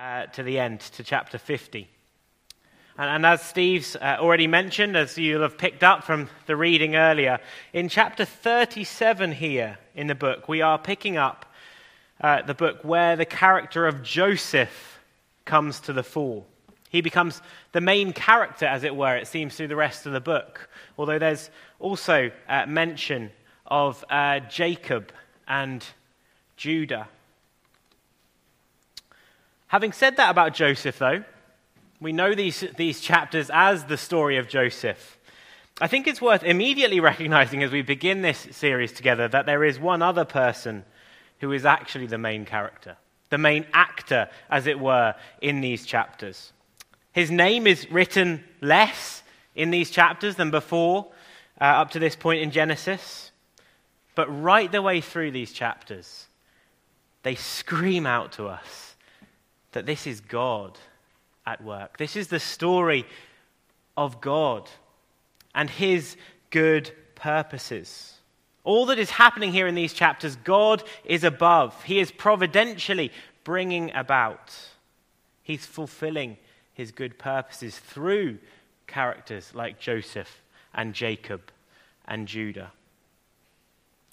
uh, 0.00 0.26
to 0.26 0.42
the 0.42 0.58
end, 0.58 0.80
to 0.80 1.04
chapter 1.04 1.36
50. 1.36 1.86
And, 2.96 3.10
and 3.10 3.26
as 3.26 3.42
Steve's 3.42 3.96
uh, 3.96 4.16
already 4.18 4.46
mentioned, 4.46 4.96
as 4.96 5.18
you'll 5.18 5.42
have 5.42 5.58
picked 5.58 5.84
up 5.84 6.04
from 6.04 6.30
the 6.46 6.56
reading 6.56 6.96
earlier, 6.96 7.38
in 7.72 7.88
chapter 7.88 8.24
37 8.24 9.32
here 9.32 9.78
in 9.94 10.06
the 10.06 10.14
book, 10.14 10.48
we 10.48 10.62
are 10.62 10.78
picking 10.78 11.18
up 11.18 11.44
uh, 12.20 12.42
the 12.42 12.54
book 12.54 12.78
where 12.82 13.14
the 13.16 13.26
character 13.26 13.86
of 13.86 14.02
Joseph 14.02 14.98
comes 15.44 15.80
to 15.80 15.92
the 15.92 16.02
fore. 16.02 16.44
He 16.88 17.02
becomes 17.02 17.42
the 17.72 17.80
main 17.80 18.12
character, 18.12 18.66
as 18.66 18.84
it 18.84 18.96
were, 18.96 19.16
it 19.16 19.26
seems, 19.26 19.54
through 19.54 19.68
the 19.68 19.76
rest 19.76 20.06
of 20.06 20.12
the 20.12 20.20
book. 20.20 20.68
Although 20.96 21.18
there's 21.18 21.50
also 21.78 22.30
uh, 22.48 22.66
mention 22.66 23.30
of 23.66 24.02
uh, 24.08 24.40
Jacob 24.40 25.12
and 25.46 25.84
Judah. 26.56 27.08
Having 29.70 29.92
said 29.92 30.16
that 30.16 30.30
about 30.30 30.52
Joseph, 30.52 30.98
though, 30.98 31.22
we 32.00 32.12
know 32.12 32.34
these, 32.34 32.64
these 32.76 33.00
chapters 33.00 33.52
as 33.54 33.84
the 33.84 33.96
story 33.96 34.36
of 34.36 34.48
Joseph. 34.48 35.16
I 35.80 35.86
think 35.86 36.08
it's 36.08 36.20
worth 36.20 36.42
immediately 36.42 36.98
recognizing 36.98 37.62
as 37.62 37.70
we 37.70 37.82
begin 37.82 38.20
this 38.20 38.48
series 38.50 38.90
together 38.90 39.28
that 39.28 39.46
there 39.46 39.62
is 39.62 39.78
one 39.78 40.02
other 40.02 40.24
person 40.24 40.84
who 41.38 41.52
is 41.52 41.64
actually 41.64 42.06
the 42.06 42.18
main 42.18 42.46
character, 42.46 42.96
the 43.28 43.38
main 43.38 43.64
actor, 43.72 44.28
as 44.50 44.66
it 44.66 44.80
were, 44.80 45.14
in 45.40 45.60
these 45.60 45.86
chapters. 45.86 46.52
His 47.12 47.30
name 47.30 47.68
is 47.68 47.88
written 47.92 48.42
less 48.60 49.22
in 49.54 49.70
these 49.70 49.90
chapters 49.90 50.34
than 50.34 50.50
before, 50.50 51.06
uh, 51.60 51.64
up 51.64 51.92
to 51.92 52.00
this 52.00 52.16
point 52.16 52.42
in 52.42 52.50
Genesis. 52.50 53.30
But 54.16 54.26
right 54.42 54.70
the 54.72 54.82
way 54.82 55.00
through 55.00 55.30
these 55.30 55.52
chapters, 55.52 56.26
they 57.22 57.36
scream 57.36 58.04
out 58.04 58.32
to 58.32 58.48
us 58.48 58.89
that 59.72 59.86
this 59.86 60.06
is 60.06 60.20
God 60.20 60.78
at 61.46 61.62
work. 61.62 61.96
This 61.98 62.16
is 62.16 62.28
the 62.28 62.40
story 62.40 63.06
of 63.96 64.20
God 64.20 64.68
and 65.54 65.68
his 65.68 66.16
good 66.50 66.90
purposes. 67.14 68.14
All 68.64 68.86
that 68.86 68.98
is 68.98 69.10
happening 69.10 69.52
here 69.52 69.66
in 69.66 69.74
these 69.74 69.92
chapters, 69.92 70.36
God 70.36 70.82
is 71.04 71.24
above. 71.24 71.82
He 71.84 71.98
is 71.98 72.10
providentially 72.10 73.10
bringing 73.44 73.92
about. 73.94 74.54
He's 75.42 75.66
fulfilling 75.66 76.36
his 76.72 76.92
good 76.92 77.18
purposes 77.18 77.78
through 77.78 78.38
characters 78.86 79.52
like 79.54 79.80
Joseph 79.80 80.42
and 80.74 80.94
Jacob 80.94 81.50
and 82.06 82.28
Judah. 82.28 82.72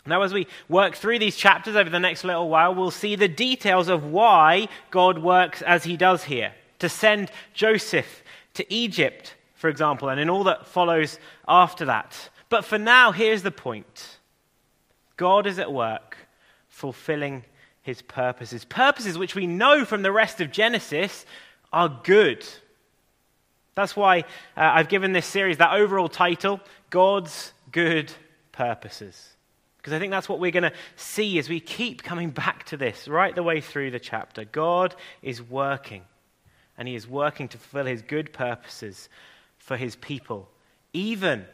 Now, 0.08 0.22
as 0.22 0.33
we 0.33 0.47
work 0.69 0.95
through 0.95 1.19
these 1.19 1.36
chapters 1.36 1.75
over 1.75 1.89
the 1.89 2.00
next 2.00 2.23
little 2.23 2.50
while, 2.50 2.73
we'll 2.73 2.91
see 2.91 3.16
the 3.16 3.27
details 3.27 3.88
of 3.89 4.05
why 4.05 4.69
God 4.91 5.19
works 5.19 5.61
as 5.61 5.83
he 5.83 5.97
does 5.97 6.23
here 6.23 6.53
to 6.80 6.89
send 6.89 7.31
Joseph 7.53 8.23
to 8.55 8.73
Egypt, 8.73 9.35
for 9.55 9.69
example, 9.69 10.09
and 10.09 10.19
in 10.19 10.30
all 10.30 10.45
that 10.45 10.67
follows 10.67 11.19
after 11.47 11.85
that. 11.85 12.30
But 12.50 12.66
for 12.66 12.78
now, 12.78 13.11
here's 13.11 13.44
the 13.44 13.52
point 13.52 14.17
God 15.17 15.45
is 15.47 15.59
at 15.59 15.72
work 15.72 16.17
fulfilling 16.67 17.44
his 17.81 18.02
purposes. 18.02 18.66
Purposes 18.66 19.17
which 19.17 19.35
we 19.35 19.47
know 19.47 19.85
from 19.85 20.02
the 20.02 20.11
rest 20.11 20.41
of 20.41 20.52
Genesis 20.52 21.25
are 21.73 22.00
good. 22.03 22.45
That's 23.75 23.95
why 23.95 24.19
uh, 24.19 24.23
I've 24.55 24.89
given 24.89 25.11
this 25.11 25.25
series 25.25 25.58
that 25.58 25.73
overall 25.73 26.09
title 26.09 26.59
God's 26.89 27.53
Good 27.72 28.11
Purposes. 28.52 29.36
Because 29.88 29.95
I 29.95 29.99
think 29.99 30.11
that's 30.11 30.27
what 30.27 30.39
we're 30.39 30.52
going 30.52 30.63
to 30.63 30.73
see 30.97 31.39
as 31.39 31.47
we 31.47 31.61
keep 31.61 32.03
coming 32.03 32.30
back 32.30 32.66
to 32.66 32.75
this 32.75 33.07
right 33.07 33.33
the 33.33 33.41
way 33.41 33.61
through 33.61 33.91
the 33.91 34.02
chapter. 34.02 34.44
God 34.44 34.94
is 35.21 35.41
working 35.41 36.03
and 36.77 36.89
he 36.89 36.95
is 36.95 37.07
working 37.07 37.47
to 37.47 37.57
fulfill 37.57 37.85
his 37.85 38.02
good 38.02 38.33
purposes 38.33 39.07
for 39.57 39.77
his 39.77 39.95
people, 39.95 40.49
even 40.91 41.45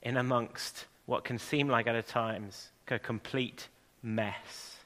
in 0.00 0.16
amongst 0.16 0.86
what 1.04 1.24
can 1.24 1.38
seem 1.38 1.68
like 1.68 1.86
at 1.86 2.08
times 2.08 2.70
a 2.88 2.98
complete 2.98 3.68
mess. 4.02 4.76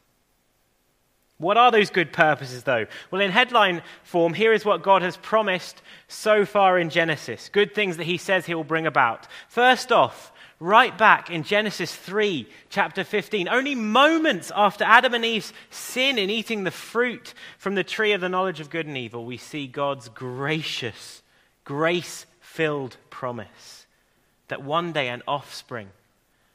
What 1.36 1.56
are 1.56 1.70
those 1.70 1.90
good 1.90 2.12
purposes, 2.12 2.64
though? 2.64 2.86
Well, 3.12 3.20
in 3.20 3.30
headline 3.30 3.82
form, 4.02 4.34
here 4.34 4.52
is 4.52 4.64
what 4.64 4.82
God 4.82 5.02
has 5.02 5.16
promised 5.18 5.82
so 6.08 6.44
far 6.44 6.80
in 6.80 6.90
Genesis 6.90 7.48
good 7.48 7.76
things 7.76 7.96
that 7.98 8.06
he 8.06 8.16
says 8.16 8.44
he 8.44 8.56
will 8.56 8.64
bring 8.64 8.88
about. 8.88 9.28
First 9.46 9.92
off, 9.92 10.32
right 10.60 10.96
back 10.96 11.30
in 11.30 11.42
Genesis 11.42 11.94
3, 11.94 12.48
chapter 12.68 13.04
15, 13.04 13.48
only 13.48 13.74
moments 13.74 14.50
after 14.54 14.84
Adam 14.84 15.14
and 15.14 15.24
Eve's 15.24 15.52
sin 15.70 16.18
in 16.18 16.30
eating 16.30 16.64
the 16.64 16.70
fruit 16.70 17.34
from 17.58 17.74
the 17.74 17.84
tree 17.84 18.12
of 18.12 18.20
the 18.20 18.28
knowledge 18.28 18.60
of 18.60 18.70
good 18.70 18.86
and 18.86 18.96
evil, 18.96 19.24
we 19.24 19.36
see 19.36 19.66
God's 19.66 20.08
gracious, 20.08 21.22
grace 21.64 22.26
filled 22.40 22.96
promise 23.10 23.86
that 24.48 24.62
one 24.62 24.92
day 24.92 25.08
an 25.08 25.22
offspring, 25.28 25.90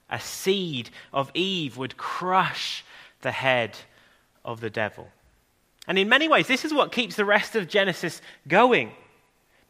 a 0.09 0.19
seed 0.19 0.89
of 1.13 1.31
Eve, 1.33 1.77
would 1.77 1.95
crush 1.95 2.83
the 3.21 3.31
head 3.31 3.77
of 4.43 4.59
the 4.59 4.69
devil. 4.69 5.07
And 5.87 5.97
in 5.97 6.09
many 6.09 6.27
ways, 6.27 6.47
this 6.47 6.65
is 6.65 6.73
what 6.73 6.91
keeps 6.91 7.15
the 7.15 7.25
rest 7.25 7.55
of 7.55 7.67
Genesis 7.67 8.21
going. 8.47 8.91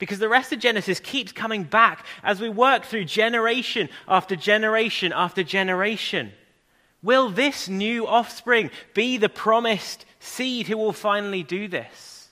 Because 0.04 0.20
the 0.20 0.28
rest 0.28 0.52
of 0.52 0.60
Genesis 0.60 1.00
keeps 1.00 1.32
coming 1.32 1.64
back 1.64 2.06
as 2.24 2.42
we 2.42 2.50
work 2.50 2.84
through 2.84 3.06
generation 3.06 3.88
after 4.06 4.36
generation 4.36 5.14
after 5.14 5.44
generation. 5.44 6.34
Will 7.02 7.30
this 7.30 7.70
new 7.70 8.06
offspring 8.06 8.70
be 8.94 9.16
the 9.16 9.30
promised 9.30 10.04
seed 10.20 10.68
who 10.68 10.76
will 10.76 10.92
finally 10.92 11.42
do 11.42 11.70
this? 11.70 12.28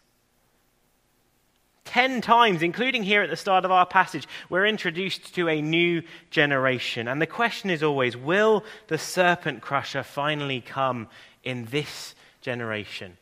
Ten 1.86 2.20
times, 2.20 2.62
including 2.62 3.04
here 3.04 3.22
at 3.22 3.30
the 3.30 3.38
start 3.38 3.64
of 3.64 3.72
our 3.72 3.86
passage, 3.86 4.28
we're 4.50 4.66
introduced 4.66 5.34
to 5.36 5.48
a 5.48 5.62
new 5.62 6.04
generation. 6.30 7.08
And 7.08 7.22
the 7.22 7.26
question 7.26 7.70
is 7.70 7.84
always 7.84 8.18
will 8.18 8.66
the 8.88 8.98
serpent 8.98 9.62
crusher 9.62 10.04
finally 10.04 10.60
come 10.60 11.08
in 11.42 11.64
this 11.72 12.16
generation? 12.42 13.16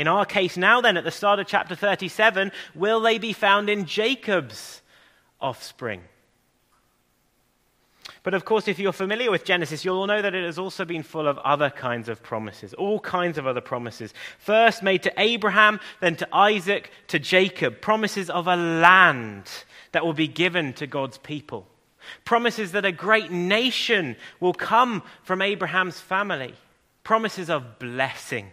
In 0.00 0.08
our 0.08 0.24
case 0.24 0.56
now, 0.56 0.80
then, 0.80 0.96
at 0.96 1.04
the 1.04 1.10
start 1.10 1.40
of 1.40 1.46
chapter 1.46 1.74
37, 1.74 2.52
will 2.74 3.02
they 3.02 3.18
be 3.18 3.34
found 3.34 3.68
in 3.68 3.84
Jacob's 3.84 4.80
offspring? 5.42 6.00
But 8.22 8.32
of 8.32 8.46
course, 8.46 8.66
if 8.66 8.78
you're 8.78 8.94
familiar 8.94 9.30
with 9.30 9.44
Genesis, 9.44 9.84
you'll 9.84 10.06
know 10.06 10.22
that 10.22 10.34
it 10.34 10.42
has 10.42 10.58
also 10.58 10.86
been 10.86 11.02
full 11.02 11.28
of 11.28 11.36
other 11.40 11.68
kinds 11.68 12.08
of 12.08 12.22
promises, 12.22 12.72
all 12.72 12.98
kinds 12.98 13.36
of 13.36 13.46
other 13.46 13.60
promises. 13.60 14.14
First 14.38 14.82
made 14.82 15.02
to 15.02 15.12
Abraham, 15.18 15.78
then 16.00 16.16
to 16.16 16.34
Isaac, 16.34 16.90
to 17.08 17.18
Jacob, 17.18 17.82
promises 17.82 18.30
of 18.30 18.46
a 18.46 18.56
land 18.56 19.50
that 19.92 20.02
will 20.02 20.14
be 20.14 20.28
given 20.28 20.72
to 20.72 20.86
God's 20.86 21.18
people, 21.18 21.66
promises 22.24 22.72
that 22.72 22.86
a 22.86 22.90
great 22.90 23.30
nation 23.30 24.16
will 24.40 24.54
come 24.54 25.02
from 25.24 25.42
Abraham's 25.42 26.00
family, 26.00 26.54
promises 27.04 27.50
of 27.50 27.78
blessing 27.78 28.50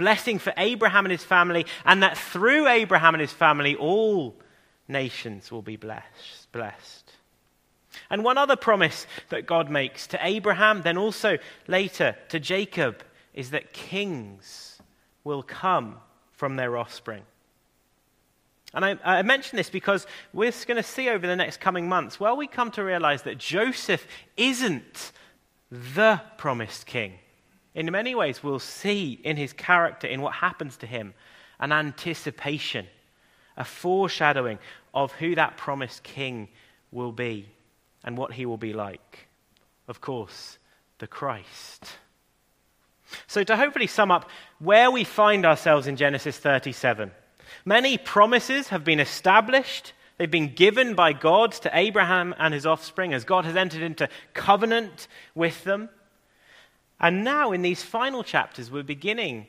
blessing 0.00 0.38
for 0.38 0.54
Abraham 0.56 1.04
and 1.04 1.12
his 1.12 1.22
family, 1.22 1.66
and 1.84 2.02
that 2.02 2.16
through 2.16 2.66
Abraham 2.66 3.14
and 3.14 3.20
his 3.20 3.32
family, 3.32 3.76
all 3.76 4.34
nations 4.88 5.52
will 5.52 5.60
be 5.60 5.76
blessed. 5.76 6.50
blessed. 6.52 7.12
And 8.08 8.24
one 8.24 8.38
other 8.38 8.56
promise 8.56 9.06
that 9.28 9.46
God 9.46 9.70
makes 9.70 10.06
to 10.08 10.18
Abraham, 10.26 10.80
then 10.80 10.96
also 10.96 11.36
later 11.68 12.16
to 12.30 12.40
Jacob, 12.40 13.02
is 13.34 13.50
that 13.50 13.74
kings 13.74 14.80
will 15.22 15.42
come 15.42 15.96
from 16.32 16.56
their 16.56 16.78
offspring. 16.78 17.22
And 18.72 18.86
I, 18.86 18.96
I 19.04 19.22
mention 19.22 19.58
this 19.58 19.68
because 19.68 20.06
we're 20.32 20.52
going 20.66 20.76
to 20.76 20.82
see 20.82 21.10
over 21.10 21.26
the 21.26 21.36
next 21.36 21.60
coming 21.60 21.90
months, 21.90 22.18
well, 22.18 22.38
we 22.38 22.46
come 22.46 22.70
to 22.72 22.82
realize 22.82 23.24
that 23.24 23.36
Joseph 23.36 24.06
isn't 24.38 25.12
the 25.70 26.22
promised 26.38 26.86
king 26.86 27.18
in 27.80 27.90
many 27.92 28.14
ways, 28.14 28.42
we'll 28.42 28.58
see 28.58 29.18
in 29.24 29.36
his 29.36 29.54
character, 29.54 30.06
in 30.06 30.20
what 30.20 30.34
happens 30.34 30.76
to 30.78 30.86
him, 30.86 31.14
an 31.58 31.72
anticipation, 31.72 32.86
a 33.56 33.64
foreshadowing 33.64 34.58
of 34.92 35.12
who 35.12 35.34
that 35.34 35.56
promised 35.56 36.02
king 36.02 36.48
will 36.92 37.12
be 37.12 37.48
and 38.04 38.18
what 38.18 38.34
he 38.34 38.44
will 38.44 38.58
be 38.58 38.74
like. 38.74 39.28
Of 39.88 40.00
course, 40.00 40.58
the 40.98 41.06
Christ. 41.06 41.86
So, 43.26 43.42
to 43.44 43.56
hopefully 43.56 43.86
sum 43.86 44.10
up 44.10 44.28
where 44.58 44.90
we 44.90 45.02
find 45.02 45.46
ourselves 45.46 45.86
in 45.86 45.96
Genesis 45.96 46.36
37, 46.36 47.10
many 47.64 47.96
promises 47.96 48.68
have 48.68 48.84
been 48.84 49.00
established. 49.00 49.94
They've 50.18 50.30
been 50.30 50.54
given 50.54 50.94
by 50.94 51.14
God 51.14 51.52
to 51.52 51.70
Abraham 51.72 52.34
and 52.38 52.52
his 52.52 52.66
offspring 52.66 53.14
as 53.14 53.24
God 53.24 53.46
has 53.46 53.56
entered 53.56 53.82
into 53.82 54.08
covenant 54.34 55.08
with 55.34 55.64
them. 55.64 55.88
And 57.00 57.24
now, 57.24 57.52
in 57.52 57.62
these 57.62 57.82
final 57.82 58.22
chapters, 58.22 58.70
we're 58.70 58.82
beginning 58.82 59.46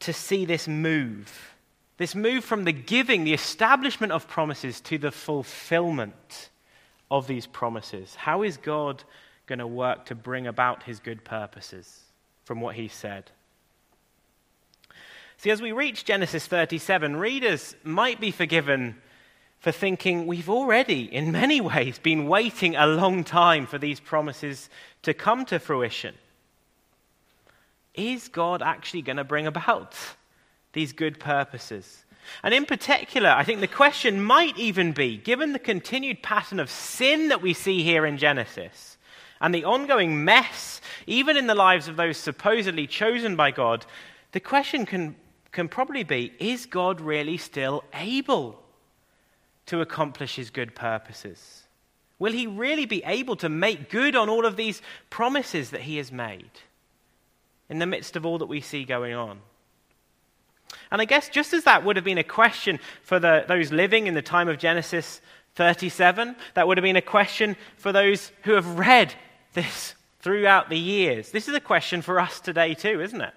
to 0.00 0.12
see 0.12 0.44
this 0.44 0.68
move. 0.68 1.54
This 1.96 2.14
move 2.14 2.44
from 2.44 2.64
the 2.64 2.72
giving, 2.72 3.24
the 3.24 3.34
establishment 3.34 4.12
of 4.12 4.28
promises, 4.28 4.80
to 4.82 4.98
the 4.98 5.10
fulfillment 5.10 6.50
of 7.10 7.26
these 7.26 7.46
promises. 7.46 8.14
How 8.14 8.42
is 8.42 8.58
God 8.58 9.02
going 9.46 9.58
to 9.58 9.66
work 9.66 10.06
to 10.06 10.14
bring 10.14 10.46
about 10.46 10.84
his 10.84 11.00
good 11.00 11.24
purposes 11.24 12.02
from 12.44 12.60
what 12.60 12.76
he 12.76 12.88
said? 12.88 13.30
See, 15.38 15.50
as 15.50 15.60
we 15.60 15.72
reach 15.72 16.04
Genesis 16.04 16.46
37, 16.46 17.16
readers 17.16 17.74
might 17.82 18.20
be 18.20 18.30
forgiven 18.30 18.96
for 19.58 19.72
thinking 19.72 20.26
we've 20.26 20.48
already, 20.48 21.12
in 21.12 21.32
many 21.32 21.60
ways, 21.60 21.98
been 21.98 22.26
waiting 22.28 22.76
a 22.76 22.86
long 22.86 23.24
time 23.24 23.66
for 23.66 23.78
these 23.78 24.00
promises 24.00 24.70
to 25.02 25.12
come 25.12 25.44
to 25.46 25.58
fruition. 25.58 26.14
Is 27.96 28.28
God 28.28 28.62
actually 28.62 29.02
going 29.02 29.16
to 29.16 29.24
bring 29.24 29.46
about 29.46 29.94
these 30.72 30.92
good 30.92 31.18
purposes? 31.18 32.04
And 32.42 32.52
in 32.52 32.66
particular, 32.66 33.30
I 33.30 33.44
think 33.44 33.60
the 33.60 33.66
question 33.66 34.22
might 34.22 34.56
even 34.58 34.92
be 34.92 35.16
given 35.16 35.52
the 35.52 35.58
continued 35.58 36.22
pattern 36.22 36.60
of 36.60 36.70
sin 36.70 37.28
that 37.28 37.42
we 37.42 37.54
see 37.54 37.82
here 37.82 38.04
in 38.04 38.18
Genesis 38.18 38.98
and 39.40 39.54
the 39.54 39.64
ongoing 39.64 40.24
mess, 40.24 40.80
even 41.06 41.36
in 41.36 41.46
the 41.46 41.54
lives 41.54 41.88
of 41.88 41.96
those 41.96 42.16
supposedly 42.16 42.86
chosen 42.86 43.36
by 43.36 43.50
God, 43.50 43.86
the 44.32 44.40
question 44.40 44.86
can, 44.86 45.14
can 45.52 45.68
probably 45.68 46.04
be 46.04 46.32
is 46.38 46.66
God 46.66 47.00
really 47.00 47.36
still 47.36 47.84
able 47.94 48.62
to 49.66 49.80
accomplish 49.80 50.36
his 50.36 50.50
good 50.50 50.74
purposes? 50.74 51.64
Will 52.18 52.32
he 52.32 52.46
really 52.46 52.86
be 52.86 53.02
able 53.04 53.36
to 53.36 53.48
make 53.48 53.90
good 53.90 54.16
on 54.16 54.28
all 54.28 54.46
of 54.46 54.56
these 54.56 54.80
promises 55.10 55.70
that 55.70 55.82
he 55.82 55.98
has 55.98 56.10
made 56.10 56.50
in 57.68 57.78
the 57.78 57.86
midst 57.86 58.16
of 58.16 58.24
all 58.24 58.38
that 58.38 58.46
we 58.46 58.60
see 58.60 58.84
going 58.84 59.14
on? 59.14 59.40
And 60.90 61.00
I 61.00 61.04
guess 61.04 61.28
just 61.28 61.52
as 61.52 61.64
that 61.64 61.84
would 61.84 61.96
have 61.96 62.04
been 62.04 62.18
a 62.18 62.24
question 62.24 62.78
for 63.02 63.18
the, 63.18 63.44
those 63.46 63.72
living 63.72 64.06
in 64.06 64.14
the 64.14 64.22
time 64.22 64.48
of 64.48 64.58
Genesis 64.58 65.20
37, 65.54 66.36
that 66.54 66.68
would 66.68 66.76
have 66.76 66.82
been 66.82 66.96
a 66.96 67.02
question 67.02 67.56
for 67.76 67.92
those 67.92 68.30
who 68.42 68.52
have 68.52 68.78
read 68.78 69.14
this 69.54 69.94
throughout 70.20 70.68
the 70.68 70.78
years. 70.78 71.30
This 71.30 71.48
is 71.48 71.54
a 71.54 71.60
question 71.60 72.02
for 72.02 72.20
us 72.20 72.40
today, 72.40 72.74
too, 72.74 73.00
isn't 73.00 73.20
it? 73.20 73.34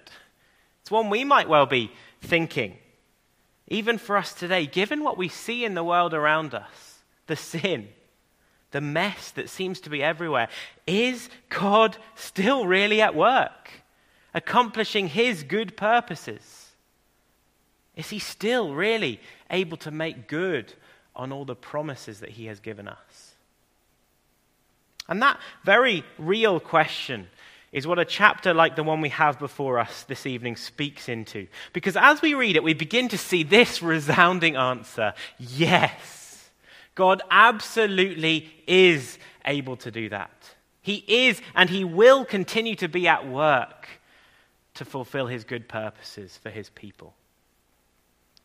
It's 0.82 0.92
one 0.92 1.10
we 1.10 1.24
might 1.24 1.50
well 1.50 1.66
be 1.66 1.92
thinking. 2.22 2.78
Even 3.68 3.98
for 3.98 4.18
us 4.18 4.34
today, 4.34 4.66
given 4.66 5.04
what 5.04 5.18
we 5.18 5.30
see 5.30 5.64
in 5.64 5.76
the 5.76 5.84
world 5.84 6.14
around 6.14 6.54
us, 6.54 7.00
the 7.28 7.36
sin, 7.36 7.88
the 8.72 8.82
mess 8.82 9.32
that 9.32 9.50
seems 9.50 9.80
to 9.82 9.90
be 9.90 10.04
everywhere, 10.04 10.50
is 10.88 11.30
God 11.50 11.98
still 12.16 12.66
really 12.66 13.02
at 13.02 13.16
work, 13.16 13.70
accomplishing 14.34 15.08
his 15.08 15.44
good 15.44 15.76
purposes? 15.78 16.72
Is 17.96 18.10
he 18.10 18.20
still 18.20 18.74
really 18.74 19.20
able 19.50 19.78
to 19.78 19.92
make 19.92 20.28
good 20.28 20.74
on 21.16 21.32
all 21.32 21.46
the 21.46 21.56
promises 21.56 22.22
that 22.22 22.30
he 22.30 22.46
has 22.46 22.60
given 22.60 22.88
us? 22.88 23.34
And 25.08 25.22
that 25.22 25.40
very 25.66 26.04
real 26.18 26.60
question 26.60 27.28
is 27.72 27.86
what 27.86 28.00
a 28.00 28.06
chapter 28.06 28.54
like 28.54 28.76
the 28.76 28.84
one 28.84 29.02
we 29.02 29.10
have 29.10 29.38
before 29.38 29.80
us 29.80 30.04
this 30.04 30.26
evening 30.26 30.56
speaks 30.56 31.10
into. 31.10 31.48
Because 31.74 31.98
as 31.98 32.22
we 32.22 32.34
read 32.34 32.56
it, 32.56 32.64
we 32.64 32.74
begin 32.74 33.10
to 33.10 33.18
see 33.18 33.44
this 33.44 33.82
resounding 33.82 34.56
answer 34.56 35.14
yes, 35.38 36.50
God 36.96 37.22
absolutely 37.30 38.52
is 38.66 39.18
able 39.46 39.78
to 39.78 39.92
do 39.92 40.10
that. 40.10 40.32
He 40.82 41.04
is 41.08 41.42
and 41.56 41.70
he 41.70 41.84
will 41.84 42.26
continue 42.26 42.76
to 42.76 42.88
be 42.88 43.08
at 43.08 43.28
work 43.28 43.88
to 44.80 44.86
fulfill 44.86 45.28
his 45.28 45.44
good 45.44 45.68
purposes 45.68 46.38
for 46.42 46.50
his 46.50 46.70
people. 46.70 47.14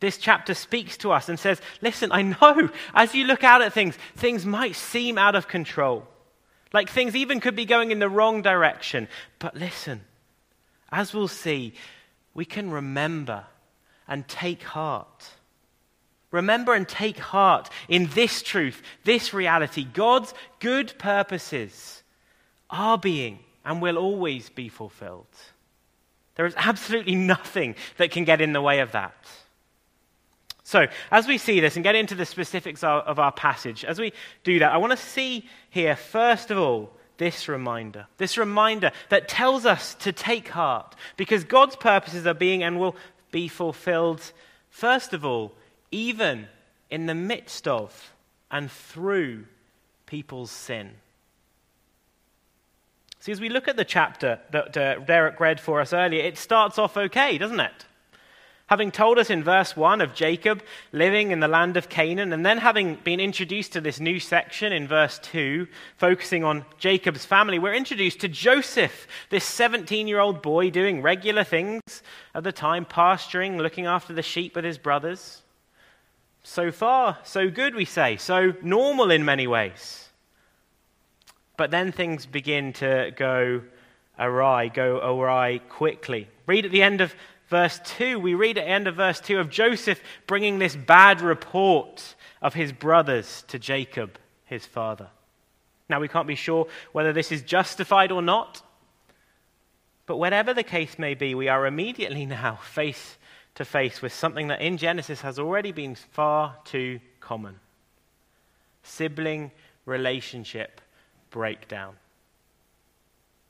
This 0.01 0.17
chapter 0.17 0.53
speaks 0.53 0.97
to 0.97 1.13
us 1.13 1.29
and 1.29 1.39
says, 1.39 1.61
Listen, 1.81 2.11
I 2.11 2.23
know 2.23 2.69
as 2.93 3.15
you 3.15 3.23
look 3.23 3.45
out 3.45 3.61
at 3.61 3.71
things, 3.71 3.97
things 4.17 4.45
might 4.45 4.75
seem 4.75 5.17
out 5.17 5.35
of 5.35 5.47
control. 5.47 6.05
Like 6.73 6.89
things 6.89 7.15
even 7.15 7.39
could 7.39 7.55
be 7.55 7.63
going 7.63 7.91
in 7.91 7.99
the 7.99 8.09
wrong 8.09 8.41
direction. 8.41 9.07
But 9.39 9.55
listen, 9.55 10.01
as 10.91 11.13
we'll 11.13 11.29
see, 11.29 11.73
we 12.33 12.43
can 12.43 12.69
remember 12.69 13.45
and 14.05 14.27
take 14.27 14.61
heart. 14.61 15.29
Remember 16.31 16.73
and 16.73 16.85
take 16.85 17.17
heart 17.17 17.69
in 17.87 18.07
this 18.07 18.41
truth, 18.41 18.81
this 19.05 19.33
reality. 19.33 19.85
God's 19.85 20.33
good 20.59 20.93
purposes 20.99 22.03
are 22.69 22.97
being 22.97 23.39
and 23.63 23.81
will 23.81 23.97
always 23.97 24.49
be 24.49 24.67
fulfilled. 24.67 25.25
There 26.35 26.45
is 26.45 26.53
absolutely 26.57 27.15
nothing 27.15 27.75
that 27.97 28.11
can 28.11 28.25
get 28.25 28.41
in 28.41 28.53
the 28.53 28.61
way 28.61 28.79
of 28.79 28.91
that. 28.91 29.15
So, 30.63 30.87
as 31.11 31.27
we 31.27 31.37
see 31.37 31.59
this 31.59 31.75
and 31.75 31.83
get 31.83 31.95
into 31.95 32.15
the 32.15 32.25
specifics 32.25 32.83
of 32.83 33.19
our 33.19 33.31
passage, 33.31 33.85
as 33.85 33.99
we 33.99 34.13
do 34.43 34.59
that, 34.59 34.73
I 34.73 34.77
want 34.77 34.91
to 34.91 34.97
see 34.97 35.47
here, 35.69 35.95
first 35.95 36.49
of 36.49 36.57
all, 36.57 36.91
this 37.17 37.47
reminder. 37.47 38.07
This 38.17 38.37
reminder 38.37 38.91
that 39.09 39.27
tells 39.27 39.65
us 39.65 39.93
to 39.95 40.11
take 40.11 40.49
heart 40.49 40.95
because 41.17 41.43
God's 41.43 41.75
purposes 41.75 42.25
are 42.25 42.33
being 42.33 42.63
and 42.63 42.79
will 42.79 42.95
be 43.31 43.47
fulfilled, 43.47 44.31
first 44.69 45.13
of 45.13 45.23
all, 45.23 45.53
even 45.91 46.47
in 46.89 47.05
the 47.05 47.15
midst 47.15 47.67
of 47.67 48.11
and 48.49 48.71
through 48.71 49.45
people's 50.07 50.51
sin. 50.51 50.91
See, 53.25 53.31
as 53.31 53.41
we 53.41 53.49
look 53.49 53.67
at 53.67 53.75
the 53.75 53.83
chapter 53.83 54.39
that 54.51 54.77
uh, 54.77 54.99
Derek 54.99 55.39
read 55.39 55.59
for 55.59 55.81
us 55.81 55.93
earlier, 55.93 56.23
it 56.23 56.37
starts 56.37 56.77
off 56.77 56.95
okay, 56.95 57.39
doesn't 57.39 57.59
it? 57.59 57.85
Having 58.67 58.91
told 58.91 59.17
us 59.17 59.31
in 59.31 59.43
verse 59.43 59.75
1 59.75 59.99
of 59.99 60.13
Jacob 60.13 60.61
living 60.91 61.31
in 61.31 61.39
the 61.39 61.47
land 61.47 61.75
of 61.75 61.89
Canaan, 61.89 62.33
and 62.33 62.45
then 62.45 62.59
having 62.59 62.97
been 62.97 63.19
introduced 63.19 63.73
to 63.73 63.81
this 63.81 63.99
new 63.99 64.19
section 64.19 64.71
in 64.71 64.87
verse 64.87 65.17
2, 65.23 65.65
focusing 65.97 66.43
on 66.43 66.65
Jacob's 66.77 67.25
family, 67.25 67.57
we're 67.57 67.73
introduced 67.73 68.19
to 68.19 68.27
Joseph, 68.27 69.07
this 69.31 69.43
17 69.43 70.07
year 70.07 70.19
old 70.19 70.43
boy 70.43 70.69
doing 70.69 71.01
regular 71.01 71.43
things 71.43 71.81
at 72.35 72.43
the 72.43 72.51
time, 72.51 72.85
pasturing, 72.85 73.57
looking 73.57 73.87
after 73.87 74.13
the 74.13 74.21
sheep 74.21 74.55
with 74.55 74.65
his 74.65 74.77
brothers. 74.77 75.41
So 76.43 76.71
far, 76.71 77.17
so 77.23 77.49
good, 77.49 77.73
we 77.73 77.85
say, 77.85 78.17
so 78.17 78.53
normal 78.61 79.09
in 79.09 79.25
many 79.25 79.47
ways. 79.47 80.04
But 81.57 81.71
then 81.71 81.91
things 81.91 82.25
begin 82.25 82.73
to 82.73 83.11
go 83.15 83.61
awry, 84.19 84.67
go 84.67 84.97
awry 84.97 85.59
quickly. 85.69 86.27
Read 86.45 86.65
at 86.65 86.71
the 86.71 86.81
end 86.81 87.01
of 87.01 87.15
verse 87.47 87.79
2, 87.85 88.19
we 88.19 88.33
read 88.33 88.57
at 88.57 88.65
the 88.65 88.69
end 88.69 88.87
of 88.87 88.95
verse 88.95 89.19
2 89.19 89.39
of 89.39 89.49
Joseph 89.49 89.99
bringing 90.27 90.59
this 90.59 90.75
bad 90.75 91.21
report 91.21 92.15
of 92.41 92.53
his 92.53 92.71
brothers 92.71 93.43
to 93.47 93.59
Jacob, 93.59 94.17
his 94.45 94.65
father. 94.65 95.07
Now, 95.87 95.99
we 95.99 96.07
can't 96.07 96.27
be 96.27 96.35
sure 96.35 96.67
whether 96.91 97.13
this 97.13 97.31
is 97.31 97.41
justified 97.41 98.11
or 98.11 98.21
not, 98.21 98.61
but 100.07 100.17
whatever 100.17 100.53
the 100.53 100.63
case 100.63 100.99
may 100.99 101.13
be, 101.13 101.35
we 101.35 101.47
are 101.47 101.65
immediately 101.65 102.25
now 102.25 102.55
face 102.55 103.17
to 103.55 103.65
face 103.65 104.01
with 104.01 104.13
something 104.13 104.47
that 104.47 104.61
in 104.61 104.77
Genesis 104.77 105.21
has 105.21 105.39
already 105.39 105.71
been 105.71 105.95
far 105.95 106.55
too 106.65 106.99
common 107.19 107.59
sibling 108.83 109.51
relationship 109.85 110.79
breakdown. 111.35 111.97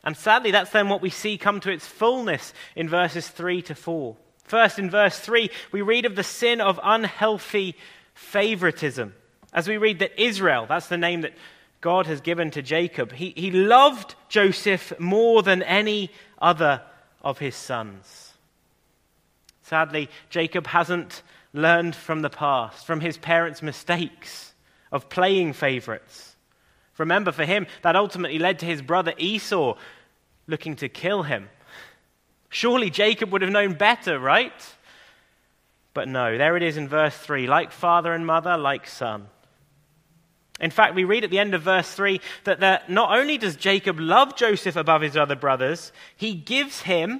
And 0.03 0.17
sadly, 0.17 0.49
that's 0.49 0.71
then 0.71 0.89
what 0.89 1.03
we 1.03 1.11
see 1.11 1.37
come 1.37 1.59
to 1.59 1.71
its 1.71 1.85
fullness 1.85 2.51
in 2.75 2.89
verses 2.89 3.27
3 3.27 3.61
to 3.61 3.75
4. 3.75 4.15
First, 4.43 4.79
in 4.79 4.89
verse 4.89 5.19
3, 5.19 5.51
we 5.71 5.83
read 5.83 6.05
of 6.05 6.15
the 6.15 6.23
sin 6.23 6.61
of 6.61 6.79
unhealthy 6.83 7.75
favoritism. 8.15 9.13
As 9.53 9.67
we 9.67 9.77
read 9.77 9.99
that 9.99 10.19
Israel, 10.19 10.65
that's 10.67 10.87
the 10.87 10.97
name 10.97 11.21
that 11.21 11.33
God 11.79 12.07
has 12.07 12.21
given 12.21 12.49
to 12.51 12.63
Jacob, 12.63 13.11
he, 13.11 13.33
he 13.37 13.51
loved 13.51 14.15
Joseph 14.29 14.99
more 14.99 15.43
than 15.43 15.61
any 15.61 16.09
other 16.41 16.81
of 17.21 17.37
his 17.37 17.55
sons. 17.55 18.33
Sadly, 19.61 20.09
Jacob 20.31 20.65
hasn't 20.65 21.21
learned 21.53 21.95
from 21.95 22.23
the 22.23 22.31
past, 22.31 22.87
from 22.87 22.99
his 22.99 23.19
parents' 23.19 23.61
mistakes 23.61 24.55
of 24.91 25.07
playing 25.07 25.53
favorites. 25.53 26.34
Remember, 26.97 27.31
for 27.31 27.45
him, 27.45 27.67
that 27.81 27.95
ultimately 27.95 28.39
led 28.39 28.59
to 28.59 28.65
his 28.65 28.81
brother 28.81 29.13
Esau 29.17 29.75
looking 30.47 30.75
to 30.77 30.89
kill 30.89 31.23
him. 31.23 31.49
Surely 32.49 32.89
Jacob 32.89 33.31
would 33.31 33.41
have 33.41 33.51
known 33.51 33.73
better, 33.73 34.19
right? 34.19 34.75
But 35.93 36.07
no, 36.07 36.37
there 36.37 36.55
it 36.55 36.63
is 36.63 36.77
in 36.77 36.87
verse 36.87 37.17
3 37.17 37.47
like 37.47 37.71
father 37.71 38.13
and 38.13 38.25
mother, 38.25 38.57
like 38.57 38.87
son. 38.87 39.27
In 40.61 40.71
fact, 40.71 40.95
we 40.95 41.03
read 41.03 41.25
at 41.25 41.31
the 41.31 41.39
end 41.39 41.53
of 41.53 41.63
verse 41.63 41.91
3 41.93 42.21
that 42.45 42.89
not 42.89 43.17
only 43.17 43.37
does 43.37 43.57
Jacob 43.57 43.99
love 43.99 44.37
Joseph 44.37 44.77
above 44.77 45.01
his 45.01 45.17
other 45.17 45.35
brothers, 45.35 45.91
he 46.15 46.33
gives 46.33 46.81
him, 46.83 47.19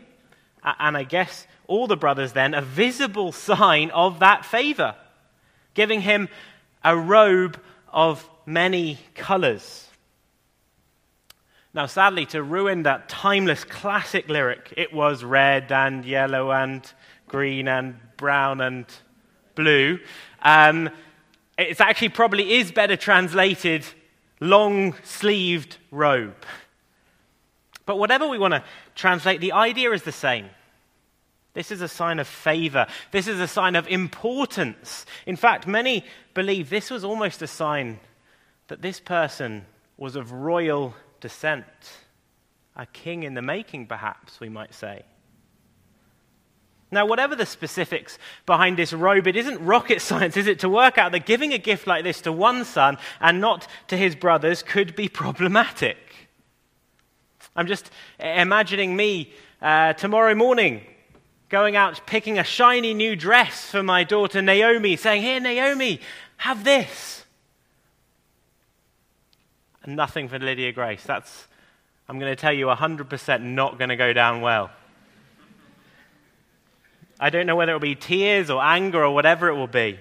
and 0.64 0.96
I 0.96 1.04
guess 1.04 1.48
all 1.68 1.88
the 1.88 1.98
brothers 1.98 2.32
then, 2.32 2.54
a 2.54 2.62
visible 2.62 3.34
sign 3.34 3.92
of 3.92 4.20
that 4.20 4.46
favor, 4.46 4.96
giving 5.74 6.00
him 6.02 6.30
a 6.82 6.96
robe 6.96 7.60
of 7.92 8.30
many 8.46 9.00
colors. 9.16 9.88
Now, 11.74 11.88
sadly, 11.88 12.26
to 12.28 12.42
ruin 12.42 12.84
that 12.84 13.10
timeless 13.10 13.64
classic 13.64 14.30
lyric, 14.30 14.74
it 14.78 14.94
was 14.94 15.24
red 15.24 15.72
and 15.72 16.06
yellow 16.06 16.52
and 16.52 16.90
green 17.28 17.68
and 17.68 18.00
brown 18.16 18.62
and 18.62 18.86
blue. 19.56 20.00
Um, 20.42 20.90
it 21.58 21.80
actually 21.82 22.10
probably 22.10 22.54
is 22.54 22.72
better 22.72 22.96
translated 22.96 23.86
long 24.40 24.96
sleeved 25.04 25.78
robe. 25.92 26.36
But 27.86 28.00
whatever 28.00 28.28
we 28.28 28.38
want 28.38 28.54
to 28.54 28.64
translate, 28.96 29.42
the 29.42 29.52
idea 29.52 29.92
is 29.92 30.04
the 30.04 30.12
same. 30.12 30.50
This 31.54 31.72
is 31.72 31.82
a 31.82 31.88
sign 31.88 32.20
of 32.20 32.28
favor. 32.28 32.88
This 33.12 33.28
is 33.28 33.40
a 33.40 33.48
sign 33.48 33.76
of 33.76 33.88
importance. 33.88 35.06
In 35.26 35.36
fact, 35.36 35.68
many 35.68 36.04
believe 36.34 36.70
this 36.70 36.90
was 36.90 37.04
almost 37.04 37.42
a 37.42 37.48
sign 37.48 38.00
that 38.68 38.82
this 38.82 39.00
person 39.00 39.66
was 39.98 40.16
of 40.16 40.32
royal 40.32 40.94
descent. 41.22 41.66
A 42.76 42.86
king 42.86 43.24
in 43.24 43.34
the 43.34 43.42
making, 43.42 43.88
perhaps, 43.88 44.40
we 44.40 44.50
might 44.50 44.74
say. 44.74 45.04
Now, 46.92 47.06
whatever 47.06 47.36
the 47.36 47.46
specifics 47.46 48.18
behind 48.46 48.78
this 48.78 48.94
robe, 48.94 49.28
it 49.28 49.36
isn't 49.36 49.64
rocket 49.64 50.02
science, 50.02 50.38
is 50.38 50.48
it, 50.48 50.60
to 50.60 50.70
work 50.70 50.98
out 50.98 51.12
that 51.12 51.26
giving 51.26 51.54
a 51.54 51.58
gift 51.58 51.88
like 51.88 52.04
this 52.04 52.22
to 52.22 52.32
one 52.32 52.64
son 52.66 52.98
and 53.20 53.42
not 53.42 53.68
to 53.88 53.98
his 53.98 54.16
brothers 54.16 54.64
could 54.64 54.96
be 54.96 55.10
problematic. 55.10 55.98
I'm 57.56 57.68
just 57.68 57.90
imagining 58.20 58.96
me 58.96 59.34
uh, 59.62 59.94
tomorrow 59.94 60.36
morning 60.36 60.82
going 61.50 61.76
out 61.76 62.02
picking 62.06 62.40
a 62.40 62.44
shiny 62.44 62.94
new 62.94 63.16
dress 63.16 63.70
for 63.70 63.84
my 63.84 64.04
daughter 64.04 64.42
Naomi, 64.42 64.96
saying, 64.96 65.22
Here, 65.22 65.40
Naomi, 65.40 66.02
have 66.38 66.64
this. 66.64 67.25
And 69.86 69.96
nothing 69.96 70.28
for 70.28 70.40
Lydia 70.40 70.72
Grace. 70.72 71.04
That's, 71.04 71.48
I'm 72.10 72.20
going 72.20 72.32
to 72.32 72.36
tell 72.36 72.52
you, 72.52 72.66
100% 72.66 73.42
not 73.42 73.78
going 73.78 73.90
to 73.90 73.96
go 73.96 74.14
down 74.14 74.42
well. 74.42 74.72
I 77.20 77.30
don't 77.30 77.46
know 77.46 77.56
whether 77.56 77.72
it 77.72 77.76
will 77.76 77.80
be 77.80 77.96
tears 77.96 78.50
or 78.50 78.62
anger 78.62 79.04
or 79.04 79.14
whatever 79.14 79.48
it 79.48 79.56
will 79.56 79.68
be. 79.68 80.00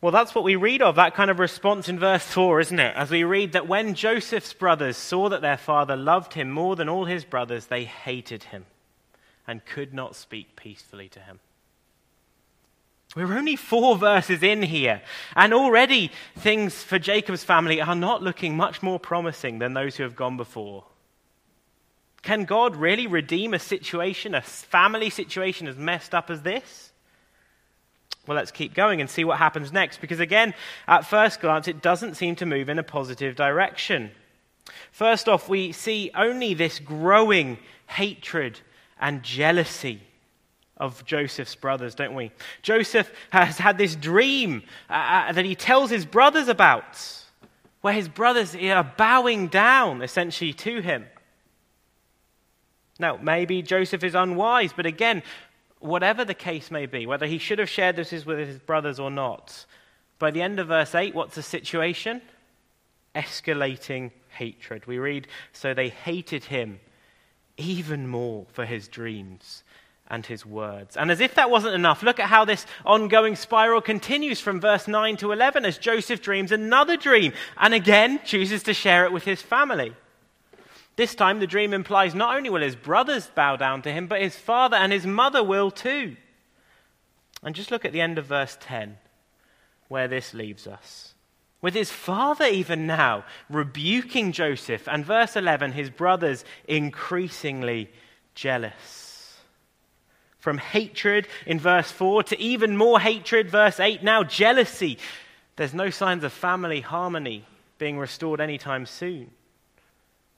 Well, 0.00 0.12
that's 0.12 0.34
what 0.34 0.44
we 0.44 0.56
read 0.56 0.82
of, 0.82 0.96
that 0.96 1.14
kind 1.14 1.30
of 1.30 1.38
response 1.38 1.88
in 1.88 1.98
verse 1.98 2.24
4, 2.24 2.60
isn't 2.60 2.78
it? 2.78 2.94
As 2.94 3.10
we 3.10 3.24
read 3.24 3.52
that 3.52 3.66
when 3.66 3.94
Joseph's 3.94 4.52
brothers 4.52 4.98
saw 4.98 5.30
that 5.30 5.40
their 5.40 5.56
father 5.56 5.96
loved 5.96 6.34
him 6.34 6.50
more 6.50 6.76
than 6.76 6.90
all 6.90 7.06
his 7.06 7.24
brothers, 7.24 7.66
they 7.66 7.84
hated 7.84 8.42
him 8.42 8.66
and 9.46 9.64
could 9.64 9.94
not 9.94 10.16
speak 10.16 10.56
peacefully 10.56 11.08
to 11.08 11.20
him. 11.20 11.40
We're 13.14 13.38
only 13.38 13.54
four 13.54 13.96
verses 13.96 14.42
in 14.42 14.62
here, 14.62 15.00
and 15.36 15.54
already 15.54 16.10
things 16.36 16.82
for 16.82 16.98
Jacob's 16.98 17.44
family 17.44 17.80
are 17.80 17.94
not 17.94 18.22
looking 18.22 18.56
much 18.56 18.82
more 18.82 18.98
promising 18.98 19.60
than 19.60 19.72
those 19.72 19.96
who 19.96 20.02
have 20.02 20.16
gone 20.16 20.36
before. 20.36 20.84
Can 22.22 22.44
God 22.44 22.74
really 22.74 23.06
redeem 23.06 23.54
a 23.54 23.58
situation, 23.58 24.34
a 24.34 24.40
family 24.40 25.10
situation 25.10 25.68
as 25.68 25.76
messed 25.76 26.14
up 26.14 26.28
as 26.28 26.42
this? 26.42 26.90
Well, 28.26 28.36
let's 28.36 28.50
keep 28.50 28.74
going 28.74 29.00
and 29.00 29.08
see 29.08 29.24
what 29.24 29.38
happens 29.38 29.70
next, 29.70 30.00
because 30.00 30.18
again, 30.18 30.54
at 30.88 31.06
first 31.06 31.40
glance, 31.40 31.68
it 31.68 31.82
doesn't 31.82 32.14
seem 32.14 32.34
to 32.36 32.46
move 32.46 32.68
in 32.68 32.78
a 32.78 32.82
positive 32.82 33.36
direction. 33.36 34.10
First 34.90 35.28
off, 35.28 35.48
we 35.48 35.70
see 35.70 36.10
only 36.16 36.54
this 36.54 36.80
growing 36.80 37.58
hatred 37.86 38.60
and 38.98 39.22
jealousy 39.22 40.00
of 40.76 41.04
Joseph's 41.04 41.54
brothers, 41.54 41.94
don't 41.94 42.14
we? 42.14 42.32
Joseph 42.62 43.10
has 43.30 43.58
had 43.58 43.78
this 43.78 43.94
dream 43.94 44.62
uh, 44.90 44.92
uh, 45.28 45.32
that 45.32 45.44
he 45.44 45.54
tells 45.54 45.90
his 45.90 46.04
brothers 46.04 46.48
about, 46.48 47.24
where 47.80 47.94
his 47.94 48.08
brothers 48.08 48.54
are 48.56 48.92
bowing 48.96 49.48
down 49.48 50.02
essentially 50.02 50.52
to 50.52 50.80
him. 50.80 51.06
Now, 52.98 53.16
maybe 53.16 53.62
Joseph 53.62 54.04
is 54.04 54.14
unwise, 54.14 54.72
but 54.72 54.86
again, 54.86 55.22
whatever 55.80 56.24
the 56.24 56.34
case 56.34 56.70
may 56.70 56.86
be, 56.86 57.06
whether 57.06 57.26
he 57.26 57.38
should 57.38 57.58
have 57.58 57.68
shared 57.68 57.96
this 57.96 58.24
with 58.24 58.38
his 58.38 58.58
brothers 58.58 58.98
or 58.98 59.10
not, 59.10 59.66
by 60.18 60.30
the 60.30 60.42
end 60.42 60.58
of 60.58 60.68
verse 60.68 60.94
8, 60.94 61.14
what's 61.14 61.34
the 61.34 61.42
situation? 61.42 62.22
Escalating 63.14 64.12
hatred. 64.30 64.86
We 64.86 64.98
read, 64.98 65.28
So 65.52 65.74
they 65.74 65.88
hated 65.88 66.44
him 66.44 66.80
even 67.56 68.08
more 68.08 68.46
for 68.52 68.64
his 68.64 68.88
dreams 68.88 69.63
and 70.08 70.26
his 70.26 70.44
words. 70.44 70.96
And 70.96 71.10
as 71.10 71.20
if 71.20 71.34
that 71.34 71.50
wasn't 71.50 71.74
enough, 71.74 72.02
look 72.02 72.20
at 72.20 72.28
how 72.28 72.44
this 72.44 72.66
ongoing 72.84 73.36
spiral 73.36 73.80
continues 73.80 74.40
from 74.40 74.60
verse 74.60 74.86
9 74.86 75.16
to 75.18 75.32
11 75.32 75.64
as 75.64 75.78
Joseph 75.78 76.20
dreams 76.20 76.52
another 76.52 76.96
dream 76.96 77.32
and 77.56 77.72
again 77.72 78.20
chooses 78.24 78.62
to 78.64 78.74
share 78.74 79.04
it 79.04 79.12
with 79.12 79.24
his 79.24 79.40
family. 79.40 79.94
This 80.96 81.14
time, 81.14 81.40
the 81.40 81.46
dream 81.46 81.74
implies 81.74 82.14
not 82.14 82.36
only 82.36 82.50
will 82.50 82.60
his 82.62 82.76
brothers 82.76 83.26
bow 83.34 83.56
down 83.56 83.82
to 83.82 83.92
him, 83.92 84.06
but 84.06 84.22
his 84.22 84.36
father 84.36 84.76
and 84.76 84.92
his 84.92 85.06
mother 85.06 85.42
will 85.42 85.70
too. 85.70 86.16
And 87.42 87.54
just 87.54 87.70
look 87.70 87.84
at 87.84 87.92
the 87.92 88.00
end 88.00 88.16
of 88.18 88.26
verse 88.26 88.56
10, 88.60 88.96
where 89.88 90.06
this 90.06 90.34
leaves 90.34 90.66
us 90.66 91.14
with 91.64 91.72
his 91.72 91.90
father 91.90 92.44
even 92.44 92.86
now 92.86 93.24
rebuking 93.48 94.32
Joseph, 94.32 94.86
and 94.86 95.02
verse 95.02 95.34
11, 95.34 95.72
his 95.72 95.88
brothers 95.88 96.44
increasingly 96.68 97.90
jealous. 98.34 99.03
From 100.44 100.58
hatred 100.58 101.26
in 101.46 101.58
verse 101.58 101.90
4 101.90 102.24
to 102.24 102.38
even 102.38 102.76
more 102.76 103.00
hatred, 103.00 103.50
verse 103.50 103.80
8, 103.80 104.02
now 104.02 104.22
jealousy. 104.22 104.98
There's 105.56 105.72
no 105.72 105.88
signs 105.88 106.22
of 106.22 106.34
family 106.34 106.82
harmony 106.82 107.46
being 107.78 107.98
restored 107.98 108.42
anytime 108.42 108.84
soon. 108.84 109.30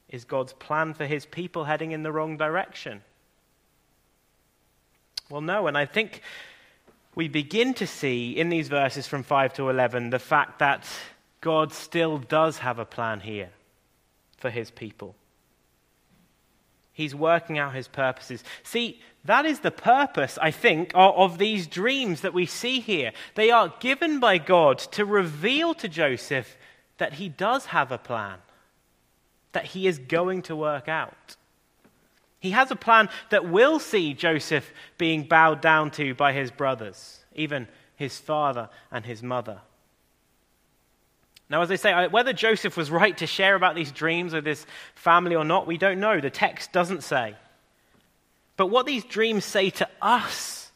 Is 0.09 0.25
God's 0.25 0.53
plan 0.53 0.95
for 0.95 1.07
his 1.07 1.27
people 1.27 1.65
heading 1.65 1.91
in 1.91 2.05
the 2.05 2.13
wrong 2.13 2.37
direction? 2.37 3.03
Well, 5.29 5.41
no, 5.41 5.67
and 5.67 5.77
I 5.77 5.87
think 5.87 6.23
we 7.17 7.27
begin 7.27 7.75
to 7.75 7.87
see 7.89 8.31
in 8.31 8.49
these 8.49 8.69
verses 8.69 9.09
from 9.09 9.25
5 9.25 9.55
to 9.55 9.71
11 9.71 10.11
the 10.11 10.21
fact 10.21 10.61
that 10.61 10.87
God 11.41 11.73
still 11.73 12.19
does 12.19 12.59
have 12.59 12.79
a 12.79 12.85
plan 12.85 13.19
here 13.19 13.51
for 14.39 14.51
his 14.51 14.71
people. 14.71 15.17
He's 16.93 17.15
working 17.15 17.59
out 17.59 17.75
his 17.75 17.89
purposes. 17.89 18.43
See, 18.63 19.03
that 19.27 19.47
is 19.47 19.61
the 19.61 19.71
purpose, 19.71 20.39
I 20.41 20.51
think, 20.51 20.91
of 20.95 21.39
these 21.39 21.67
dreams 21.67 22.21
that 22.23 22.35
we 22.35 22.47
see 22.47 22.81
here. 22.81 23.13
They 23.35 23.51
are 23.51 23.75
given 23.81 24.21
by 24.21 24.39
God 24.39 24.79
to 24.79 25.05
reveal 25.05 25.75
to 25.75 25.89
Joseph 25.89 26.57
that 26.99 27.15
he 27.15 27.29
does 27.29 27.67
have 27.67 27.93
a 27.93 27.99
plan, 27.99 28.39
that 29.53 29.67
he 29.67 29.87
is 29.87 29.99
going 29.99 30.43
to 30.43 30.57
work 30.57 30.89
out. 30.89 31.37
He 32.39 32.51
has 32.51 32.71
a 32.71 32.77
plan 32.77 33.09
that 33.31 33.49
will 33.49 33.79
see 33.79 34.15
Joseph 34.15 34.73
being 34.99 35.25
bowed 35.25 35.61
down 35.61 35.91
to 35.93 36.15
by 36.15 36.33
his 36.33 36.51
brothers, 36.51 37.21
even 37.35 37.67
his 37.97 38.19
father 38.19 38.69
and 38.91 39.05
his 39.05 39.23
mother. 39.23 39.61
Now, 41.49 41.63
as 41.63 41.71
I 41.71 41.77
say, 41.77 42.09
whether 42.09 42.33
Joseph 42.33 42.77
was 42.77 42.91
right 42.91 43.17
to 43.19 43.27
share 43.27 43.55
about 43.55 43.75
these 43.75 43.93
dreams 43.93 44.33
with 44.33 44.45
his 44.45 44.67
family 44.95 45.37
or 45.37 45.45
not, 45.45 45.67
we 45.67 45.79
don't 45.79 46.01
know. 46.01 46.21
The 46.21 46.31
text 46.31 46.73
doesn't 46.73 47.03
say. 47.03 47.37
But 48.57 48.69
what 48.69 48.87
these 48.87 49.05
dreams 49.05 49.45
say 49.45 49.71
to 49.71 49.89
us 50.01 50.71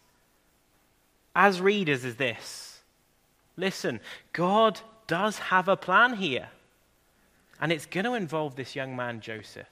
as 1.35 1.61
readers 1.61 2.05
is 2.05 2.17
this 2.17 2.81
listen, 3.57 4.01
God 4.33 4.81
does 5.07 5.39
have 5.39 5.69
a 5.69 5.77
plan 5.77 6.15
here, 6.15 6.49
and 7.61 7.73
it's 7.73 7.87
going 7.87 8.05
to 8.05 8.15
involve 8.15 8.57
this 8.57 8.75
young 8.75 8.97
man, 8.97 9.21
Joseph. 9.21 9.67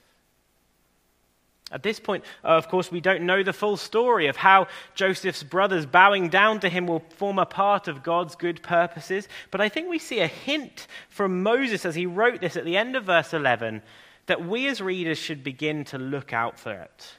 At 1.71 1.83
this 1.83 2.01
point, 2.01 2.25
uh, 2.45 2.49
of 2.49 2.69
course, 2.69 2.91
we 2.91 3.01
don't 3.01 3.27
know 3.27 3.43
the 3.43 3.53
full 3.53 3.77
story 3.77 4.27
of 4.29 4.37
how 4.37 4.69
Joseph's 4.95 5.43
brothers 5.43 5.85
bowing 5.85 6.31
down 6.31 6.61
to 6.61 6.69
him 6.69 6.87
will 6.87 7.05
form 7.17 7.39
a 7.39 7.45
part 7.45 7.89
of 7.89 8.03
God's 8.03 8.35
good 8.35 8.63
purposes. 8.63 9.29
But 9.51 9.61
I 9.61 9.69
think 9.69 9.89
we 9.89 9.99
see 9.99 10.21
a 10.21 10.27
hint 10.27 10.87
from 11.11 11.43
Moses 11.43 11.85
as 11.85 11.95
he 11.95 12.07
wrote 12.07 12.41
this 12.41 12.57
at 12.57 12.65
the 12.65 12.79
end 12.79 12.97
of 12.97 13.05
verse 13.05 13.35
11 13.35 13.83
that 14.27 14.47
we 14.47 14.67
as 14.69 14.81
readers 14.81 15.19
should 15.19 15.45
begin 15.45 15.85
to 15.85 15.99
look 15.99 16.33
out 16.33 16.59
for 16.59 16.73
it. 16.73 17.18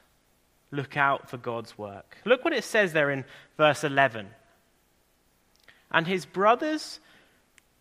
Look 0.72 0.98
out 0.98 1.30
for 1.30 1.38
God's 1.38 1.78
work. 1.78 2.18
Look 2.26 2.44
what 2.44 2.54
it 2.54 2.64
says 2.64 2.94
there 2.94 3.10
in 3.10 3.26
verse 3.58 3.84
11. 3.84 4.28
And 5.92 6.06
his 6.06 6.26
brothers 6.26 7.00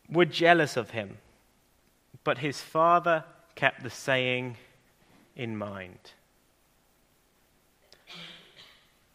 were 0.09 0.25
jealous 0.25 0.77
of 0.77 0.91
him, 0.91 1.19
but 2.25 2.39
his 2.39 2.61
father 2.61 3.25
kept 3.55 3.83
the 3.83 3.91
saying 3.91 4.57
in 5.37 5.57
mind. 5.57 5.99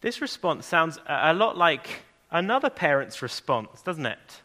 This 0.01 0.21
response 0.21 0.65
sounds 0.65 0.99
a 1.07 1.33
lot 1.33 1.57
like 1.57 2.01
another 2.29 2.69
parent's 2.69 3.21
response, 3.21 3.81
doesn't 3.81 4.05
it? 4.05 4.41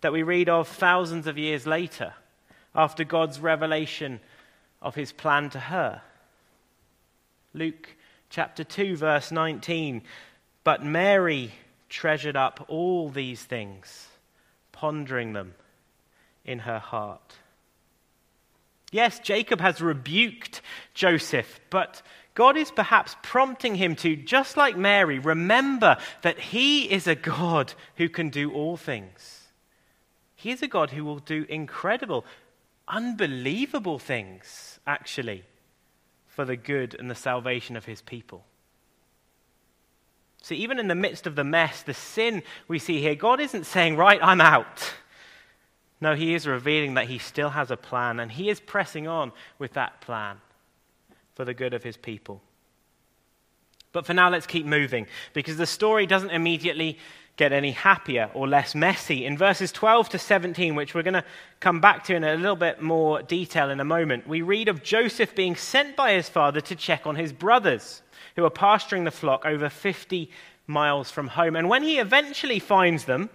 That 0.00 0.12
we 0.12 0.22
read 0.22 0.48
of 0.48 0.68
thousands 0.68 1.26
of 1.26 1.36
years 1.36 1.66
later, 1.66 2.14
after 2.74 3.02
God's 3.04 3.40
revelation 3.40 4.20
of 4.80 4.94
his 4.94 5.12
plan 5.12 5.50
to 5.50 5.58
her. 5.58 6.02
Luke 7.52 7.96
chapter 8.30 8.64
2, 8.64 8.96
verse 8.96 9.30
19. 9.30 10.02
But 10.64 10.84
Mary 10.84 11.52
treasured 11.88 12.36
up 12.36 12.64
all 12.68 13.08
these 13.08 13.42
things, 13.42 14.08
pondering 14.72 15.32
them 15.32 15.54
in 16.44 16.60
her 16.60 16.78
heart. 16.78 17.36
Yes, 18.90 19.18
Jacob 19.20 19.60
has 19.60 19.80
rebuked 19.80 20.62
Joseph, 20.94 21.60
but 21.68 22.02
God 22.34 22.56
is 22.56 22.70
perhaps 22.70 23.16
prompting 23.22 23.74
him 23.74 23.96
to, 23.96 24.16
just 24.16 24.56
like 24.56 24.76
Mary, 24.76 25.18
remember 25.18 25.96
that 26.22 26.38
he 26.38 26.90
is 26.90 27.06
a 27.06 27.14
God 27.14 27.74
who 27.96 28.08
can 28.08 28.30
do 28.30 28.52
all 28.52 28.76
things. 28.76 29.48
He 30.34 30.50
is 30.50 30.62
a 30.62 30.68
God 30.68 30.90
who 30.90 31.04
will 31.04 31.18
do 31.18 31.44
incredible, 31.48 32.24
unbelievable 32.86 33.98
things, 33.98 34.78
actually, 34.86 35.44
for 36.38 36.44
the 36.44 36.54
good 36.54 36.94
and 36.94 37.10
the 37.10 37.16
salvation 37.16 37.76
of 37.76 37.84
his 37.84 38.00
people. 38.00 38.44
So, 40.40 40.54
even 40.54 40.78
in 40.78 40.86
the 40.86 40.94
midst 40.94 41.26
of 41.26 41.34
the 41.34 41.42
mess, 41.42 41.82
the 41.82 41.92
sin 41.92 42.44
we 42.68 42.78
see 42.78 43.00
here, 43.00 43.16
God 43.16 43.40
isn't 43.40 43.66
saying, 43.66 43.96
Right, 43.96 44.20
I'm 44.22 44.40
out. 44.40 44.92
No, 46.00 46.14
He 46.14 46.34
is 46.34 46.46
revealing 46.46 46.94
that 46.94 47.08
He 47.08 47.18
still 47.18 47.50
has 47.50 47.72
a 47.72 47.76
plan, 47.76 48.20
and 48.20 48.30
He 48.30 48.50
is 48.50 48.60
pressing 48.60 49.08
on 49.08 49.32
with 49.58 49.72
that 49.72 50.00
plan 50.00 50.36
for 51.34 51.44
the 51.44 51.54
good 51.54 51.74
of 51.74 51.82
His 51.82 51.96
people. 51.96 52.40
But 53.90 54.06
for 54.06 54.14
now, 54.14 54.30
let's 54.30 54.46
keep 54.46 54.64
moving, 54.64 55.08
because 55.32 55.56
the 55.56 55.66
story 55.66 56.06
doesn't 56.06 56.30
immediately 56.30 56.98
get 57.38 57.52
any 57.52 57.70
happier 57.70 58.30
or 58.34 58.46
less 58.46 58.74
messy. 58.74 59.24
In 59.24 59.38
verses 59.38 59.72
12 59.72 60.10
to 60.10 60.18
17, 60.18 60.74
which 60.74 60.92
we're 60.92 61.04
going 61.04 61.14
to 61.14 61.24
come 61.60 61.80
back 61.80 62.04
to 62.04 62.14
in 62.14 62.24
a 62.24 62.34
little 62.34 62.56
bit 62.56 62.82
more 62.82 63.22
detail 63.22 63.70
in 63.70 63.80
a 63.80 63.84
moment, 63.84 64.26
we 64.26 64.42
read 64.42 64.68
of 64.68 64.82
Joseph 64.82 65.34
being 65.34 65.56
sent 65.56 65.96
by 65.96 66.12
his 66.12 66.28
father 66.28 66.60
to 66.60 66.74
check 66.74 67.06
on 67.06 67.14
his 67.14 67.32
brothers 67.32 68.02
who 68.36 68.44
are 68.44 68.50
pasturing 68.50 69.04
the 69.04 69.10
flock 69.12 69.46
over 69.46 69.70
50 69.70 70.30
miles 70.66 71.10
from 71.10 71.28
home. 71.28 71.54
And 71.54 71.68
when 71.68 71.84
he 71.84 71.98
eventually 71.98 72.58
finds 72.58 73.04
them, 73.04 73.30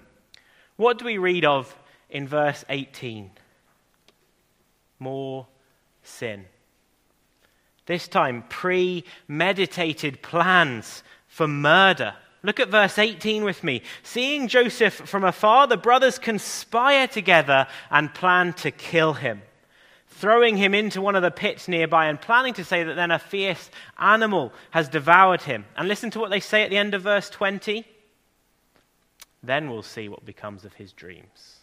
what 0.76 1.00
do 1.00 1.06
we 1.06 1.18
read 1.18 1.46
of 1.46 1.74
in 2.10 2.28
verse 2.28 2.66
18? 2.68 3.32
More 5.00 5.48
sin. 6.04 6.46
This 7.86 8.08
time, 8.10 8.44
premeditated 8.50 10.22
plans 10.22 11.04
for 11.28 11.48
murder. 11.48 12.16
Look 12.44 12.60
at 12.60 12.70
verse 12.70 13.00
18 13.00 13.44
with 13.44 13.64
me. 13.64 13.82
Seeing 14.04 14.48
Joseph 14.48 14.94
from 14.94 15.24
afar, 15.24 15.66
the 15.66 15.78
brothers 15.78 16.20
conspire 16.20 17.08
together 17.08 17.68
and 17.90 18.14
plan 18.14 18.54
to 18.54 18.72
kill 18.72 19.14
him 19.14 19.42
throwing 20.14 20.56
him 20.56 20.74
into 20.74 21.02
one 21.02 21.16
of 21.16 21.22
the 21.22 21.32
pits 21.32 21.68
nearby 21.68 22.06
and 22.06 22.22
planning 22.22 22.54
to 22.54 22.64
say 22.64 22.84
that 22.84 22.96
then 22.96 23.12
a 23.12 23.20
fierce 23.20 23.70
animal 23.98 24.54
has 24.72 24.88
devoured 24.88 25.42
him. 25.42 25.66
And 25.76 25.88
listen 25.88 26.12
to 26.12 26.20
what 26.20 26.30
they 26.30 26.40
say 26.40 26.64
at 26.64 26.70
the 26.70 26.78
end 26.78 26.94
of 26.94 27.02
verse 27.02 27.30
20. 27.30 27.86
Then 29.42 29.70
we'll 29.70 29.84
see 29.84 30.08
what 30.08 30.26
becomes 30.26 30.64
of 30.64 30.76
his 30.76 30.94
dreams. 30.94 31.58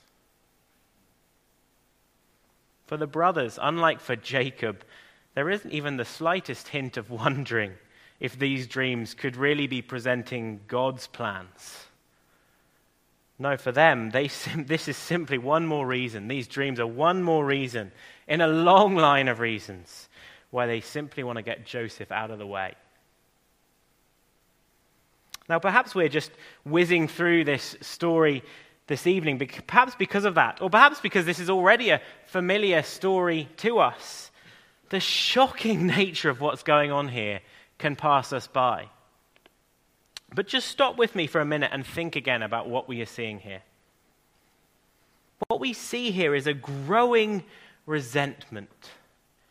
For 2.86 2.96
the 2.96 3.06
brothers, 3.06 3.58
unlike 3.62 4.00
for 4.00 4.16
Jacob, 4.16 4.84
there 5.34 5.48
isn't 5.48 5.72
even 5.72 5.96
the 5.96 6.04
slightest 6.04 6.68
hint 6.68 6.96
of 6.96 7.08
wondering 7.10 7.72
if 8.20 8.38
these 8.38 8.66
dreams 8.66 9.14
could 9.14 9.36
really 9.36 9.66
be 9.66 9.82
presenting 9.82 10.60
God's 10.68 11.06
plans. 11.06 11.86
No, 13.38 13.56
for 13.56 13.72
them, 13.72 14.10
they, 14.10 14.28
this 14.56 14.86
is 14.86 14.96
simply 14.96 15.38
one 15.38 15.66
more 15.66 15.86
reason. 15.86 16.28
These 16.28 16.46
dreams 16.46 16.78
are 16.78 16.86
one 16.86 17.22
more 17.22 17.44
reason 17.44 17.90
in 18.28 18.42
a 18.42 18.46
long 18.46 18.94
line 18.94 19.28
of 19.28 19.40
reasons 19.40 20.08
why 20.50 20.66
they 20.66 20.80
simply 20.80 21.22
want 21.22 21.36
to 21.36 21.42
get 21.42 21.64
Joseph 21.64 22.12
out 22.12 22.30
of 22.30 22.38
the 22.38 22.46
way. 22.46 22.74
Now, 25.48 25.58
perhaps 25.58 25.94
we're 25.94 26.08
just 26.08 26.30
whizzing 26.64 27.08
through 27.08 27.44
this 27.44 27.76
story 27.80 28.44
this 28.86 29.06
evening, 29.06 29.38
perhaps 29.66 29.94
because 29.94 30.24
of 30.24 30.34
that, 30.34 30.60
or 30.60 30.68
perhaps 30.68 31.00
because 31.00 31.24
this 31.24 31.38
is 31.38 31.48
already 31.48 31.90
a 31.90 32.00
familiar 32.26 32.82
story 32.82 33.48
to 33.58 33.78
us. 33.78 34.30
The 34.90 35.00
shocking 35.00 35.86
nature 35.98 36.28
of 36.28 36.40
what's 36.40 36.62
going 36.62 36.92
on 36.92 37.08
here 37.08 37.40
can 37.80 37.96
pass 37.96 38.32
us 38.32 38.46
by. 38.46 38.88
But 40.32 40.46
just 40.46 40.68
stop 40.68 40.96
with 40.96 41.16
me 41.16 41.26
for 41.26 41.40
a 41.40 41.44
minute 41.44 41.70
and 41.72 41.84
think 41.84 42.14
again 42.14 42.42
about 42.42 42.68
what 42.68 42.88
we 42.88 43.00
are 43.00 43.06
seeing 43.06 43.40
here. 43.40 43.62
What 45.48 45.58
we 45.58 45.72
see 45.72 46.12
here 46.12 46.34
is 46.34 46.46
a 46.46 46.54
growing 46.54 47.42
resentment, 47.86 48.90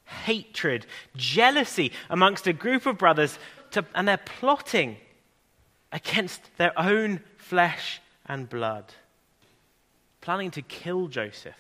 hatred, 0.06 0.86
jealousy 1.18 1.92
amongst 2.10 2.48
a 2.48 2.54
group 2.54 2.86
of 2.86 2.98
brothers, 2.98 3.38
to, 3.72 3.84
and 3.94 4.08
they're 4.08 4.18
plotting 4.18 4.98
against 5.92 6.42
their 6.58 6.80
own 6.80 7.20
flesh 7.38 8.00
and 8.26 8.48
blood, 8.48 8.94
planning 10.22 10.52
to 10.52 10.62
kill 10.62 11.08
Joseph. 11.08 11.56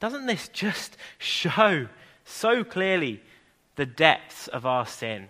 Doesn't 0.00 0.26
this 0.26 0.48
just 0.48 0.96
show 1.18 1.88
so 2.24 2.64
clearly 2.64 3.22
the 3.78 3.86
depths 3.86 4.46
of 4.48 4.66
our 4.66 4.84
sin? 4.84 5.28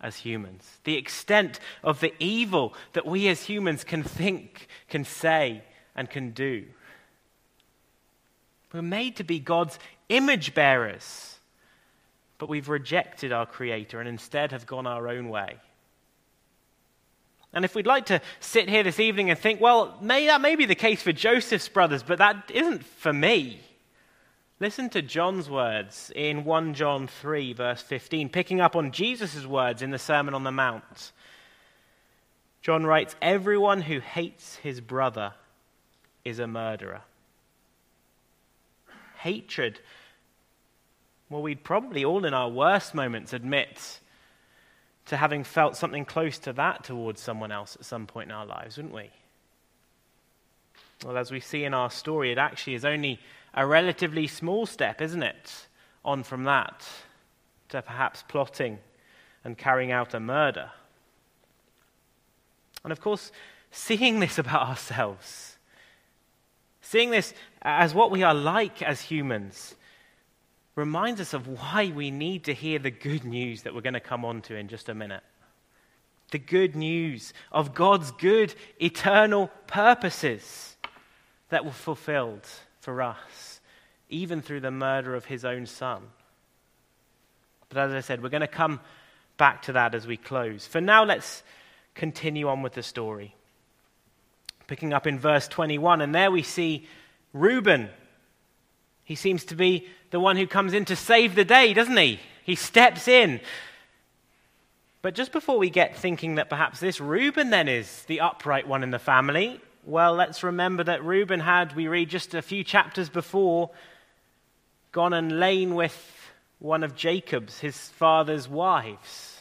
as 0.00 0.16
humans, 0.16 0.78
the 0.84 0.96
extent 0.96 1.58
of 1.82 2.00
the 2.00 2.12
evil 2.18 2.74
that 2.92 3.06
we 3.06 3.28
as 3.28 3.44
humans 3.44 3.82
can 3.82 4.02
think, 4.02 4.68
can 4.88 5.04
say, 5.04 5.62
and 5.94 6.10
can 6.10 6.30
do. 6.30 6.64
We're 8.72 8.82
made 8.82 9.16
to 9.16 9.24
be 9.24 9.38
God's 9.38 9.78
image 10.08 10.54
bearers, 10.54 11.38
but 12.38 12.48
we've 12.48 12.68
rejected 12.68 13.32
our 13.32 13.46
Creator 13.46 13.98
and 13.98 14.08
instead 14.08 14.52
have 14.52 14.66
gone 14.66 14.86
our 14.86 15.08
own 15.08 15.30
way. 15.30 15.56
And 17.54 17.64
if 17.64 17.74
we'd 17.74 17.86
like 17.86 18.06
to 18.06 18.20
sit 18.38 18.68
here 18.68 18.82
this 18.82 19.00
evening 19.00 19.30
and 19.30 19.38
think, 19.38 19.62
well, 19.62 19.96
may, 20.02 20.26
that 20.26 20.42
may 20.42 20.56
be 20.56 20.66
the 20.66 20.74
case 20.74 21.00
for 21.00 21.12
Joseph's 21.12 21.70
brothers, 21.70 22.02
but 22.02 22.18
that 22.18 22.50
isn't 22.52 22.84
for 22.84 23.14
me. 23.14 23.60
Listen 24.58 24.88
to 24.90 25.02
John's 25.02 25.50
words 25.50 26.10
in 26.14 26.44
1 26.44 26.72
John 26.72 27.06
3, 27.06 27.52
verse 27.52 27.82
15, 27.82 28.30
picking 28.30 28.60
up 28.60 28.74
on 28.74 28.90
Jesus' 28.90 29.44
words 29.44 29.82
in 29.82 29.90
the 29.90 29.98
Sermon 29.98 30.32
on 30.32 30.44
the 30.44 30.52
Mount. 30.52 31.12
John 32.62 32.84
writes, 32.86 33.14
Everyone 33.20 33.82
who 33.82 34.00
hates 34.00 34.56
his 34.56 34.80
brother 34.80 35.34
is 36.24 36.38
a 36.38 36.46
murderer. 36.46 37.02
Hatred. 39.18 39.78
Well, 41.28 41.42
we'd 41.42 41.62
probably 41.62 42.04
all 42.04 42.24
in 42.24 42.32
our 42.32 42.48
worst 42.48 42.94
moments 42.94 43.34
admit 43.34 44.00
to 45.06 45.18
having 45.18 45.44
felt 45.44 45.76
something 45.76 46.06
close 46.06 46.38
to 46.38 46.54
that 46.54 46.82
towards 46.82 47.20
someone 47.20 47.52
else 47.52 47.76
at 47.76 47.84
some 47.84 48.06
point 48.06 48.30
in 48.30 48.34
our 48.34 48.46
lives, 48.46 48.78
wouldn't 48.78 48.94
we? 48.94 49.10
Well, 51.04 51.18
as 51.18 51.30
we 51.30 51.40
see 51.40 51.64
in 51.64 51.74
our 51.74 51.90
story, 51.90 52.32
it 52.32 52.38
actually 52.38 52.74
is 52.74 52.84
only 52.86 53.20
a 53.56 53.66
relatively 53.66 54.26
small 54.26 54.66
step, 54.66 55.00
isn't 55.00 55.22
it, 55.22 55.66
on 56.04 56.22
from 56.22 56.44
that 56.44 56.86
to 57.70 57.82
perhaps 57.82 58.22
plotting 58.28 58.78
and 59.42 59.56
carrying 59.56 59.90
out 59.90 60.14
a 60.14 60.20
murder. 60.20 60.70
And 62.84 62.92
of 62.92 63.00
course, 63.00 63.32
seeing 63.70 64.20
this 64.20 64.38
about 64.38 64.68
ourselves, 64.68 65.56
seeing 66.82 67.10
this 67.10 67.32
as 67.62 67.94
what 67.94 68.10
we 68.10 68.22
are 68.22 68.34
like 68.34 68.82
as 68.82 69.00
humans, 69.00 69.74
reminds 70.74 71.22
us 71.22 71.32
of 71.32 71.48
why 71.48 71.90
we 71.94 72.10
need 72.10 72.44
to 72.44 72.52
hear 72.52 72.78
the 72.78 72.90
good 72.90 73.24
news 73.24 73.62
that 73.62 73.74
we're 73.74 73.80
going 73.80 73.94
to 73.94 74.00
come 74.00 74.26
on 74.26 74.42
to 74.42 74.54
in 74.54 74.68
just 74.68 74.90
a 74.90 74.94
minute. 74.94 75.22
The 76.32 76.38
good 76.38 76.76
news 76.76 77.32
of 77.50 77.74
God's 77.74 78.10
good, 78.10 78.54
eternal 78.78 79.50
purposes 79.66 80.76
that 81.48 81.64
were 81.64 81.70
fulfilled 81.70 82.46
for 82.86 83.02
us, 83.02 83.60
even 84.08 84.40
through 84.40 84.60
the 84.60 84.70
murder 84.70 85.16
of 85.16 85.24
his 85.24 85.44
own 85.44 85.66
son. 85.66 86.02
But 87.68 87.78
as 87.78 87.92
I 87.92 87.98
said, 87.98 88.22
we're 88.22 88.28
going 88.28 88.42
to 88.42 88.46
come 88.46 88.78
back 89.38 89.62
to 89.62 89.72
that 89.72 89.92
as 89.92 90.06
we 90.06 90.16
close. 90.16 90.68
For 90.68 90.80
now, 90.80 91.02
let's 91.02 91.42
continue 91.96 92.46
on 92.46 92.62
with 92.62 92.74
the 92.74 92.84
story. 92.84 93.34
Picking 94.68 94.92
up 94.92 95.04
in 95.04 95.18
verse 95.18 95.48
21, 95.48 96.00
and 96.00 96.14
there 96.14 96.30
we 96.30 96.44
see 96.44 96.86
Reuben. 97.32 97.88
He 99.02 99.16
seems 99.16 99.44
to 99.46 99.56
be 99.56 99.88
the 100.12 100.20
one 100.20 100.36
who 100.36 100.46
comes 100.46 100.72
in 100.72 100.84
to 100.84 100.94
save 100.94 101.34
the 101.34 101.44
day, 101.44 101.74
doesn't 101.74 101.96
he? 101.96 102.20
He 102.44 102.54
steps 102.54 103.08
in. 103.08 103.40
But 105.02 105.16
just 105.16 105.32
before 105.32 105.58
we 105.58 105.70
get 105.70 105.96
thinking 105.96 106.36
that 106.36 106.48
perhaps 106.48 106.78
this 106.78 107.00
Reuben 107.00 107.50
then 107.50 107.66
is 107.66 108.04
the 108.04 108.20
upright 108.20 108.68
one 108.68 108.84
in 108.84 108.92
the 108.92 109.00
family, 109.00 109.60
well, 109.86 110.14
let's 110.14 110.42
remember 110.42 110.82
that 110.84 111.04
Reuben 111.04 111.40
had, 111.40 111.76
we 111.76 111.86
read 111.86 112.10
just 112.10 112.34
a 112.34 112.42
few 112.42 112.64
chapters 112.64 113.08
before, 113.08 113.70
gone 114.90 115.12
and 115.12 115.38
lain 115.38 115.76
with 115.76 115.96
one 116.58 116.82
of 116.82 116.96
Jacob's, 116.96 117.60
his 117.60 117.76
father's 117.90 118.48
wives. 118.48 119.40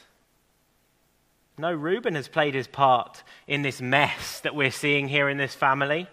No, 1.58 1.73
Reuben 1.73 2.13
has 2.15 2.27
played 2.27 2.53
his 2.53 2.67
part 2.67 3.23
in 3.47 3.63
this 3.63 3.81
mess 3.81 4.41
that 4.41 4.55
we're 4.55 4.71
seeing 4.71 5.08
here 5.08 5.29
in 5.29 5.38
this 5.38 5.55
family. 5.55 6.08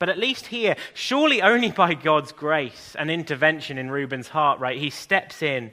But 0.00 0.08
at 0.08 0.18
least 0.18 0.46
here, 0.46 0.74
surely 0.92 1.40
only 1.40 1.70
by 1.70 1.94
God's 1.94 2.32
grace 2.32 2.96
and 2.98 3.10
intervention 3.10 3.78
in 3.78 3.90
Reuben's 3.90 4.28
heart, 4.28 4.58
right? 4.58 4.78
He 4.78 4.90
steps 4.90 5.40
in 5.40 5.70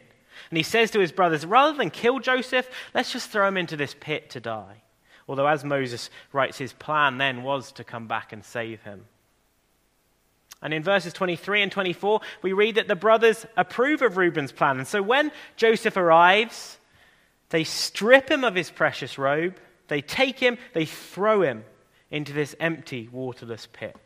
and 0.49 0.58
he 0.58 0.63
says 0.63 0.91
to 0.91 0.99
his 0.99 1.12
brothers, 1.12 1.45
rather 1.45 1.75
than 1.75 1.89
kill 1.89 2.19
Joseph, 2.19 2.69
let's 2.93 3.12
just 3.12 3.32
throw 3.32 3.47
him 3.47 3.58
into 3.58 3.77
this 3.77 3.95
pit 3.99 4.30
to 4.32 4.39
die. 4.39 4.82
Although, 5.27 5.47
as 5.47 5.63
Moses 5.63 6.10
writes, 6.34 6.57
his 6.57 6.73
plan 6.73 7.17
then 7.17 7.43
was 7.43 7.71
to 7.73 7.84
come 7.84 8.07
back 8.07 8.34
and 8.34 8.43
save 8.43 8.81
him. 8.84 9.05
And 10.62 10.73
in 10.73 10.84
verses 10.84 11.13
23 11.13 11.63
and 11.63 11.71
24, 11.71 12.21
we 12.41 12.53
read 12.53 12.75
that 12.75 12.88
the 12.88 12.95
brothers 12.95 13.45
approve 13.57 14.01
of 14.01 14.17
Reuben's 14.17 14.51
plan. 14.51 14.77
And 14.77 14.88
so 14.88 15.01
when 15.01 15.31
Joseph 15.55 15.97
arrives, 15.97 16.77
they 17.49 17.63
strip 17.63 18.29
him 18.29 18.43
of 18.43 18.55
his 18.55 18.69
precious 18.69 19.17
robe, 19.17 19.57
they 19.88 20.01
take 20.01 20.39
him, 20.39 20.57
they 20.73 20.86
throw 20.86 21.41
him 21.41 21.63
into 22.12 22.34
this 22.34 22.55
empty, 22.60 23.10
waterless 23.12 23.67
pit. 23.71 23.97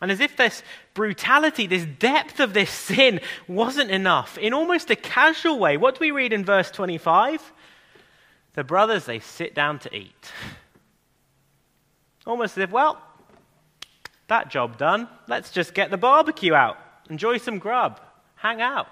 And 0.00 0.10
as 0.10 0.20
if 0.20 0.36
this 0.36 0.62
brutality, 0.94 1.66
this 1.66 1.84
depth 1.84 2.40
of 2.40 2.54
this 2.54 2.70
sin 2.70 3.20
wasn't 3.46 3.90
enough, 3.90 4.38
in 4.38 4.54
almost 4.54 4.90
a 4.90 4.96
casual 4.96 5.58
way, 5.58 5.76
what 5.76 5.96
do 5.96 6.00
we 6.00 6.10
read 6.10 6.32
in 6.32 6.44
verse 6.44 6.70
25? 6.70 7.52
The 8.54 8.64
brothers, 8.64 9.04
they 9.04 9.20
sit 9.20 9.54
down 9.54 9.78
to 9.80 9.94
eat. 9.94 10.32
Almost 12.26 12.58
as 12.58 12.64
if, 12.64 12.70
well, 12.70 13.00
that 14.28 14.50
job 14.50 14.78
done. 14.78 15.08
Let's 15.28 15.50
just 15.50 15.74
get 15.74 15.90
the 15.90 15.96
barbecue 15.96 16.54
out, 16.54 16.78
enjoy 17.08 17.38
some 17.38 17.58
grub, 17.58 18.00
hang 18.36 18.60
out. 18.60 18.88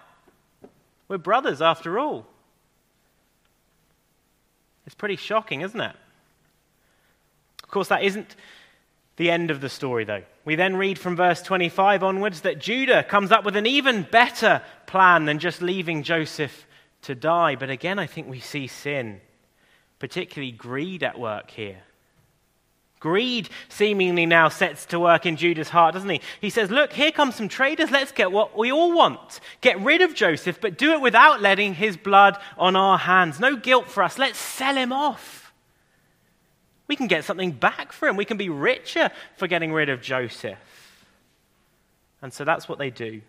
We're 1.08 1.18
brothers 1.18 1.62
after 1.62 1.98
all. 1.98 2.26
It's 4.86 4.94
pretty 4.94 5.16
shocking, 5.16 5.62
isn't 5.62 5.80
it? 5.80 5.96
Of 7.62 7.70
course, 7.70 7.88
that 7.88 8.02
isn't 8.02 8.36
the 9.16 9.30
end 9.30 9.50
of 9.50 9.60
the 9.60 9.68
story, 9.68 10.04
though. 10.04 10.22
We 10.44 10.54
then 10.54 10.76
read 10.76 10.98
from 10.98 11.16
verse 11.16 11.42
25 11.42 12.02
onwards 12.02 12.42
that 12.42 12.58
Judah 12.58 13.02
comes 13.02 13.30
up 13.30 13.44
with 13.44 13.56
an 13.56 13.66
even 13.66 14.06
better 14.10 14.62
plan 14.86 15.26
than 15.26 15.38
just 15.38 15.60
leaving 15.60 16.02
Joseph 16.02 16.66
to 17.02 17.14
die. 17.14 17.56
But 17.56 17.68
again, 17.68 17.98
I 17.98 18.06
think 18.06 18.28
we 18.28 18.40
see 18.40 18.66
sin, 18.66 19.20
particularly 19.98 20.52
greed, 20.52 21.02
at 21.02 21.18
work 21.18 21.50
here. 21.50 21.82
Greed 23.00 23.48
seemingly 23.68 24.26
now 24.26 24.48
sets 24.48 24.84
to 24.86 24.98
work 24.98 25.24
in 25.24 25.36
Judah's 25.36 25.68
heart, 25.68 25.94
doesn't 25.94 26.08
he? 26.08 26.20
He 26.40 26.50
says, 26.50 26.70
Look, 26.70 26.92
here 26.92 27.12
come 27.12 27.30
some 27.30 27.48
traders. 27.48 27.90
Let's 27.90 28.10
get 28.10 28.32
what 28.32 28.58
we 28.58 28.72
all 28.72 28.92
want. 28.92 29.40
Get 29.60 29.80
rid 29.80 30.02
of 30.02 30.14
Joseph, 30.14 30.60
but 30.60 30.76
do 30.76 30.92
it 30.92 31.00
without 31.00 31.40
letting 31.40 31.74
his 31.74 31.96
blood 31.96 32.36
on 32.56 32.74
our 32.74 32.98
hands. 32.98 33.38
No 33.38 33.54
guilt 33.54 33.88
for 33.88 34.02
us. 34.02 34.18
Let's 34.18 34.38
sell 34.38 34.74
him 34.74 34.92
off. 34.92 35.52
We 36.88 36.96
can 36.96 37.06
get 37.06 37.24
something 37.24 37.52
back 37.52 37.92
for 37.92 38.08
him. 38.08 38.16
We 38.16 38.24
can 38.24 38.36
be 38.36 38.48
richer 38.48 39.10
for 39.36 39.46
getting 39.46 39.72
rid 39.72 39.90
of 39.90 40.00
Joseph. 40.00 40.58
And 42.20 42.32
so 42.32 42.44
that's 42.44 42.68
what 42.68 42.78
they 42.78 42.90
do. 42.90 43.20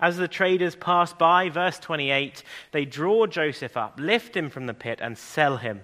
As 0.00 0.16
the 0.16 0.28
traders 0.28 0.74
pass 0.74 1.12
by, 1.12 1.50
verse 1.50 1.78
28, 1.78 2.42
they 2.72 2.86
draw 2.86 3.26
Joseph 3.26 3.76
up, 3.76 4.00
lift 4.00 4.34
him 4.34 4.48
from 4.48 4.66
the 4.66 4.74
pit, 4.74 4.98
and 5.02 5.16
sell 5.18 5.58
him 5.58 5.82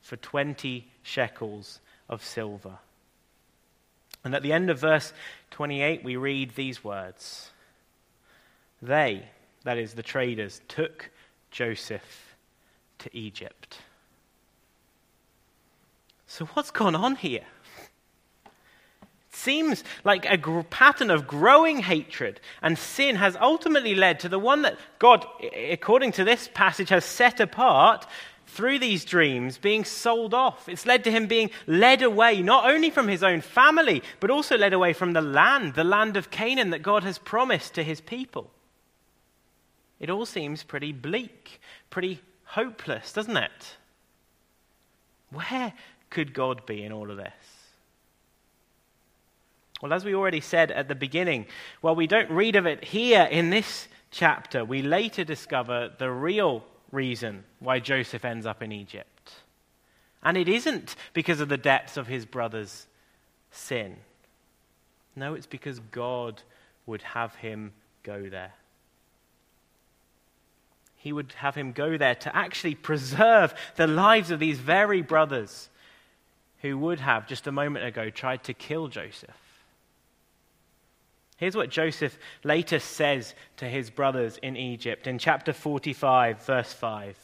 for 0.00 0.16
20 0.16 0.88
shekels 1.02 1.80
of 2.08 2.24
silver. 2.24 2.78
And 4.24 4.34
at 4.34 4.42
the 4.42 4.52
end 4.52 4.70
of 4.70 4.78
verse 4.78 5.12
28, 5.50 6.02
we 6.02 6.16
read 6.16 6.54
these 6.54 6.82
words 6.82 7.50
They, 8.80 9.26
that 9.64 9.76
is, 9.76 9.94
the 9.94 10.02
traders, 10.02 10.62
took 10.68 11.10
Joseph 11.50 12.34
to 12.98 13.16
Egypt. 13.16 13.78
So, 16.26 16.46
what's 16.46 16.70
gone 16.70 16.94
on 16.94 17.16
here? 17.16 17.44
Seems 19.34 19.82
like 20.04 20.26
a 20.26 20.36
gr- 20.36 20.60
pattern 20.60 21.10
of 21.10 21.26
growing 21.26 21.78
hatred 21.80 22.38
and 22.60 22.78
sin 22.78 23.16
has 23.16 23.34
ultimately 23.36 23.94
led 23.94 24.20
to 24.20 24.28
the 24.28 24.38
one 24.38 24.62
that 24.62 24.78
God, 24.98 25.26
according 25.70 26.12
to 26.12 26.24
this 26.24 26.50
passage, 26.52 26.90
has 26.90 27.04
set 27.04 27.40
apart 27.40 28.06
through 28.46 28.78
these 28.78 29.06
dreams 29.06 29.56
being 29.56 29.84
sold 29.84 30.34
off. 30.34 30.68
It's 30.68 30.84
led 30.84 31.04
to 31.04 31.10
him 31.10 31.26
being 31.26 31.50
led 31.66 32.02
away, 32.02 32.42
not 32.42 32.70
only 32.70 32.90
from 32.90 33.08
his 33.08 33.22
own 33.22 33.40
family, 33.40 34.02
but 34.20 34.30
also 34.30 34.58
led 34.58 34.74
away 34.74 34.92
from 34.92 35.14
the 35.14 35.22
land, 35.22 35.74
the 35.74 35.84
land 35.84 36.18
of 36.18 36.30
Canaan 36.30 36.68
that 36.70 36.82
God 36.82 37.02
has 37.02 37.16
promised 37.16 37.72
to 37.74 37.82
his 37.82 38.02
people. 38.02 38.50
It 39.98 40.10
all 40.10 40.26
seems 40.26 40.62
pretty 40.62 40.92
bleak, 40.92 41.58
pretty 41.88 42.20
hopeless, 42.44 43.14
doesn't 43.14 43.36
it? 43.36 43.76
Where 45.30 45.72
could 46.10 46.34
God 46.34 46.66
be 46.66 46.82
in 46.82 46.92
all 46.92 47.10
of 47.10 47.16
this? 47.16 47.61
Well, 49.82 49.92
as 49.92 50.04
we 50.04 50.14
already 50.14 50.40
said 50.40 50.70
at 50.70 50.86
the 50.86 50.94
beginning, 50.94 51.46
while 51.80 51.96
we 51.96 52.06
don't 52.06 52.30
read 52.30 52.54
of 52.54 52.66
it 52.66 52.84
here 52.84 53.24
in 53.24 53.50
this 53.50 53.88
chapter, 54.12 54.64
we 54.64 54.80
later 54.80 55.24
discover 55.24 55.90
the 55.98 56.08
real 56.08 56.64
reason 56.92 57.42
why 57.58 57.80
Joseph 57.80 58.24
ends 58.24 58.46
up 58.46 58.62
in 58.62 58.70
Egypt. 58.70 59.32
And 60.22 60.36
it 60.36 60.48
isn't 60.48 60.94
because 61.14 61.40
of 61.40 61.48
the 61.48 61.56
depths 61.56 61.96
of 61.96 62.06
his 62.06 62.24
brother's 62.24 62.86
sin. 63.50 63.96
No, 65.16 65.34
it's 65.34 65.46
because 65.46 65.80
God 65.90 66.40
would 66.86 67.02
have 67.02 67.34
him 67.34 67.72
go 68.04 68.28
there. 68.28 68.52
He 70.96 71.12
would 71.12 71.32
have 71.32 71.56
him 71.56 71.72
go 71.72 71.98
there 71.98 72.14
to 72.14 72.36
actually 72.36 72.76
preserve 72.76 73.52
the 73.74 73.88
lives 73.88 74.30
of 74.30 74.38
these 74.38 74.60
very 74.60 75.02
brothers 75.02 75.68
who 76.60 76.78
would 76.78 77.00
have, 77.00 77.26
just 77.26 77.48
a 77.48 77.52
moment 77.52 77.84
ago, 77.84 78.10
tried 78.10 78.44
to 78.44 78.54
kill 78.54 78.86
Joseph. 78.86 79.30
Here's 81.36 81.56
what 81.56 81.70
Joseph 81.70 82.18
later 82.44 82.78
says 82.78 83.34
to 83.56 83.64
his 83.64 83.90
brothers 83.90 84.38
in 84.42 84.56
Egypt 84.56 85.06
in 85.06 85.18
chapter 85.18 85.52
45, 85.52 86.44
verse 86.44 86.72
5. 86.72 87.16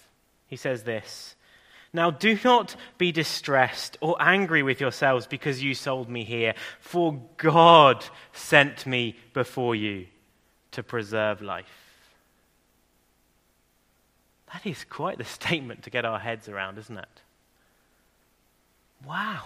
He 0.48 0.56
says 0.56 0.82
this 0.82 1.36
Now 1.92 2.10
do 2.10 2.38
not 2.42 2.74
be 2.96 3.12
distressed 3.12 3.96
or 4.00 4.16
angry 4.20 4.62
with 4.62 4.80
yourselves 4.80 5.26
because 5.26 5.62
you 5.62 5.74
sold 5.74 6.08
me 6.08 6.24
here, 6.24 6.54
for 6.80 7.20
God 7.36 8.04
sent 8.32 8.86
me 8.86 9.16
before 9.34 9.74
you 9.74 10.06
to 10.72 10.82
preserve 10.82 11.40
life. 11.42 11.66
That 14.52 14.66
is 14.66 14.84
quite 14.84 15.18
the 15.18 15.24
statement 15.24 15.82
to 15.82 15.90
get 15.90 16.04
our 16.04 16.18
heads 16.18 16.48
around, 16.48 16.78
isn't 16.78 16.96
it? 16.96 17.22
Wow. 19.06 19.44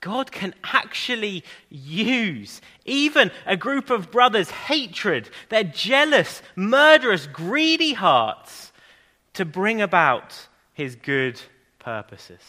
God 0.00 0.30
can 0.30 0.54
actually 0.62 1.44
use 1.68 2.60
even 2.84 3.30
a 3.46 3.56
group 3.56 3.90
of 3.90 4.10
brothers' 4.10 4.50
hatred, 4.50 5.28
their 5.48 5.64
jealous, 5.64 6.40
murderous, 6.54 7.26
greedy 7.26 7.94
hearts, 7.94 8.72
to 9.34 9.44
bring 9.44 9.80
about 9.80 10.48
his 10.72 10.94
good 10.94 11.40
purposes. 11.78 12.40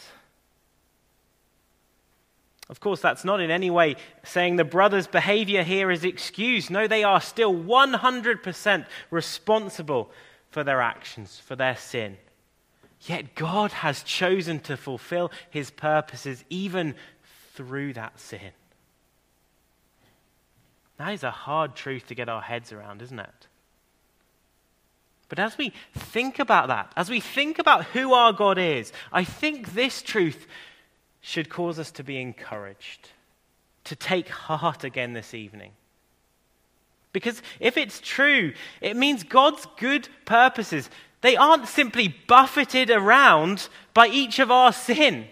Of 2.68 2.78
course, 2.78 3.00
that's 3.00 3.24
not 3.24 3.40
in 3.40 3.50
any 3.50 3.68
way 3.68 3.96
saying 4.22 4.54
the 4.54 4.64
brothers' 4.64 5.08
behavior 5.08 5.64
here 5.64 5.90
is 5.90 6.04
excused. 6.04 6.70
No, 6.70 6.86
they 6.86 7.02
are 7.02 7.20
still 7.20 7.52
100% 7.52 8.86
responsible 9.10 10.12
for 10.50 10.62
their 10.62 10.80
actions, 10.80 11.40
for 11.44 11.56
their 11.56 11.76
sin. 11.76 12.16
Yet 13.02 13.34
God 13.34 13.72
has 13.72 14.04
chosen 14.04 14.60
to 14.60 14.76
fulfill 14.76 15.32
his 15.50 15.70
purposes 15.70 16.44
even 16.48 16.94
through 17.54 17.94
that 17.94 18.18
sin. 18.18 18.52
That 20.98 21.14
is 21.14 21.22
a 21.22 21.30
hard 21.30 21.74
truth 21.74 22.06
to 22.08 22.14
get 22.14 22.28
our 22.28 22.42
heads 22.42 22.72
around, 22.72 23.00
isn't 23.02 23.18
it? 23.18 23.46
But 25.30 25.38
as 25.38 25.56
we 25.56 25.72
think 25.94 26.38
about 26.38 26.68
that, 26.68 26.92
as 26.96 27.08
we 27.08 27.20
think 27.20 27.58
about 27.58 27.84
who 27.86 28.12
our 28.12 28.32
God 28.32 28.58
is, 28.58 28.92
I 29.12 29.24
think 29.24 29.72
this 29.72 30.02
truth 30.02 30.46
should 31.20 31.48
cause 31.48 31.78
us 31.78 31.90
to 31.92 32.04
be 32.04 32.20
encouraged, 32.20 33.10
to 33.84 33.96
take 33.96 34.28
heart 34.28 34.84
again 34.84 35.12
this 35.12 35.32
evening. 35.32 35.72
Because 37.12 37.42
if 37.60 37.76
it's 37.76 38.00
true, 38.00 38.52
it 38.80 38.96
means 38.96 39.22
God's 39.22 39.66
good 39.78 40.08
purposes, 40.24 40.90
they 41.20 41.36
aren't 41.36 41.68
simply 41.68 42.14
buffeted 42.26 42.90
around 42.90 43.68
by 43.94 44.08
each 44.08 44.38
of 44.38 44.50
our 44.50 44.72
sin 44.72 45.28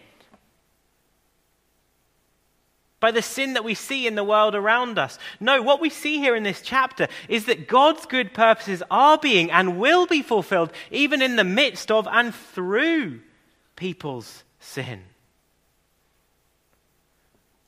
by 3.00 3.11
the 3.11 3.22
sin 3.22 3.54
that 3.54 3.64
we 3.64 3.74
see 3.74 4.06
in 4.06 4.14
the 4.14 4.24
world 4.24 4.54
around 4.54 4.98
us. 4.98 5.18
No, 5.38 5.62
what 5.62 5.80
we 5.80 5.90
see 5.90 6.18
here 6.18 6.34
in 6.34 6.42
this 6.42 6.61
chapter 6.61 7.08
is 7.28 7.44
that 7.44 7.68
God's 7.68 8.06
good 8.06 8.34
purposes 8.34 8.82
are 8.90 9.18
being 9.18 9.50
and 9.50 9.78
will 9.78 10.06
be 10.06 10.22
fulfilled 10.22 10.72
even 10.90 11.22
in 11.22 11.37
the 11.37 11.44
midst 11.44 11.90
of 11.90 12.08
and 12.11 12.34
through 12.34 13.20
people's 13.76 14.42
sin. 14.58 15.04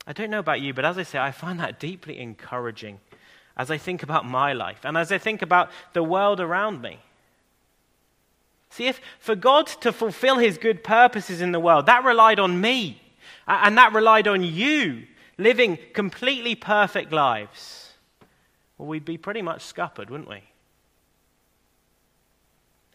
I 0.05 0.13
don't 0.13 0.31
know 0.31 0.39
about 0.39 0.61
you, 0.61 0.73
but 0.73 0.83
as 0.83 0.97
I 0.97 1.03
say, 1.03 1.19
I 1.19 1.31
find 1.31 1.59
that 1.59 1.79
deeply 1.79 2.19
encouraging 2.19 2.99
as 3.55 3.71
I 3.71 3.77
think 3.77 4.03
about 4.03 4.25
my 4.25 4.51
life 4.53 4.79
and 4.83 4.97
as 4.97 5.11
I 5.11 5.17
think 5.17 5.41
about 5.41 5.69
the 5.93 6.03
world 6.03 6.41
around 6.41 6.81
me. 6.81 6.99
See, 8.71 8.87
if 8.87 8.99
for 9.19 9.35
God 9.35 9.67
to 9.67 9.91
fulfill 9.91 10.37
his 10.37 10.57
good 10.57 10.83
purposes 10.83 11.41
in 11.41 11.51
the 11.51 11.59
world, 11.59 11.85
that 11.85 12.03
relied 12.03 12.39
on 12.39 12.59
me 12.59 13.01
and 13.47 13.77
that 13.77 13.93
relied 13.93 14.27
on 14.27 14.43
you 14.43 15.03
living 15.37 15.77
completely 15.93 16.55
perfect 16.55 17.11
lives, 17.11 17.93
well, 18.77 18.87
we'd 18.87 19.05
be 19.05 19.17
pretty 19.17 19.41
much 19.41 19.63
scuppered, 19.63 20.09
wouldn't 20.09 20.29
we? 20.29 20.43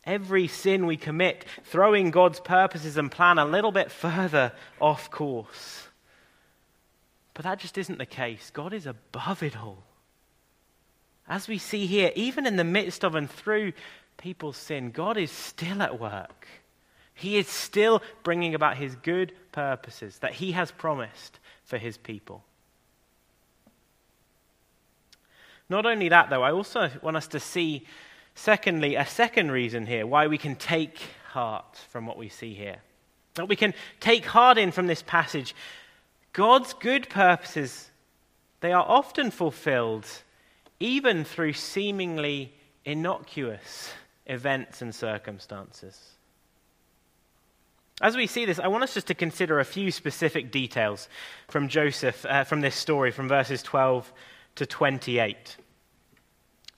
Every 0.05 0.47
sin 0.47 0.87
we 0.87 0.97
commit, 0.97 1.45
throwing 1.65 2.11
God's 2.11 2.41
purposes 2.41 2.97
and 2.97 3.11
plan 3.11 3.39
a 3.39 3.45
little 3.45 3.73
bit 3.73 3.91
further 3.91 4.53
off 4.81 5.11
course. 5.11 5.89
But 7.35 7.45
that 7.45 7.59
just 7.59 7.77
isn't 7.77 7.99
the 7.99 8.07
case. 8.07 8.51
God 8.51 8.73
is 8.73 8.87
above 8.87 9.43
it 9.43 9.57
all. 9.57 9.83
As 11.29 11.49
we 11.49 11.59
see 11.59 11.87
here, 11.87 12.13
even 12.15 12.47
in 12.47 12.57
the 12.57 12.65
midst 12.65 13.05
of 13.05 13.15
and 13.15 13.29
through 13.29 13.73
people's 14.17 14.57
sin, 14.57 14.91
God 14.91 15.17
is 15.17 15.31
still 15.31 15.83
at 15.83 15.99
work. 15.99 16.47
He 17.15 17.37
is 17.37 17.49
still 17.49 18.03
bringing 18.23 18.55
about 18.55 18.77
his 18.77 18.95
good 18.97 19.33
purposes 19.51 20.19
that 20.19 20.35
he 20.35 20.53
has 20.53 20.71
promised 20.71 21.41
for 21.67 21.79
his 21.79 21.97
people. 21.99 22.45
Not 25.69 25.85
only 25.85 26.09
that, 26.09 26.31
though, 26.31 26.43
I 26.43 26.53
also 26.53 26.91
want 27.03 27.17
us 27.17 27.27
to 27.29 27.41
see, 27.41 27.87
secondly, 28.35 28.95
a 28.95 29.05
second 29.05 29.51
reason 29.51 29.85
here 29.85 30.07
why 30.07 30.29
we 30.29 30.39
can 30.39 30.57
take 30.57 31.01
heart 31.31 31.77
from 31.91 32.07
what 32.07 32.17
we 32.17 32.29
see 32.29 32.55
here. 32.55 32.77
That 33.35 33.49
we 33.49 33.57
can 33.57 33.75
take 34.01 34.25
heart 34.25 34.59
in 34.59 34.71
from 34.71 34.87
this 34.87 35.03
passage. 35.03 35.55
God's 36.33 36.73
good 36.73 37.09
purposes, 37.09 37.91
they 38.61 38.73
are 38.73 38.87
often 38.87 39.31
fulfilled 39.31 40.07
even 40.79 41.25
through 41.25 41.55
seemingly 41.55 42.53
innocuous 42.85 43.93
events 44.27 44.83
and 44.83 44.95
circumstances. 44.95 46.16
As 48.03 48.15
we 48.15 48.27
see 48.27 48.45
this, 48.45 48.59
I 48.59 48.69
want 48.69 48.85
us 48.85 48.95
just 48.95 49.07
to 49.07 49.15
consider 49.15 49.59
a 49.59 49.65
few 49.65 49.91
specific 49.91 50.51
details 50.51 51.09
from 51.49 51.69
Joseph, 51.69 52.27
uh, 52.27 52.45
from 52.45 52.61
this 52.61 52.75
story, 52.75 53.11
from 53.11 53.27
verses 53.27 53.63
12 53.63 54.13
to 54.57 54.67
28. 54.67 55.57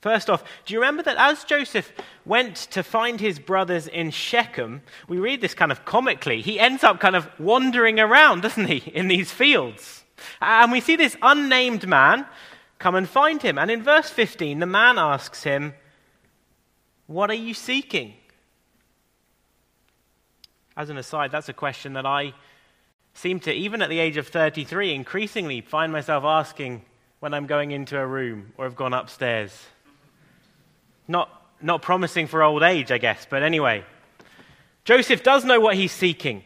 First 0.00 0.30
off, 0.30 0.44
do 0.64 0.74
you 0.74 0.80
remember 0.80 1.02
that 1.02 1.16
as 1.16 1.42
Joseph 1.42 1.90
went 2.24 2.54
to 2.70 2.84
find 2.84 3.18
his 3.18 3.40
brothers 3.40 3.88
in 3.88 4.12
Shechem, 4.12 4.82
we 5.08 5.18
read 5.18 5.40
this 5.40 5.54
kind 5.54 5.72
of 5.72 5.84
comically, 5.84 6.40
he 6.40 6.60
ends 6.60 6.84
up 6.84 7.00
kind 7.00 7.16
of 7.16 7.28
wandering 7.40 7.98
around, 7.98 8.42
doesn't 8.42 8.66
he, 8.66 8.76
in 8.94 9.08
these 9.08 9.32
fields? 9.32 10.04
And 10.40 10.70
we 10.70 10.80
see 10.80 10.94
this 10.94 11.16
unnamed 11.20 11.88
man 11.88 12.26
come 12.78 12.94
and 12.94 13.08
find 13.08 13.42
him. 13.42 13.58
And 13.58 13.72
in 13.72 13.82
verse 13.82 14.08
15, 14.08 14.60
the 14.60 14.66
man 14.66 14.98
asks 14.98 15.42
him, 15.42 15.74
What 17.08 17.28
are 17.30 17.34
you 17.34 17.54
seeking? 17.54 18.14
As 20.78 20.90
an 20.90 20.96
aside, 20.96 21.32
that's 21.32 21.48
a 21.48 21.52
question 21.52 21.94
that 21.94 22.06
I 22.06 22.32
seem 23.12 23.40
to, 23.40 23.52
even 23.52 23.82
at 23.82 23.90
the 23.90 23.98
age 23.98 24.16
of 24.16 24.28
33, 24.28 24.94
increasingly 24.94 25.60
find 25.60 25.90
myself 25.90 26.22
asking 26.22 26.82
when 27.18 27.34
I'm 27.34 27.46
going 27.46 27.72
into 27.72 27.98
a 27.98 28.06
room 28.06 28.52
or 28.56 28.64
have 28.64 28.76
gone 28.76 28.94
upstairs. 28.94 29.66
Not, 31.08 31.28
not 31.60 31.82
promising 31.82 32.28
for 32.28 32.44
old 32.44 32.62
age, 32.62 32.92
I 32.92 32.98
guess, 32.98 33.26
but 33.28 33.42
anyway. 33.42 33.84
Joseph 34.84 35.24
does 35.24 35.44
know 35.44 35.58
what 35.58 35.74
he's 35.74 35.90
seeking. 35.90 36.44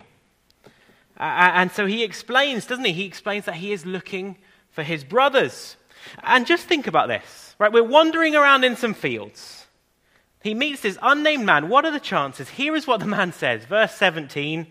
Uh, 1.21 1.53
and 1.53 1.71
so 1.71 1.85
he 1.85 2.03
explains, 2.03 2.65
doesn't 2.65 2.87
he? 2.87 2.93
He 2.95 3.05
explains 3.05 3.45
that 3.45 3.57
he 3.57 3.71
is 3.71 3.85
looking 3.85 4.39
for 4.71 4.83
his 4.83 5.05
brothers. 5.05 5.77
And 6.23 6.47
just 6.47 6.65
think 6.65 6.87
about 6.87 7.09
this, 7.09 7.55
right? 7.59 7.71
We're 7.71 7.85
wandering 7.85 8.35
around 8.35 8.65
in 8.65 8.77
some 8.77 8.95
fields. 8.95 9.62
He 10.43 10.55
meets 10.55 10.83
this 10.83 10.99
unnamed 11.03 11.47
man. 11.47 11.69
What 11.69 11.85
are 11.85 11.91
the 11.91 12.01
chances? 12.01 12.49
Here 12.49 12.75
is 12.75 12.87
what 12.87 13.01
the 13.01 13.07
man 13.07 13.33
says. 13.33 13.65
Verse 13.65 13.95
17 13.95 14.67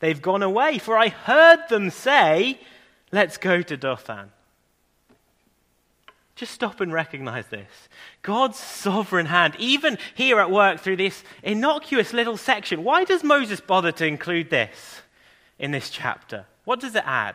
They've 0.00 0.22
gone 0.22 0.44
away, 0.44 0.78
for 0.78 0.96
I 0.96 1.08
heard 1.08 1.68
them 1.68 1.90
say, 1.90 2.60
Let's 3.10 3.36
go 3.36 3.62
to 3.62 3.76
Dothan. 3.76 4.30
Just 6.36 6.52
stop 6.52 6.80
and 6.80 6.92
recognize 6.92 7.48
this. 7.48 7.88
God's 8.22 8.58
sovereign 8.58 9.26
hand, 9.26 9.56
even 9.58 9.98
here 10.14 10.38
at 10.38 10.52
work 10.52 10.78
through 10.78 10.98
this 10.98 11.24
innocuous 11.42 12.12
little 12.12 12.36
section. 12.36 12.84
Why 12.84 13.02
does 13.02 13.24
Moses 13.24 13.60
bother 13.60 13.90
to 13.92 14.06
include 14.06 14.50
this 14.50 15.02
in 15.58 15.72
this 15.72 15.90
chapter? 15.90 16.46
What 16.64 16.78
does 16.78 16.94
it 16.94 17.02
add? 17.04 17.34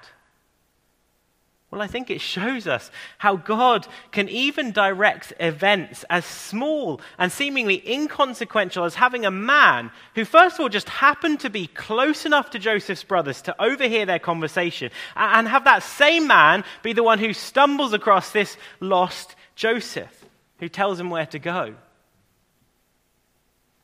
Well, 1.73 1.81
I 1.81 1.88
think 1.88 2.12
it 2.12 2.21
shows 2.21 2.67
us 2.67 2.91
how 3.17 3.36
God 3.36 3.88
can 4.12 4.29
even 4.29 4.73
direct 4.73 5.33
events 5.39 6.05
as 6.07 6.23
small 6.23 7.01
and 7.17 7.31
seemingly 7.31 7.81
inconsequential 7.91 8.83
as 8.83 8.93
having 8.93 9.25
a 9.25 9.31
man 9.31 9.89
who, 10.13 10.23
first 10.23 10.57
of 10.57 10.59
all, 10.59 10.69
just 10.69 10.88
happened 10.88 11.39
to 11.39 11.49
be 11.49 11.65
close 11.65 12.27
enough 12.27 12.51
to 12.51 12.59
Joseph's 12.59 13.03
brothers 13.03 13.41
to 13.41 13.59
overhear 13.59 14.05
their 14.05 14.19
conversation, 14.19 14.91
and 15.15 15.47
have 15.47 15.63
that 15.63 15.81
same 15.81 16.27
man 16.27 16.63
be 16.83 16.93
the 16.93 17.01
one 17.01 17.17
who 17.17 17.33
stumbles 17.33 17.93
across 17.93 18.31
this 18.31 18.55
lost 18.79 19.36
Joseph, 19.55 20.25
who 20.59 20.69
tells 20.69 20.99
him 20.99 21.09
where 21.09 21.25
to 21.25 21.39
go. 21.39 21.73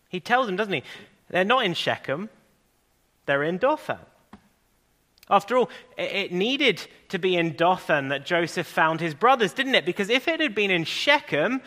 He 0.10 0.20
tells 0.20 0.48
him, 0.48 0.58
doesn't 0.58 0.74
he? 0.74 0.84
They're 1.32 1.44
not 1.44 1.66
in 1.66 1.74
Shechem, 1.74 2.30
they're 3.26 3.42
in 3.42 3.58
Dothan. 3.58 3.98
After 5.30 5.58
all, 5.58 5.70
it 5.98 6.32
needed 6.32 6.86
to 7.10 7.20
be 7.20 7.36
in 7.36 7.56
Dothan 7.56 8.10
that 8.10 8.26
Joseph 8.26 8.66
found 8.66 9.00
his 9.00 9.14
brothers, 9.14 9.54
didn't 9.54 9.76
it? 9.76 9.86
Because 9.86 10.10
if 10.10 10.28
it 10.28 10.40
had 10.40 10.56
been 10.56 10.72
in 10.72 10.86
Shechem, 10.86 11.62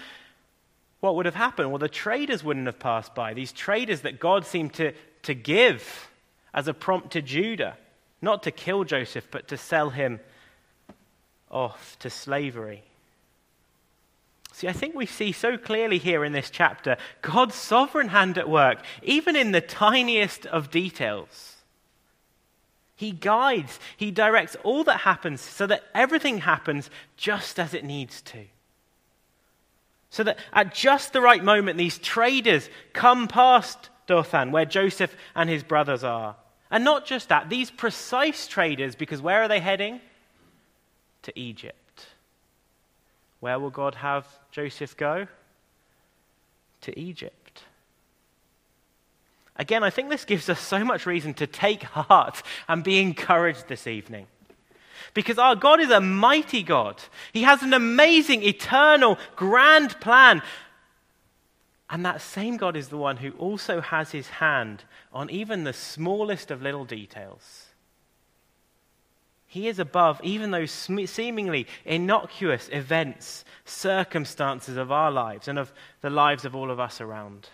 what 1.00 1.14
would 1.14 1.26
have 1.26 1.36
happened? 1.36 1.70
Well, 1.70 1.78
the 1.78 1.88
traders 1.88 2.42
wouldn't 2.42 2.66
have 2.66 2.80
passed 2.80 3.14
by. 3.14 3.34
These 3.34 3.52
traders 3.52 4.00
that 4.00 4.18
God 4.18 4.44
seemed 4.46 4.74
to, 4.74 4.92
to 5.22 5.34
give 5.34 6.10
as 6.52 6.66
a 6.66 6.74
prompt 6.74 7.12
to 7.12 7.22
Judah, 7.22 7.76
not 8.20 8.42
to 8.44 8.50
kill 8.50 8.82
Joseph, 8.84 9.28
but 9.30 9.48
to 9.48 9.56
sell 9.56 9.90
him 9.90 10.18
off 11.50 11.96
to 12.00 12.10
slavery. 12.10 12.82
See, 14.52 14.68
I 14.68 14.72
think 14.72 14.94
we 14.94 15.06
see 15.06 15.32
so 15.32 15.56
clearly 15.56 15.98
here 15.98 16.24
in 16.24 16.32
this 16.32 16.50
chapter 16.50 16.96
God's 17.20 17.54
sovereign 17.54 18.08
hand 18.08 18.38
at 18.38 18.48
work, 18.48 18.78
even 19.02 19.36
in 19.36 19.52
the 19.52 19.60
tiniest 19.60 20.46
of 20.46 20.70
details. 20.70 21.51
He 22.96 23.10
guides, 23.10 23.80
He 23.96 24.10
directs 24.10 24.56
all 24.62 24.84
that 24.84 25.00
happens 25.00 25.40
so 25.40 25.66
that 25.66 25.84
everything 25.94 26.38
happens 26.38 26.90
just 27.16 27.58
as 27.58 27.74
it 27.74 27.84
needs 27.84 28.20
to. 28.22 28.44
So 30.10 30.22
that 30.24 30.38
at 30.52 30.74
just 30.74 31.14
the 31.14 31.22
right 31.22 31.42
moment, 31.42 31.78
these 31.78 31.98
traders 31.98 32.68
come 32.92 33.28
past 33.28 33.88
Dothan, 34.06 34.52
where 34.52 34.66
Joseph 34.66 35.16
and 35.34 35.48
his 35.48 35.62
brothers 35.62 36.04
are. 36.04 36.36
And 36.70 36.84
not 36.84 37.06
just 37.06 37.30
that, 37.30 37.48
these 37.48 37.70
precise 37.70 38.46
traders, 38.46 38.94
because 38.94 39.22
where 39.22 39.42
are 39.42 39.48
they 39.48 39.60
heading? 39.60 40.00
To 41.22 41.38
Egypt. 41.38 42.06
Where 43.40 43.58
will 43.58 43.70
God 43.70 43.94
have 43.96 44.26
Joseph 44.50 44.96
go? 44.96 45.26
To 46.82 46.98
Egypt. 46.98 47.41
Again, 49.56 49.84
I 49.84 49.90
think 49.90 50.08
this 50.08 50.24
gives 50.24 50.48
us 50.48 50.60
so 50.60 50.84
much 50.84 51.04
reason 51.06 51.34
to 51.34 51.46
take 51.46 51.82
heart 51.82 52.42
and 52.68 52.82
be 52.82 53.00
encouraged 53.00 53.68
this 53.68 53.86
evening. 53.86 54.26
Because 55.14 55.38
our 55.38 55.54
God 55.54 55.80
is 55.80 55.90
a 55.90 56.00
mighty 56.00 56.62
God. 56.62 57.02
He 57.32 57.42
has 57.42 57.62
an 57.62 57.74
amazing, 57.74 58.42
eternal, 58.42 59.18
grand 59.36 60.00
plan. 60.00 60.42
And 61.90 62.06
that 62.06 62.22
same 62.22 62.56
God 62.56 62.76
is 62.76 62.88
the 62.88 62.96
one 62.96 63.18
who 63.18 63.32
also 63.32 63.82
has 63.82 64.12
his 64.12 64.28
hand 64.28 64.84
on 65.12 65.28
even 65.28 65.64
the 65.64 65.74
smallest 65.74 66.50
of 66.50 66.62
little 66.62 66.86
details. 66.86 67.66
He 69.46 69.68
is 69.68 69.78
above 69.78 70.18
even 70.24 70.50
those 70.50 70.70
seemingly 70.70 71.66
innocuous 71.84 72.70
events, 72.72 73.44
circumstances 73.66 74.78
of 74.78 74.90
our 74.90 75.10
lives 75.10 75.46
and 75.46 75.58
of 75.58 75.74
the 76.00 76.08
lives 76.08 76.46
of 76.46 76.56
all 76.56 76.70
of 76.70 76.80
us 76.80 77.02
around. 77.02 77.50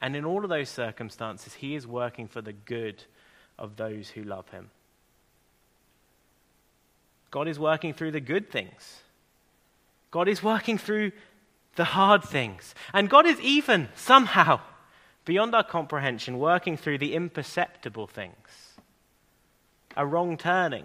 And 0.00 0.14
in 0.14 0.24
all 0.24 0.44
of 0.44 0.50
those 0.50 0.68
circumstances, 0.68 1.54
He 1.54 1.74
is 1.74 1.86
working 1.86 2.28
for 2.28 2.40
the 2.40 2.52
good 2.52 3.04
of 3.58 3.76
those 3.76 4.10
who 4.10 4.22
love 4.22 4.48
Him. 4.50 4.70
God 7.30 7.48
is 7.48 7.58
working 7.58 7.92
through 7.92 8.12
the 8.12 8.20
good 8.20 8.50
things. 8.50 9.02
God 10.10 10.28
is 10.28 10.42
working 10.42 10.78
through 10.78 11.12
the 11.76 11.84
hard 11.84 12.24
things. 12.24 12.74
And 12.94 13.10
God 13.10 13.26
is 13.26 13.40
even, 13.40 13.88
somehow, 13.94 14.60
beyond 15.24 15.54
our 15.54 15.64
comprehension, 15.64 16.38
working 16.38 16.76
through 16.76 16.98
the 16.98 17.14
imperceptible 17.14 18.06
things 18.06 18.36
a 19.96 20.06
wrong 20.06 20.36
turning, 20.36 20.84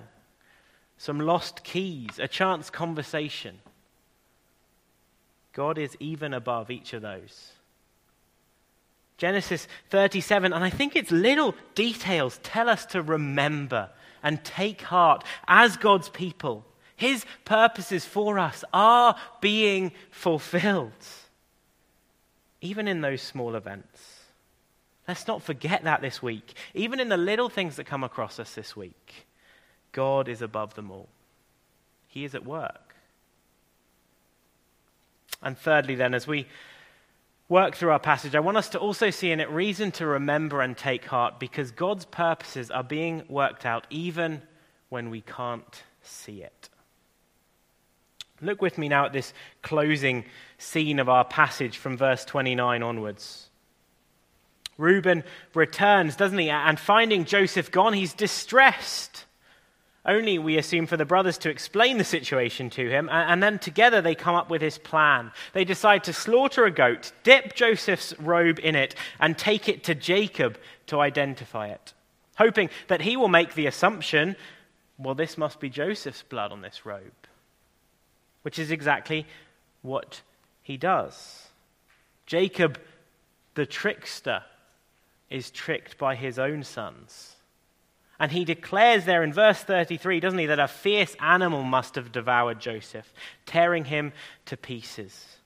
some 0.98 1.20
lost 1.20 1.64
keys, 1.64 2.18
a 2.18 2.28
chance 2.28 2.72
conversation. 2.72 3.60
God 5.54 5.78
is 5.78 5.96
even 6.00 6.34
above 6.34 6.72
each 6.72 6.94
of 6.94 7.04
those. 7.04 7.52
Genesis 9.18 9.68
37, 9.90 10.54
and 10.54 10.64
I 10.64 10.70
think 10.70 10.96
its 10.96 11.12
little 11.12 11.56
details 11.76 12.40
tell 12.44 12.68
us 12.68 12.86
to 12.88 13.02
remember 13.02 13.90
and 14.22 14.44
take 14.44 14.82
heart 14.82 15.24
as 15.48 15.78
God's 15.78 16.10
people. 16.10 16.66
His 16.96 17.26
purposes 17.46 18.06
for 18.06 18.40
us 18.40 18.64
are 18.74 19.16
being 19.42 19.92
fulfilled, 20.10 20.92
even 22.62 22.88
in 22.88 23.02
those 23.02 23.22
small 23.22 23.56
events. 23.56 24.20
Let's 25.08 25.28
not 25.28 25.44
forget 25.44 25.84
that 25.84 26.02
this 26.02 26.22
week. 26.22 26.54
Even 26.74 27.00
in 27.00 27.10
the 27.10 27.18
little 27.18 27.50
things 27.50 27.76
that 27.76 27.86
come 27.86 28.04
across 28.04 28.40
us 28.40 28.54
this 28.56 28.76
week, 28.76 29.28
God 29.92 30.30
is 30.30 30.42
above 30.42 30.76
them 30.76 30.90
all. 30.92 31.10
He 32.08 32.24
is 32.24 32.36
at 32.36 32.46
work. 32.46 32.96
And 35.42 35.58
thirdly, 35.58 35.96
then, 35.96 36.14
as 36.14 36.26
we 36.26 36.48
work 37.54 37.76
through 37.76 37.92
our 37.92 38.00
passage, 38.00 38.34
I 38.34 38.40
want 38.40 38.58
us 38.58 38.70
to 38.70 38.80
also 38.80 39.12
see 39.12 39.32
in 39.32 39.40
it 39.40 39.48
reason 39.52 39.92
to 39.92 40.08
remember 40.08 40.60
and 40.60 40.76
take 40.76 41.06
heart 41.06 41.40
because 41.40 41.70
God's 41.70 42.04
purposes 42.04 42.72
are 42.72 42.84
being 42.84 43.24
worked 43.30 43.64
out 43.64 43.86
even 43.92 44.42
when 44.90 45.12
we 45.12 45.22
can't 45.22 45.84
see 46.02 46.42
it. 46.42 46.70
Look 48.42 48.60
with 48.60 48.80
me 48.80 48.90
now 48.90 49.06
at 49.06 49.14
this 49.14 49.34
closing 49.62 50.26
scene 50.58 50.98
of 50.98 51.10
our 51.10 51.24
passage 51.24 51.78
from 51.78 51.96
verse 51.96 52.26
29 52.26 52.82
onwards. 52.82 53.50
Reuben 54.80 55.24
returns, 55.54 56.16
doesn't 56.16 56.40
he? 56.40 56.50
And 56.50 56.80
finding 56.80 57.24
Joseph 57.24 57.70
gone, 57.70 57.94
he's 57.94 58.14
distressed. 58.14 59.26
Only, 60.06 60.38
we 60.38 60.58
assume, 60.58 60.86
for 60.86 60.98
the 60.98 61.06
brothers 61.06 61.38
to 61.40 61.50
explain 61.50 61.98
the 61.98 62.04
situation 62.04 62.70
to 62.72 62.90
him, 62.90 63.10
and, 63.10 63.42
then 63.42 63.58
together 63.58 64.02
they 64.02 64.16
come 64.16 64.36
up 64.36 64.50
with 64.50 64.62
his 64.62 64.78
plan. 64.78 65.32
They 65.54 65.64
decide 65.64 66.04
to 66.06 66.14
slaughter 66.14 66.66
a 66.66 66.72
goat, 66.72 67.14
dip 67.24 67.56
Joseph's 67.56 68.14
robe 68.20 68.60
in 68.62 68.76
it, 68.76 68.96
and 69.20 69.38
take 69.38 69.70
it 69.70 69.86
to 69.86 69.96
Jacob 69.96 70.58
to 70.88 71.00
identify 71.00 71.68
it, 71.70 71.94
hoping 72.38 72.70
that 72.88 73.02
he 73.02 73.16
will 73.16 73.30
make 73.30 73.54
the 73.54 73.68
assumption 73.68 74.36
well, 74.98 75.16
this 75.16 75.38
must 75.38 75.60
be 75.60 75.70
Joseph's 75.70 76.22
blood 76.24 76.52
on 76.52 76.62
this 76.62 76.86
robe, 76.86 77.28
which 78.44 78.60
is 78.60 78.72
exactly 78.72 79.26
what 79.82 80.22
he 80.62 80.78
does. 80.78 81.48
Jacob, 82.26 82.80
the 83.56 83.66
trickster, 83.66 84.44
is 85.30 85.50
tricked 85.52 85.98
by 85.98 86.16
his 86.16 86.38
own 86.38 86.64
sons. 86.64 87.33
And 88.20 88.32
he 88.32 88.46
declares 88.46 89.06
there 89.06 89.24
in 89.24 89.34
verse 89.34 89.60
33, 89.60 90.20
doesn't 90.20 90.40
he, 90.40 90.46
that 90.46 90.60
a 90.60 90.68
fierce 90.68 91.16
animal 91.20 91.64
must 91.64 91.96
have 91.96 92.12
devoured 92.12 92.60
Joseph, 92.60 93.14
tearing 93.46 93.86
him 93.86 94.14
to 94.46 94.56
pieces. 94.56 95.38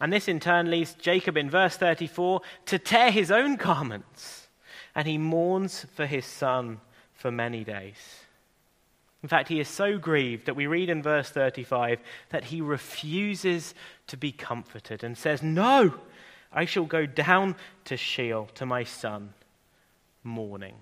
And 0.00 0.12
this 0.12 0.28
in 0.28 0.40
turn 0.40 0.70
leads 0.70 0.94
Jacob 0.94 1.36
in 1.36 1.50
verse 1.50 1.76
34 1.76 2.40
to 2.66 2.78
tear 2.78 3.10
his 3.10 3.30
own 3.30 3.56
garments. 3.56 4.48
And 4.94 5.06
he 5.06 5.18
mourns 5.18 5.86
for 5.94 6.06
his 6.06 6.26
son 6.26 6.80
for 7.14 7.30
many 7.30 7.64
days. 7.64 7.96
In 9.22 9.28
fact, 9.28 9.48
he 9.48 9.58
is 9.58 9.68
so 9.68 9.98
grieved 9.98 10.46
that 10.46 10.54
we 10.54 10.68
read 10.68 10.88
in 10.88 11.02
verse 11.02 11.28
35 11.30 12.00
that 12.30 12.44
he 12.44 12.60
refuses 12.60 13.74
to 14.06 14.16
be 14.16 14.30
comforted 14.30 15.02
and 15.02 15.18
says, 15.18 15.42
No, 15.42 15.94
I 16.52 16.64
shall 16.64 16.84
go 16.84 17.04
down 17.04 17.56
to 17.86 17.96
Sheol 17.96 18.46
to 18.54 18.64
my 18.64 18.84
son, 18.84 19.34
mourning. 20.22 20.76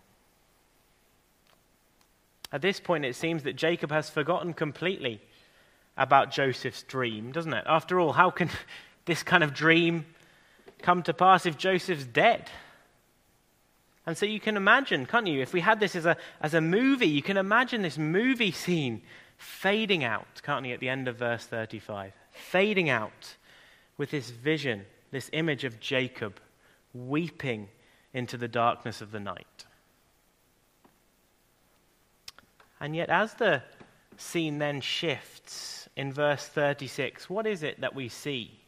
At 2.57 2.63
this 2.63 2.81
point, 2.81 3.05
it 3.05 3.15
seems 3.15 3.43
that 3.43 3.55
Jacob 3.55 3.91
has 3.91 4.09
forgotten 4.09 4.55
completely 4.55 5.21
about 5.95 6.31
Joseph's 6.31 6.85
dream, 6.85 7.31
doesn't 7.31 7.53
it? 7.53 7.65
After 7.67 8.01
all, 8.01 8.15
how 8.15 8.31
can 8.31 8.49
this 9.05 9.23
kind 9.23 9.45
of 9.45 9.53
dream 9.53 10.07
come 10.81 11.03
to 11.03 11.13
pass 11.13 11.45
if 11.45 11.59
Joseph's 11.59 12.07
dead? 12.07 12.49
And 14.07 14.17
so 14.17 14.25
you 14.25 14.41
can 14.41 14.57
imagine, 14.57 15.05
can't 15.05 15.27
you? 15.27 15.43
If 15.43 15.53
we 15.53 15.61
had 15.61 15.81
this 15.81 15.95
as 15.95 16.07
a, 16.07 16.17
as 16.41 16.55
a 16.55 16.63
movie, 16.63 17.09
you 17.09 17.21
can 17.21 17.37
imagine 17.37 17.83
this 17.83 17.99
movie 17.99 18.53
scene 18.53 19.03
fading 19.37 20.03
out, 20.03 20.41
can't 20.43 20.65
you, 20.65 20.73
at 20.73 20.81
the 20.81 20.89
end 20.89 21.09
of 21.09 21.17
verse 21.17 21.45
35? 21.45 22.15
Fading 22.31 22.89
out 22.89 23.37
with 23.99 24.11
this 24.11 24.31
vision, 24.31 24.87
this 25.11 25.29
image 25.35 25.65
of 25.65 25.79
Jacob 25.79 26.41
weeping 26.95 27.69
into 28.15 28.39
the 28.39 28.49
darkness 28.49 29.03
of 29.03 29.13
the 29.13 29.21
night. 29.21 29.66
And 32.81 32.95
yet, 32.95 33.09
as 33.09 33.35
the 33.35 33.63
scene 34.17 34.59
then 34.59 34.81
shifts 34.81 35.89
in 35.97 36.13
verse 36.13 36.47
36, 36.47 37.31
what 37.31 37.47
is 37.47 37.63
it 37.63 37.81
that 37.81 37.95
we 37.95 38.09
see 38.09 38.61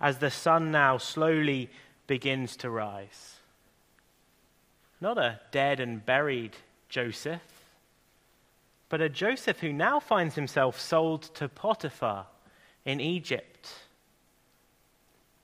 as 0.00 0.18
the 0.18 0.30
sun 0.30 0.70
now 0.70 0.98
slowly 0.98 1.70
begins 2.06 2.56
to 2.58 2.70
rise? 2.70 3.36
Not 5.00 5.18
a 5.18 5.40
dead 5.50 5.80
and 5.80 6.04
buried 6.04 6.56
Joseph, 6.88 7.42
but 8.88 9.00
a 9.00 9.08
Joseph 9.08 9.60
who 9.60 9.72
now 9.72 10.00
finds 10.00 10.34
himself 10.34 10.80
sold 10.80 11.22
to 11.34 11.48
Potiphar 11.48 12.26
in 12.84 13.00
Egypt. 13.00 13.72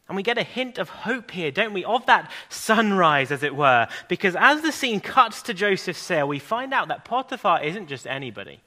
And 0.08 0.16
we 0.16 0.22
get 0.22 0.38
a 0.38 0.42
hint 0.42 0.78
of 0.78 0.88
hope 0.88 1.30
here, 1.30 1.50
don't 1.50 1.72
we? 1.72 1.84
Of 1.84 2.06
that 2.06 2.30
sunrise, 2.48 3.30
as 3.30 3.42
it 3.42 3.54
were. 3.54 3.86
Because 4.08 4.36
as 4.36 4.60
the 4.60 4.72
scene 4.72 5.00
cuts 5.00 5.42
to 5.42 5.54
Joseph's 5.54 6.00
cell, 6.00 6.28
we 6.28 6.38
find 6.38 6.74
out 6.74 6.88
that 6.88 7.04
Potiphar 7.04 7.62
isn't 7.62 7.86
just 7.86 8.06
anybody. 8.06 8.60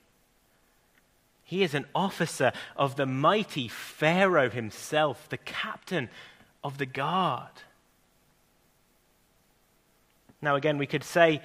He 1.44 1.62
is 1.62 1.76
an 1.76 1.86
officer 1.94 2.52
of 2.76 2.96
the 2.96 3.06
mighty 3.06 3.68
Pharaoh 3.68 4.50
himself, 4.50 5.30
the 5.30 5.38
captain 5.38 6.10
of 6.64 6.80
the 6.80 6.88
guard. 6.88 7.52
Now, 10.42 10.56
again, 10.56 10.78
we 10.78 10.88
could 10.88 11.04
say 11.04 11.42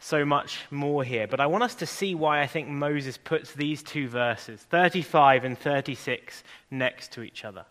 so 0.00 0.24
much 0.24 0.60
more 0.70 1.04
here, 1.04 1.28
but 1.28 1.40
I 1.40 1.46
want 1.46 1.62
us 1.62 1.74
to 1.76 1.86
see 1.86 2.14
why 2.14 2.40
I 2.40 2.46
think 2.46 2.68
Moses 2.68 3.18
puts 3.18 3.52
these 3.52 3.82
two 3.82 4.08
verses, 4.08 4.60
35 4.70 5.44
and 5.44 5.58
36, 5.58 6.42
next 6.70 7.12
to 7.12 7.22
each 7.22 7.44
other. 7.44 7.66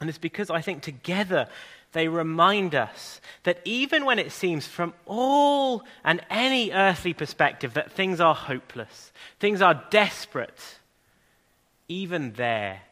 And 0.00 0.08
it's 0.08 0.18
because 0.18 0.50
I 0.50 0.60
think 0.60 0.82
together 0.82 1.48
they 1.92 2.08
remind 2.08 2.74
us 2.74 3.20
that 3.44 3.60
even 3.64 4.04
when 4.04 4.18
it 4.18 4.32
seems 4.32 4.66
from 4.66 4.92
all 5.06 5.84
and 6.02 6.20
any 6.28 6.72
earthly 6.72 7.14
perspective 7.14 7.74
that 7.74 7.92
things 7.92 8.20
are 8.20 8.34
hopeless, 8.34 9.12
things 9.38 9.62
are 9.62 9.82
desperate, 9.90 10.60
even 11.88 12.32
there, 12.32 12.82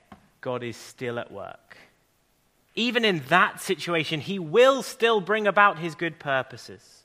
God 0.40 0.62
is 0.62 0.76
still 0.76 1.18
at 1.18 1.32
work. 1.32 1.76
Even 2.74 3.04
in 3.04 3.22
that 3.28 3.60
situation, 3.60 4.20
he 4.20 4.38
will 4.38 4.82
still 4.82 5.20
bring 5.20 5.46
about 5.46 5.78
his 5.78 5.94
good 5.94 6.18
purposes. 6.18 7.02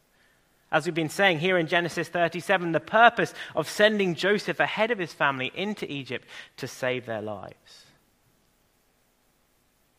As 0.71 0.85
we've 0.85 0.93
been 0.93 1.09
saying 1.09 1.39
here 1.39 1.57
in 1.57 1.67
Genesis 1.67 2.07
37, 2.09 2.73
the 2.73 2.79
purpose 2.79 3.33
of 3.55 3.69
sending 3.69 4.15
Joseph 4.15 4.59
ahead 4.59 4.91
of 4.91 4.99
his 4.99 5.13
family 5.13 5.51
into 5.55 5.91
Egypt 5.91 6.27
to 6.57 6.67
save 6.67 7.05
their 7.05 7.21
lives. 7.21 7.86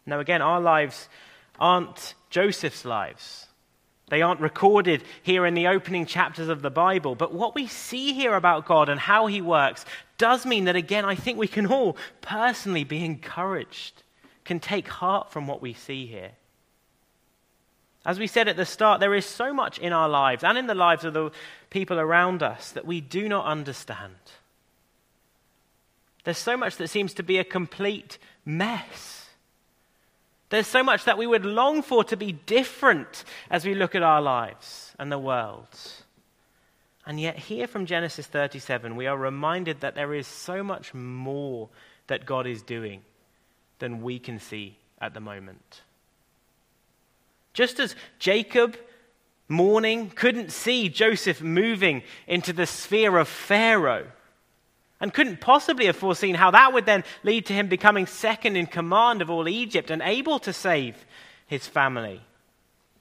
Now, 0.09 0.21
again, 0.21 0.43
our 0.43 0.61
lives 0.61 1.09
aren't 1.61 2.15
Joseph's 2.31 2.85
lives. 2.85 3.47
They 4.09 4.23
aren't 4.23 4.41
recorded 4.41 5.03
here 5.23 5.45
in 5.45 5.55
the 5.55 5.67
opening 5.67 6.07
chapters 6.07 6.49
of 6.49 6.63
the 6.63 6.71
Bible. 6.71 7.15
But 7.15 7.35
what 7.35 7.55
we 7.55 7.67
see 7.67 8.15
here 8.15 8.35
about 8.35 8.67
God 8.67 8.89
and 8.89 8.99
how 8.99 9.27
he 9.27 9.43
works 9.43 9.85
does 10.17 10.47
mean 10.47 10.65
that, 10.65 10.77
again, 10.77 11.05
I 11.05 11.15
think 11.15 11.39
we 11.39 11.47
can 11.47 11.67
all 11.67 11.97
personally 12.23 12.85
be 12.85 13.05
encouraged 13.05 14.03
can 14.49 14.59
take 14.59 14.89
heart 14.89 15.31
from 15.31 15.47
what 15.47 15.61
we 15.61 15.75
see 15.75 16.07
here. 16.07 16.31
As 18.07 18.19
we 18.19 18.27
said 18.27 18.49
at 18.49 18.57
the 18.57 18.65
start, 18.65 18.99
there 18.99 19.15
is 19.15 19.27
so 19.27 19.53
much 19.53 19.79
in 19.79 19.93
our 19.93 20.09
lives 20.09 20.43
and 20.43 20.57
in 20.57 20.67
the 20.67 20.75
lives 20.75 21.05
of 21.05 21.13
the 21.13 21.31
people 21.69 22.01
around 22.01 22.43
us 22.43 22.73
that 22.73 22.87
we 22.87 23.03
do 23.03 23.29
not 23.29 23.45
understand. 23.45 24.15
There's 26.25 26.39
so 26.39 26.57
much 26.57 26.79
that 26.79 26.89
seems 26.89 27.13
to 27.15 27.23
be 27.23 27.37
a 27.37 27.45
complete 27.45 28.17
mess. 28.47 29.18
There's 30.51 30.67
so 30.67 30.83
much 30.83 31.05
that 31.05 31.19
we 31.19 31.27
would 31.27 31.45
long 31.45 31.83
for 31.83 32.05
to 32.05 32.17
be 32.17 32.33
different 32.33 33.25
as 33.51 33.65
we 33.67 33.75
look 33.75 33.95
at 33.95 34.03
our 34.03 34.23
lives 34.23 34.95
and 34.99 35.13
the 35.13 35.19
world. 35.19 35.69
And 37.07 37.21
yet, 37.21 37.39
here 37.39 37.67
from 37.67 37.87
Genesis 37.87 38.27
37, 38.27 38.97
we 38.97 39.07
are 39.07 39.17
reminded 39.17 39.81
that 39.81 39.95
there 39.95 40.15
is 40.15 40.27
so 40.27 40.63
much 40.63 40.93
more 40.93 41.69
that 42.07 42.27
God 42.27 42.47
is 42.47 42.63
doing 42.63 43.03
than 43.79 44.03
we 44.03 44.19
can 44.19 44.39
see 44.39 44.77
at 45.01 45.15
the 45.15 45.21
moment. 45.21 45.83
Just 47.55 47.81
as 47.81 47.97
Jacob, 48.19 48.77
mourning, 49.49 50.11
couldn't 50.11 50.53
see 50.53 50.89
Joseph 50.89 51.43
moving 51.43 52.03
into 52.27 52.53
the 52.53 52.67
sphere 52.67 53.17
of 53.17 53.29
Pharaoh, 53.29 54.07
and 55.01 55.15
couldn't 55.15 55.41
possibly 55.41 55.87
have 55.87 55.97
foreseen 55.97 56.35
how 56.35 56.51
that 56.51 56.73
would 56.73 56.87
then 56.87 57.05
lead 57.23 57.47
to 57.47 57.53
him 57.53 57.69
becoming 57.69 58.07
second 58.07 58.57
in 58.57 58.67
command 58.67 59.23
of 59.23 59.31
all 59.31 59.49
Egypt 59.49 59.91
and 59.91 60.03
able 60.03 60.39
to 60.41 60.53
save 60.53 61.07
his 61.47 61.67
family. 61.67 62.21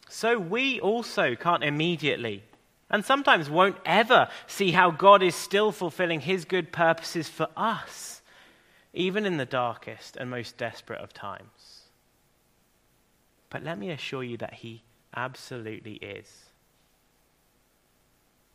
So 0.10 0.38
we 0.38 0.80
also 0.80 1.36
can't 1.36 1.64
immediately, 1.64 2.44
and 2.90 3.04
sometimes 3.04 3.50
won't 3.50 3.78
ever, 3.86 4.30
see 4.46 4.72
how 4.72 4.92
God 4.92 5.24
is 5.24 5.36
still 5.36 5.72
fulfilling 5.72 6.22
his 6.22 6.46
good 6.46 6.72
purposes 6.72 7.28
for 7.28 7.48
us 7.58 8.18
even 8.98 9.26
in 9.26 9.38
the 9.38 9.46
darkest 9.46 10.18
and 10.18 10.30
most 10.30 10.58
desperate 10.58 11.00
of 11.00 11.14
times. 11.14 11.84
But 13.50 13.64
let 13.64 13.78
me 13.78 13.92
assure 13.92 14.24
you 14.24 14.38
that 14.38 14.56
He 14.56 14.84
absolutely 15.16 15.94
is. 15.94 16.28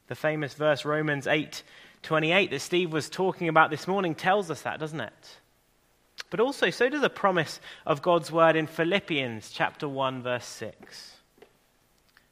The 0.09 0.15
famous 0.17 0.55
verse, 0.55 0.85
Romans 0.85 1.27
8 1.27 1.63
28, 2.03 2.51
that 2.51 2.61
Steve 2.61 2.93
was 2.93 3.09
talking 3.09 3.49
about 3.49 3.71
this 3.71 3.87
morning, 3.87 4.15
tells 4.15 4.51
us 4.51 4.63
that, 4.63 4.81
doesn't 4.81 5.01
it? 5.01 5.39
But 6.31 6.41
also, 6.41 6.71
so 6.71 6.89
does 6.89 7.03
a 7.03 7.11
promise 7.11 7.61
of 7.87 8.03
God's 8.03 8.33
word 8.33 8.57
in 8.57 8.67
Philippians 8.67 9.51
chapter 9.51 9.89
1, 9.89 10.23
verse 10.23 10.47
6, 10.47 11.17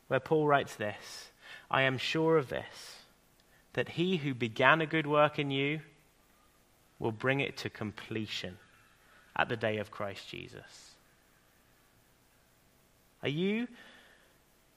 where 0.09 0.21
Paul 0.21 0.47
writes 0.47 0.75
this 0.75 1.31
I 1.71 1.83
am 1.83 1.99
sure 1.99 2.37
of 2.37 2.49
this, 2.49 2.97
that 3.75 3.91
he 3.91 4.17
who 4.17 4.35
began 4.35 4.81
a 4.81 4.87
good 4.87 5.07
work 5.07 5.39
in 5.39 5.51
you 5.51 5.81
will 6.99 7.13
bring 7.13 7.41
it 7.41 7.57
to 7.59 7.71
completion 7.71 8.59
at 9.37 9.49
the 9.49 9.57
day 9.57 9.79
of 9.79 9.91
Christ 9.91 10.29
Jesus. 10.29 10.95
Are 13.23 13.29
you 13.29 13.69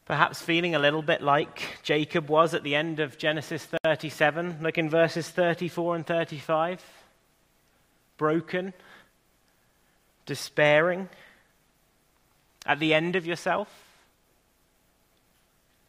perhaps 0.06 0.42
feeling 0.42 0.76
a 0.76 0.80
little 0.80 1.02
bit 1.02 1.22
like 1.22 1.80
Jacob 1.84 2.30
was 2.30 2.54
at 2.54 2.64
the 2.64 2.76
end 2.76 3.00
of 3.00 3.18
Genesis 3.18 3.66
37? 3.84 4.58
Look 4.62 4.78
in 4.78 4.90
verses 4.90 5.30
34 5.30 5.96
and 5.96 6.06
35. 6.08 6.84
Broken, 8.18 8.74
despairing, 10.26 11.10
at 12.66 12.80
the 12.80 12.94
end 12.94 13.16
of 13.16 13.26
yourself? 13.26 13.68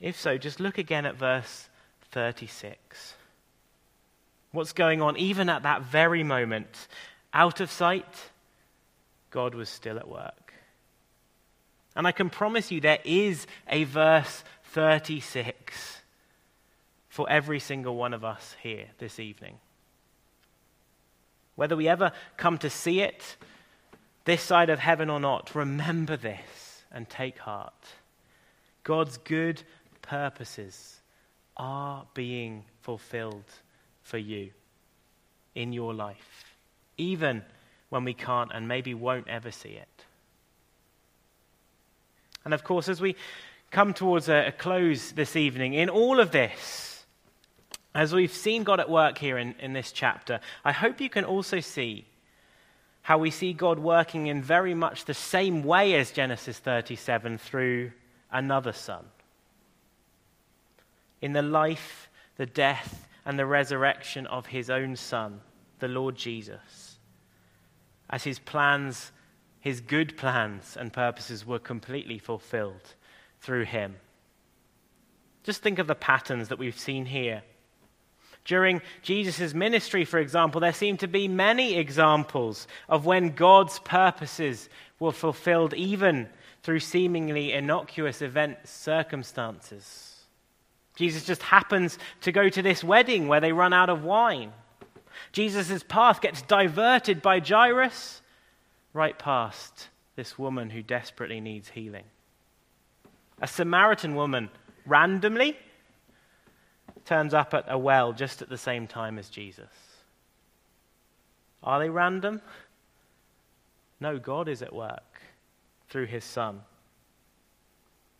If 0.00 0.20
so, 0.20 0.36
just 0.36 0.60
look 0.60 0.78
again 0.78 1.06
at 1.06 1.16
verse 1.16 1.68
36. 2.10 3.14
what's 4.52 4.72
going 4.72 5.02
on, 5.02 5.16
even 5.16 5.48
at 5.48 5.64
that 5.64 5.82
very 5.82 6.22
moment, 6.22 6.86
out 7.32 7.60
of 7.60 7.70
sight, 7.70 8.30
God 9.30 9.54
was 9.54 9.68
still 9.68 9.98
at 9.98 10.06
work. 10.06 10.43
And 11.97 12.07
I 12.07 12.12
can 12.12 12.30
promise 12.30 12.70
you 12.70 12.80
there 12.80 12.99
is 13.05 13.47
a 13.68 13.84
verse 13.84 14.42
36 14.72 16.01
for 17.09 17.30
every 17.30 17.61
single 17.61 17.97
one 17.97 18.12
of 18.12 18.24
us 18.24 18.57
here 18.61 18.86
this 18.99 19.20
evening. 19.20 19.59
Whether 21.55 21.76
we 21.76 21.86
ever 21.88 22.12
come 22.36 22.59
to 22.59 22.70
see 22.70 23.01
it 23.01 23.36
this 24.24 24.42
side 24.42 24.70
of 24.70 24.80
heaven 24.80 25.11
or 25.11 25.20
not, 25.20 25.55
remember 25.55 26.16
this 26.16 26.84
and 26.90 27.09
take 27.09 27.38
heart. 27.38 27.72
God's 28.82 29.18
good 29.18 29.62
purposes 30.03 31.01
are 31.57 32.05
being 32.14 32.64
fulfilled 32.80 33.45
for 34.03 34.18
you 34.18 34.51
in 35.55 35.72
your 35.72 35.95
life, 35.95 36.57
even 36.99 37.42
when 37.90 38.05
we 38.05 38.14
can't 38.14 38.51
and 38.53 38.66
maybe 38.66 38.92
won't 38.92 39.28
ever 39.28 39.51
see 39.51 39.70
it. 39.70 39.93
And 42.45 42.55
of 42.55 42.64
course, 42.64 42.88
as 42.88 43.01
we 43.01 43.16
come 43.70 43.95
towards 43.95 44.28
a, 44.28 44.49
a 44.49 44.53
close 44.53 45.12
this 45.12 45.36
evening, 45.36 45.74
in 45.74 45.88
all 45.88 46.20
of 46.20 46.30
this, 46.30 47.05
as 47.95 48.12
we've 48.12 48.32
seen 48.32 48.64
God 48.64 48.80
at 48.80 48.90
work 48.90 49.18
here 49.18 49.38
in, 49.38 49.55
in 49.61 49.72
this 49.72 49.92
chapter, 49.92 50.40
I 50.64 50.72
hope 50.72 51.01
you 51.01 51.09
can 51.09 51.24
also 51.24 51.61
see 51.61 52.05
how 53.03 53.18
we 53.18 53.30
see 53.30 53.53
God 53.53 53.78
working 53.78 54.26
in 54.28 54.42
very 54.42 54.74
much 54.74 55.05
the 55.05 55.14
same 55.14 55.62
way 55.62 55.95
as 55.95 56.11
Genesis 56.11 56.59
37 56.59 57.38
through 57.38 57.92
another 58.32 58.72
son. 58.72 59.05
In 61.20 61.32
the 61.32 61.42
life, 61.42 62.09
the 62.36 62.47
death, 62.47 63.09
and 63.24 63.38
the 63.38 63.47
resurrection 63.47 64.26
of 64.26 64.47
his 64.47 64.70
own 64.70 64.97
son, 64.97 65.40
the 65.78 65.88
Lord 65.88 66.16
Jesus, 66.16 66.99
as 68.11 68.24
his 68.24 68.38
plans, 68.38 69.12
his 69.64 69.80
good 69.80 70.14
plans 70.18 70.76
and 70.78 70.92
purposes 70.92 71.46
were 71.46 71.58
completely 71.58 72.18
fulfilled 72.18 72.94
through 73.40 73.64
him. 73.64 73.96
Just 75.42 75.62
think 75.62 75.78
of 75.78 75.86
the 75.86 75.94
patterns 75.94 76.48
that 76.48 76.58
we've 76.58 76.78
seen 76.78 77.06
here. 77.06 77.40
During 78.44 78.82
Jesus' 79.00 79.54
ministry, 79.54 80.04
for 80.04 80.18
example, 80.18 80.60
there 80.60 80.74
seem 80.74 80.98
to 80.98 81.08
be 81.08 81.28
many 81.28 81.76
examples 81.76 82.68
of 82.90 83.06
when 83.06 83.30
God's 83.30 83.78
purposes 83.78 84.68
were 84.98 85.12
fulfilled, 85.12 85.72
even 85.72 86.28
through 86.62 86.80
seemingly 86.80 87.54
innocuous 87.54 88.20
events, 88.20 88.70
circumstances. 88.70 90.26
Jesus 90.94 91.24
just 91.24 91.42
happens 91.42 91.98
to 92.20 92.32
go 92.32 92.50
to 92.50 92.60
this 92.60 92.84
wedding 92.84 93.28
where 93.28 93.40
they 93.40 93.52
run 93.52 93.72
out 93.72 93.88
of 93.88 94.04
wine. 94.04 94.52
Jesus' 95.32 95.82
path 95.82 96.20
gets 96.20 96.42
diverted 96.42 97.22
by 97.22 97.40
Jairus 97.40 98.20
right 98.95 99.18
past 99.18 99.88
this 100.16 100.38
woman 100.38 100.70
who 100.70 100.82
desperately 100.82 101.40
needs 101.40 101.68
healing. 101.68 102.05
A 103.42 103.47
Samaritan 103.47 104.14
woman 104.14 104.49
randomly 104.86 105.59
turns 107.05 107.34
up 107.34 107.53
at 107.53 107.66
a 107.68 107.76
well 107.76 108.12
just 108.12 108.40
at 108.40 108.49
the 108.49 108.57
same 108.57 108.86
time 108.86 109.18
as 109.18 109.28
Jesus. 109.28 109.66
Are 111.62 111.78
they 111.80 111.90
random? 111.90 112.40
No, 114.01 114.18
God 114.18 114.49
is 114.49 114.62
at 114.62 114.72
work 114.72 115.20
through 115.88 116.07
his 116.07 116.24
Son. 116.24 116.61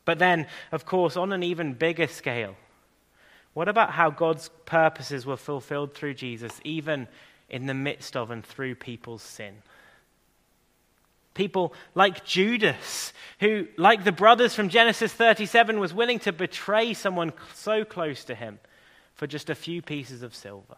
But 0.05 0.19
then, 0.19 0.47
of 0.73 0.85
course, 0.85 1.17
on 1.17 1.33
an 1.33 1.43
even 1.43 1.73
bigger 1.75 2.07
scale, 2.07 2.57
what 3.55 3.69
about 3.69 3.91
how 3.91 4.11
God's 4.11 4.51
purposes 4.67 5.25
were 5.25 5.37
fulfilled 5.37 5.95
through 5.95 6.15
Jesus, 6.15 6.61
even 6.65 7.07
in 7.49 7.67
the 7.67 7.75
midst 7.75 8.17
of 8.17 8.31
and 8.31 8.45
through 8.45 8.75
people's 8.75 9.23
sin? 9.23 9.63
People 11.35 11.75
like 11.95 12.25
Judas, 12.25 13.13
who, 13.41 13.67
like 13.77 14.05
the 14.05 14.13
brothers 14.13 14.55
from 14.55 14.69
Genesis 14.69 15.13
37, 15.13 15.79
was 15.79 15.93
willing 15.93 16.19
to 16.21 16.33
betray 16.33 16.95
someone 16.95 17.33
so 17.55 17.85
close 17.85 18.25
to 18.25 18.35
him 18.35 18.61
for 19.15 19.27
just 19.27 19.51
a 19.51 19.55
few 19.55 19.83
pieces 19.83 20.23
of 20.23 20.35
silver. 20.35 20.77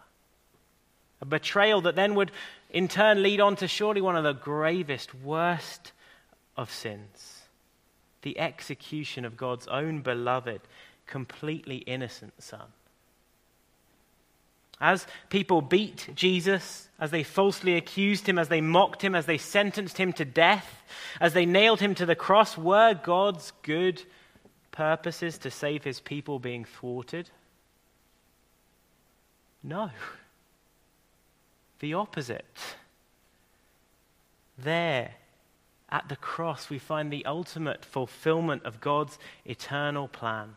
A 1.20 1.24
betrayal 1.24 1.80
that 1.82 1.96
then 1.96 2.14
would, 2.14 2.30
in 2.70 2.88
turn, 2.88 3.22
lead 3.22 3.40
on 3.40 3.56
to 3.56 3.68
surely 3.68 4.00
one 4.00 4.16
of 4.16 4.24
the 4.24 4.32
gravest, 4.32 5.14
worst 5.14 5.92
of 6.56 6.70
sins 6.70 7.36
the 8.26 8.40
execution 8.40 9.24
of 9.24 9.36
God's 9.36 9.68
own 9.68 10.00
beloved, 10.00 10.60
completely 11.06 11.76
innocent 11.76 12.42
Son. 12.42 12.66
As 14.80 15.06
people 15.30 15.62
beat 15.62 16.08
Jesus, 16.14 16.88
as 16.98 17.10
they 17.10 17.22
falsely 17.22 17.76
accused 17.76 18.28
him, 18.28 18.38
as 18.38 18.48
they 18.48 18.60
mocked 18.60 19.02
him, 19.02 19.14
as 19.14 19.26
they 19.26 19.38
sentenced 19.38 19.98
him 19.98 20.12
to 20.14 20.24
death, 20.24 20.84
as 21.20 21.32
they 21.32 21.46
nailed 21.46 21.80
him 21.80 21.94
to 21.94 22.06
the 22.06 22.14
cross, 22.14 22.58
were 22.58 22.94
God's 22.94 23.52
good 23.62 24.02
purposes 24.72 25.38
to 25.38 25.50
save 25.50 25.84
his 25.84 26.00
people 26.00 26.38
being 26.38 26.64
thwarted? 26.64 27.30
No. 29.62 29.90
The 31.80 31.94
opposite. 31.94 32.44
There, 34.58 35.14
at 35.88 36.08
the 36.08 36.16
cross, 36.16 36.70
we 36.70 36.78
find 36.78 37.10
the 37.10 37.24
ultimate 37.24 37.84
fulfillment 37.84 38.64
of 38.64 38.80
God's 38.80 39.18
eternal 39.44 40.08
plan. 40.08 40.56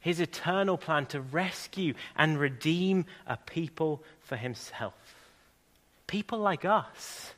His 0.00 0.18
eternal 0.18 0.78
plan 0.78 1.06
to 1.06 1.20
rescue 1.20 1.94
and 2.16 2.38
redeem 2.38 3.04
a 3.26 3.36
people 3.36 4.02
for 4.20 4.36
himself. 4.36 4.94
People 6.06 6.38
like 6.38 6.64
us. 6.64 7.34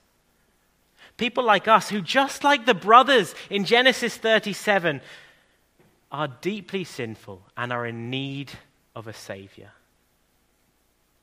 People 1.16 1.44
like 1.44 1.68
us 1.68 1.90
who, 1.90 2.00
just 2.00 2.44
like 2.44 2.64
the 2.64 2.74
brothers 2.74 3.34
in 3.50 3.64
Genesis 3.64 4.16
37, 4.16 5.00
are 6.10 6.28
deeply 6.28 6.84
sinful 6.84 7.42
and 7.56 7.72
are 7.72 7.86
in 7.86 8.10
need 8.10 8.50
of 8.94 9.06
a 9.06 9.12
Savior. 9.12 9.72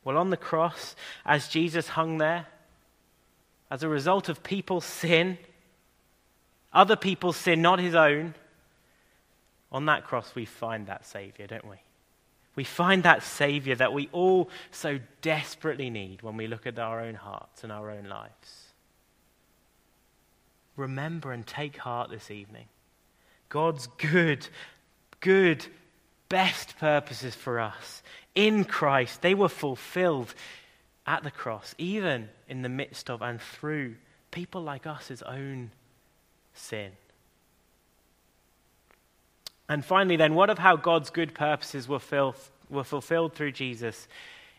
Well, 0.03 0.17
on 0.17 0.29
the 0.29 0.37
cross, 0.37 0.95
as 1.25 1.47
Jesus 1.47 1.89
hung 1.89 2.17
there, 2.17 2.47
as 3.69 3.83
a 3.83 3.89
result 3.89 4.29
of 4.29 4.43
people's 4.43 4.85
sin, 4.85 5.37
other 6.73 6.95
people's 6.95 7.37
sin, 7.37 7.61
not 7.61 7.79
his 7.79 7.95
own. 7.95 8.33
On 9.71 9.85
that 9.85 10.05
cross, 10.05 10.33
we 10.35 10.45
find 10.45 10.87
that 10.87 11.05
Savior, 11.05 11.47
don't 11.47 11.67
we? 11.67 11.77
We 12.55 12.63
find 12.63 13.03
that 13.03 13.23
Savior 13.23 13.75
that 13.75 13.93
we 13.93 14.09
all 14.11 14.49
so 14.71 14.99
desperately 15.21 15.89
need 15.89 16.21
when 16.21 16.35
we 16.35 16.47
look 16.47 16.65
at 16.65 16.79
our 16.79 16.99
own 16.99 17.15
hearts 17.15 17.63
and 17.63 17.71
our 17.71 17.89
own 17.91 18.05
lives. 18.05 18.73
Remember 20.75 21.31
and 21.31 21.45
take 21.45 21.77
heart 21.77 22.09
this 22.09 22.31
evening. 22.31 22.65
God's 23.49 23.87
good, 23.97 24.47
good, 25.19 25.65
best 26.27 26.77
purposes 26.77 27.35
for 27.35 27.59
us 27.59 28.01
in 28.39 28.63
Christ, 28.63 29.21
they 29.21 29.33
were 29.33 29.49
fulfilled 29.49 30.33
at 31.05 31.23
the 31.23 31.31
cross, 31.31 31.75
even 31.77 32.29
in 32.47 32.61
the 32.61 32.69
midst 32.69 33.09
of 33.09 33.21
and 33.21 33.41
through 33.41 33.95
people 34.31 34.61
like 34.61 34.87
us, 34.87 35.09
his 35.09 35.21
own 35.23 35.71
sin. 36.53 36.91
And 39.69 39.85
finally, 39.85 40.17
then, 40.17 40.33
what 40.33 40.49
of 40.49 40.57
how 40.57 40.75
God's 40.75 41.11
good 41.11 41.35
purposes 41.35 41.87
were, 41.87 41.99
fil- 41.99 42.35
were 42.69 42.83
fulfilled 42.83 43.35
through 43.35 43.51
Jesus, 43.51 44.07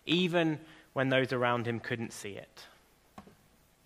even 0.06 0.61
when 0.92 1.08
those 1.08 1.32
around 1.32 1.66
him 1.66 1.80
couldn't 1.80 2.12
see 2.12 2.30
it? 2.30 2.64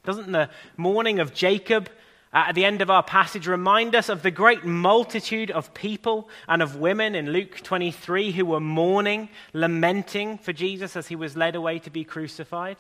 Doesn't 0.05 0.31
the 0.31 0.51
mourning 0.77 1.19
of 1.19 1.33
Jacob 1.33 1.89
at 2.31 2.55
the 2.55 2.65
end 2.65 2.83
of 2.83 2.91
our 2.91 3.03
passage 3.03 3.47
remind 3.47 3.95
us 3.95 4.11
of 4.11 4.23
the 4.23 4.31
great 4.31 4.65
multitude 4.65 5.51
of 5.51 5.73
people 5.73 6.29
and 6.47 6.61
of 6.61 6.77
women 6.77 7.15
in 7.15 7.31
Luke 7.31 7.61
23 7.63 8.33
who 8.33 8.45
were 8.45 8.61
mourning, 8.61 9.31
lamenting 9.55 10.37
for 10.37 10.53
Jesus 10.53 10.95
as 10.95 11.09
he 11.09 11.17
was 11.17 11.37
led 11.37 11.55
away 11.55 11.79
to 11.79 11.91
be 11.91 12.05
crucified? 12.05 12.77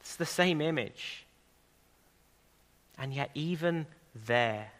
It's 0.00 0.16
the 0.16 0.24
same 0.24 0.62
image. 0.62 1.26
And 2.96 3.12
yet, 3.12 3.30
even 3.34 3.86
there, 4.26 4.70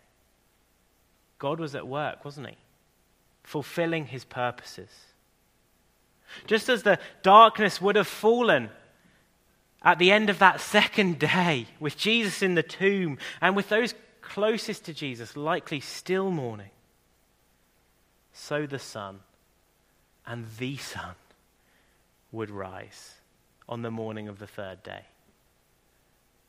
God 1.38 1.60
was 1.60 1.74
at 1.74 1.86
work, 1.86 2.24
wasn't 2.24 2.48
he? 2.48 2.56
Fulfilling 3.42 4.06
his 4.06 4.24
purposes. 4.24 4.90
Just 6.46 6.68
as 6.68 6.82
the 6.82 6.98
darkness 7.22 7.80
would 7.80 7.96
have 7.96 8.06
fallen 8.06 8.70
at 9.82 9.98
the 9.98 10.10
end 10.10 10.30
of 10.30 10.38
that 10.38 10.60
second 10.60 11.18
day 11.18 11.66
with 11.78 11.98
Jesus 11.98 12.42
in 12.42 12.54
the 12.54 12.62
tomb 12.62 13.18
and 13.40 13.54
with 13.54 13.68
those 13.68 13.94
closest 14.22 14.86
to 14.86 14.94
Jesus 14.94 15.36
likely 15.36 15.80
still 15.80 16.30
mourning, 16.30 16.70
so 18.32 18.66
the 18.66 18.78
sun 18.78 19.20
and 20.26 20.46
the 20.58 20.76
sun 20.76 21.14
would 22.32 22.50
rise 22.50 23.14
on 23.68 23.82
the 23.82 23.90
morning 23.90 24.28
of 24.28 24.38
the 24.38 24.46
third 24.46 24.82
day. 24.82 25.02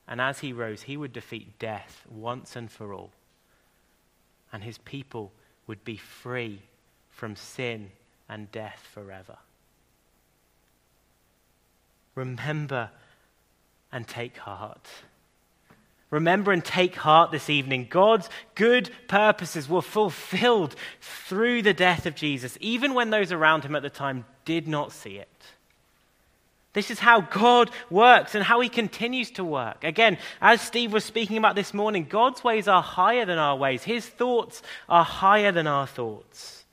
And 0.08 0.22
as 0.22 0.40
he 0.40 0.54
rose, 0.54 0.84
he 0.84 0.98
would 0.98 1.14
defeat 1.14 1.60
death 1.60 2.06
once 2.10 2.56
and 2.56 2.72
for 2.72 2.94
all. 2.94 3.12
And 4.52 4.64
his 4.64 4.78
people 4.80 5.32
would 5.68 5.84
be 5.84 5.98
free 5.98 6.62
from 7.10 7.36
sin 7.36 7.92
and 8.30 8.52
death 8.52 8.88
forever. 8.94 9.38
remember 12.16 12.90
and 13.92 14.08
take 14.08 14.38
heart. 14.38 14.88
Remember 16.10 16.52
and 16.52 16.64
take 16.64 16.96
heart 16.96 17.32
this 17.32 17.50
evening. 17.50 17.88
God's 17.90 18.30
good 18.56 18.90
purposes 19.08 19.68
were 19.68 19.82
fulfilled 19.82 20.76
through 21.02 21.62
the 21.62 21.74
death 21.74 22.06
of 22.06 22.16
Jesus, 22.16 22.58
even 22.62 22.94
when 22.94 23.10
those 23.10 23.32
around 23.32 23.64
him 23.64 23.76
at 23.76 23.84
the 23.84 23.90
time 23.90 24.26
did 24.46 24.68
not 24.68 24.92
see 24.92 25.18
it. 25.18 25.28
This 26.76 26.92
is 26.92 27.00
how 27.00 27.22
God 27.22 27.72
works 27.90 28.36
and 28.36 28.44
how 28.44 28.60
he 28.60 28.70
continues 28.70 29.32
to 29.32 29.44
work. 29.44 29.84
Again, 29.84 30.20
as 30.40 30.62
Steve 30.62 30.94
was 30.94 31.04
speaking 31.04 31.38
about 31.38 31.56
this 31.56 31.74
morning, 31.74 32.06
God's 32.08 32.44
ways 32.44 32.68
are 32.68 32.84
higher 32.84 33.26
than 33.26 33.40
our 33.40 33.56
ways, 33.56 33.84
his 33.84 34.06
thoughts 34.06 34.62
are 34.88 35.04
higher 35.04 35.52
than 35.52 35.66
our 35.66 35.88
thoughts. 35.88 36.66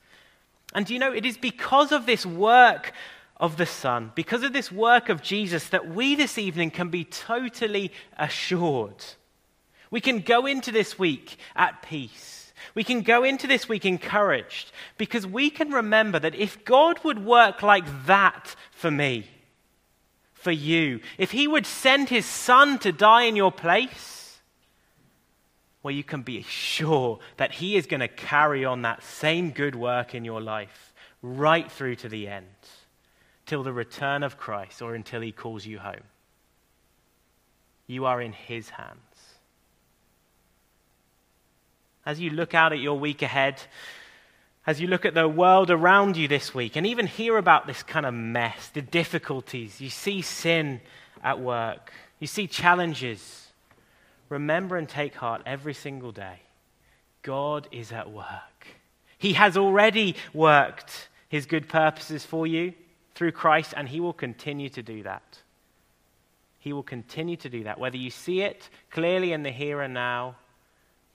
And 0.75 0.87
you 0.87 0.99
know, 0.99 1.11
it 1.11 1.25
is 1.25 1.37
because 1.37 1.91
of 1.91 2.05
this 2.05 2.23
work 2.23 2.93
of 3.37 3.57
the 3.57 3.65
Son, 3.65 4.11
because 4.13 4.43
of 4.43 4.53
this 4.53 4.71
work 4.71 5.09
of 5.09 5.23
Jesus, 5.23 5.69
that 5.69 5.87
we 5.87 6.13
this 6.13 6.37
evening 6.37 6.69
can 6.69 6.89
be 6.89 7.03
totally 7.03 7.91
assured 8.17 9.03
we 9.93 10.01
can 10.01 10.21
go 10.21 10.47
into 10.47 10.71
this 10.71 10.97
week 10.97 11.37
at 11.55 11.83
peace. 11.83 12.51
We 12.73 12.83
can 12.83 13.03
go 13.03 13.23
into 13.23 13.45
this 13.45 13.69
week 13.69 13.85
encouraged 13.85 14.71
because 14.97 15.27
we 15.27 15.51
can 15.51 15.69
remember 15.69 16.17
that 16.17 16.33
if 16.33 16.65
God 16.65 16.99
would 17.03 17.23
work 17.23 17.61
like 17.61 17.85
that 18.07 18.55
for 18.71 18.89
me, 18.89 19.27
for 20.43 20.51
you, 20.51 20.99
if 21.17 21.31
He 21.31 21.47
would 21.47 21.65
send 21.65 22.09
His 22.09 22.25
Son 22.25 22.77
to 22.79 22.91
die 22.91 23.23
in 23.23 23.35
your 23.35 23.51
place, 23.51 24.39
well, 25.81 25.93
you 25.93 26.03
can 26.03 26.21
be 26.21 26.43
sure 26.43 27.19
that 27.37 27.53
He 27.53 27.75
is 27.75 27.87
going 27.87 28.01
to 28.01 28.07
carry 28.07 28.63
on 28.65 28.83
that 28.83 29.03
same 29.03 29.51
good 29.51 29.75
work 29.75 30.13
in 30.13 30.25
your 30.25 30.41
life 30.41 30.93
right 31.21 31.71
through 31.71 31.95
to 31.95 32.09
the 32.09 32.27
end, 32.27 32.45
till 33.45 33.63
the 33.63 33.73
return 33.73 34.23
of 34.23 34.37
Christ 34.37 34.81
or 34.81 34.93
until 34.93 35.21
He 35.21 35.31
calls 35.31 35.65
you 35.65 35.79
home. 35.79 36.03
You 37.87 38.05
are 38.05 38.21
in 38.21 38.33
His 38.33 38.69
hands 38.69 38.99
as 42.05 42.19
you 42.19 42.29
look 42.29 42.53
out 42.53 42.73
at 42.73 42.79
your 42.79 42.97
week 42.97 43.21
ahead, 43.21 43.61
as 44.65 44.79
you 44.79 44.87
look 44.87 45.05
at 45.05 45.13
the 45.13 45.27
world 45.27 45.69
around 45.69 46.15
you 46.15 46.27
this 46.27 46.53
week, 46.53 46.75
and 46.75 46.87
even 46.87 47.05
hear 47.05 47.37
about 47.37 47.67
this 47.67 47.83
kind 47.83 48.05
of 48.05 48.13
mess, 48.13 48.69
the 48.69 48.81
difficulties, 48.81 49.81
you 49.81 49.89
see 49.89 50.21
sin 50.21 50.79
at 51.21 51.39
work, 51.39 51.91
you 52.19 52.27
see 52.27 52.47
challenges, 52.47 53.47
remember 54.29 54.77
and 54.77 54.87
take 54.87 55.15
heart 55.15 55.41
every 55.45 55.73
single 55.73 56.11
day. 56.11 56.39
God 57.21 57.67
is 57.71 57.91
at 57.91 58.11
work. 58.11 58.67
He 59.17 59.33
has 59.33 59.57
already 59.57 60.15
worked 60.33 61.09
his 61.29 61.45
good 61.45 61.67
purposes 61.67 62.25
for 62.25 62.47
you 62.47 62.73
through 63.15 63.31
Christ, 63.31 63.73
and 63.75 63.87
he 63.87 63.99
will 63.99 64.13
continue 64.13 64.69
to 64.69 64.81
do 64.81 65.03
that. 65.03 65.39
He 66.59 66.71
will 66.71 66.83
continue 66.83 67.35
to 67.37 67.49
do 67.49 67.65
that, 67.65 67.79
whether 67.79 67.97
you 67.97 68.09
see 68.09 68.41
it 68.41 68.69
clearly 68.91 69.33
in 69.33 69.43
the 69.43 69.51
here 69.51 69.81
and 69.81 69.93
now 69.93 70.35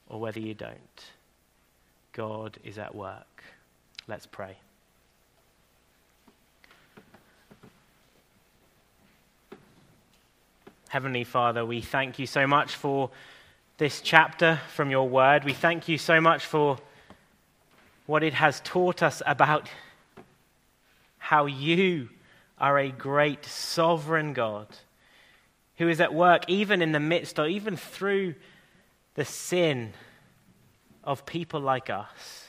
or 0.06 0.20
whether 0.20 0.40
you 0.40 0.52
don't. 0.52 1.04
God 2.12 2.58
is 2.64 2.78
at 2.78 2.94
work. 2.94 3.44
Let's 4.06 4.26
pray. 4.26 4.56
Heavenly 10.88 11.24
Father, 11.24 11.66
we 11.66 11.82
thank 11.82 12.18
you 12.18 12.26
so 12.26 12.46
much 12.46 12.74
for 12.74 13.10
this 13.76 14.00
chapter 14.00 14.58
from 14.74 14.90
your 14.90 15.08
word. 15.08 15.44
We 15.44 15.52
thank 15.52 15.86
you 15.86 15.98
so 15.98 16.20
much 16.20 16.46
for 16.46 16.78
what 18.06 18.22
it 18.22 18.32
has 18.32 18.60
taught 18.64 19.02
us 19.02 19.22
about 19.26 19.68
how 21.18 21.44
you 21.44 22.08
are 22.58 22.78
a 22.78 22.90
great 22.90 23.44
sovereign 23.44 24.32
God 24.32 24.66
who 25.76 25.88
is 25.88 26.00
at 26.00 26.14
work 26.14 26.44
even 26.48 26.80
in 26.80 26.92
the 26.92 27.00
midst 27.00 27.38
or 27.38 27.46
even 27.46 27.76
through 27.76 28.34
the 29.14 29.26
sin 29.26 29.92
of 31.08 31.24
people 31.24 31.58
like 31.58 31.88
us. 31.88 32.44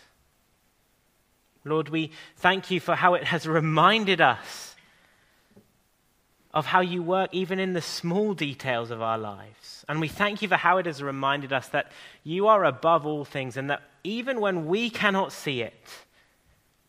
Lord, 1.64 1.88
we 1.88 2.12
thank 2.36 2.70
you 2.70 2.82
for 2.82 2.94
how 2.94 3.14
it 3.14 3.24
has 3.24 3.48
reminded 3.48 4.20
us 4.20 4.76
of 6.54 6.66
how 6.66 6.82
you 6.82 7.02
work 7.02 7.30
even 7.32 7.58
in 7.58 7.72
the 7.72 7.82
small 7.82 8.34
details 8.34 8.92
of 8.92 9.02
our 9.02 9.18
lives. 9.18 9.86
And 9.88 10.02
we 10.02 10.10
thank 10.10 10.42
you 10.42 10.50
for 10.50 10.58
how 10.58 10.78
it 10.78 10.88
has 10.88 11.02
reminded 11.02 11.54
us 11.54 11.70
that 11.70 11.92
you 12.24 12.48
are 12.48 12.66
above 12.66 13.06
all 13.06 13.24
things 13.24 13.56
and 13.56 13.70
that 13.70 13.82
even 14.04 14.42
when 14.42 14.66
we 14.66 14.90
cannot 14.90 15.32
see 15.32 15.62
it, 15.62 15.88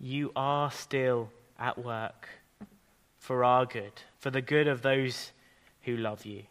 you 0.01 0.33
are 0.35 0.73
still 0.73 1.31
at 1.57 1.79
work 1.79 2.29
for 3.18 3.45
our 3.45 3.64
good, 3.64 3.93
for 4.18 4.31
the 4.31 4.43
good 4.43 4.66
of 4.66 4.83
those 4.83 5.31
who 5.83 5.97
love 5.97 6.27
you. 6.27 6.43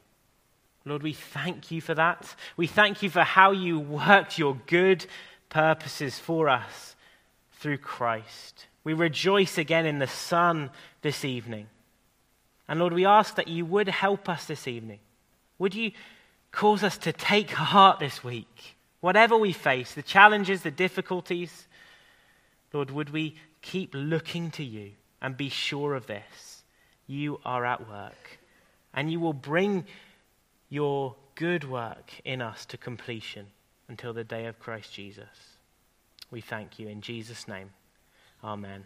Lord, 0.85 1.03
we 1.03 1.13
thank 1.13 1.71
you 1.71 1.81
for 1.81 1.93
that. 1.93 2.35
We 2.57 2.67
thank 2.67 3.03
you 3.03 3.09
for 3.09 3.21
how 3.21 3.51
you 3.51 3.79
worked 3.79 4.37
your 4.37 4.57
good 4.67 5.05
purposes 5.49 6.17
for 6.17 6.49
us 6.49 6.95
through 7.59 7.77
Christ. 7.79 8.67
We 8.83 8.93
rejoice 8.93 9.57
again 9.57 9.85
in 9.85 9.99
the 9.99 10.07
Son 10.07 10.69
this 11.01 11.25
evening. 11.25 11.67
And 12.67 12.79
Lord, 12.79 12.93
we 12.93 13.05
ask 13.05 13.35
that 13.35 13.47
you 13.47 13.65
would 13.65 13.87
help 13.87 14.29
us 14.29 14.45
this 14.45 14.67
evening. 14.67 14.99
Would 15.57 15.75
you 15.75 15.91
cause 16.51 16.83
us 16.83 16.97
to 16.99 17.11
take 17.11 17.51
heart 17.51 17.99
this 17.99 18.23
week? 18.23 18.75
Whatever 19.01 19.37
we 19.37 19.53
face, 19.53 19.93
the 19.93 20.01
challenges, 20.01 20.61
the 20.61 20.71
difficulties, 20.71 21.67
Lord, 22.73 22.91
would 22.91 23.09
we 23.09 23.35
keep 23.61 23.91
looking 23.93 24.51
to 24.51 24.63
you 24.63 24.91
and 25.21 25.35
be 25.35 25.49
sure 25.49 25.95
of 25.95 26.07
this? 26.07 26.63
You 27.07 27.39
are 27.43 27.65
at 27.65 27.89
work, 27.89 28.39
and 28.93 29.11
you 29.11 29.19
will 29.19 29.33
bring 29.33 29.85
your 30.69 31.15
good 31.35 31.69
work 31.69 32.11
in 32.23 32.41
us 32.41 32.65
to 32.67 32.77
completion 32.77 33.47
until 33.87 34.13
the 34.13 34.23
day 34.23 34.45
of 34.45 34.59
Christ 34.59 34.93
Jesus. 34.93 35.27
We 36.31 36.41
thank 36.41 36.77
you 36.77 36.87
in 36.87 37.01
Jesus' 37.01 37.47
name. 37.47 37.71
Amen. 38.43 38.85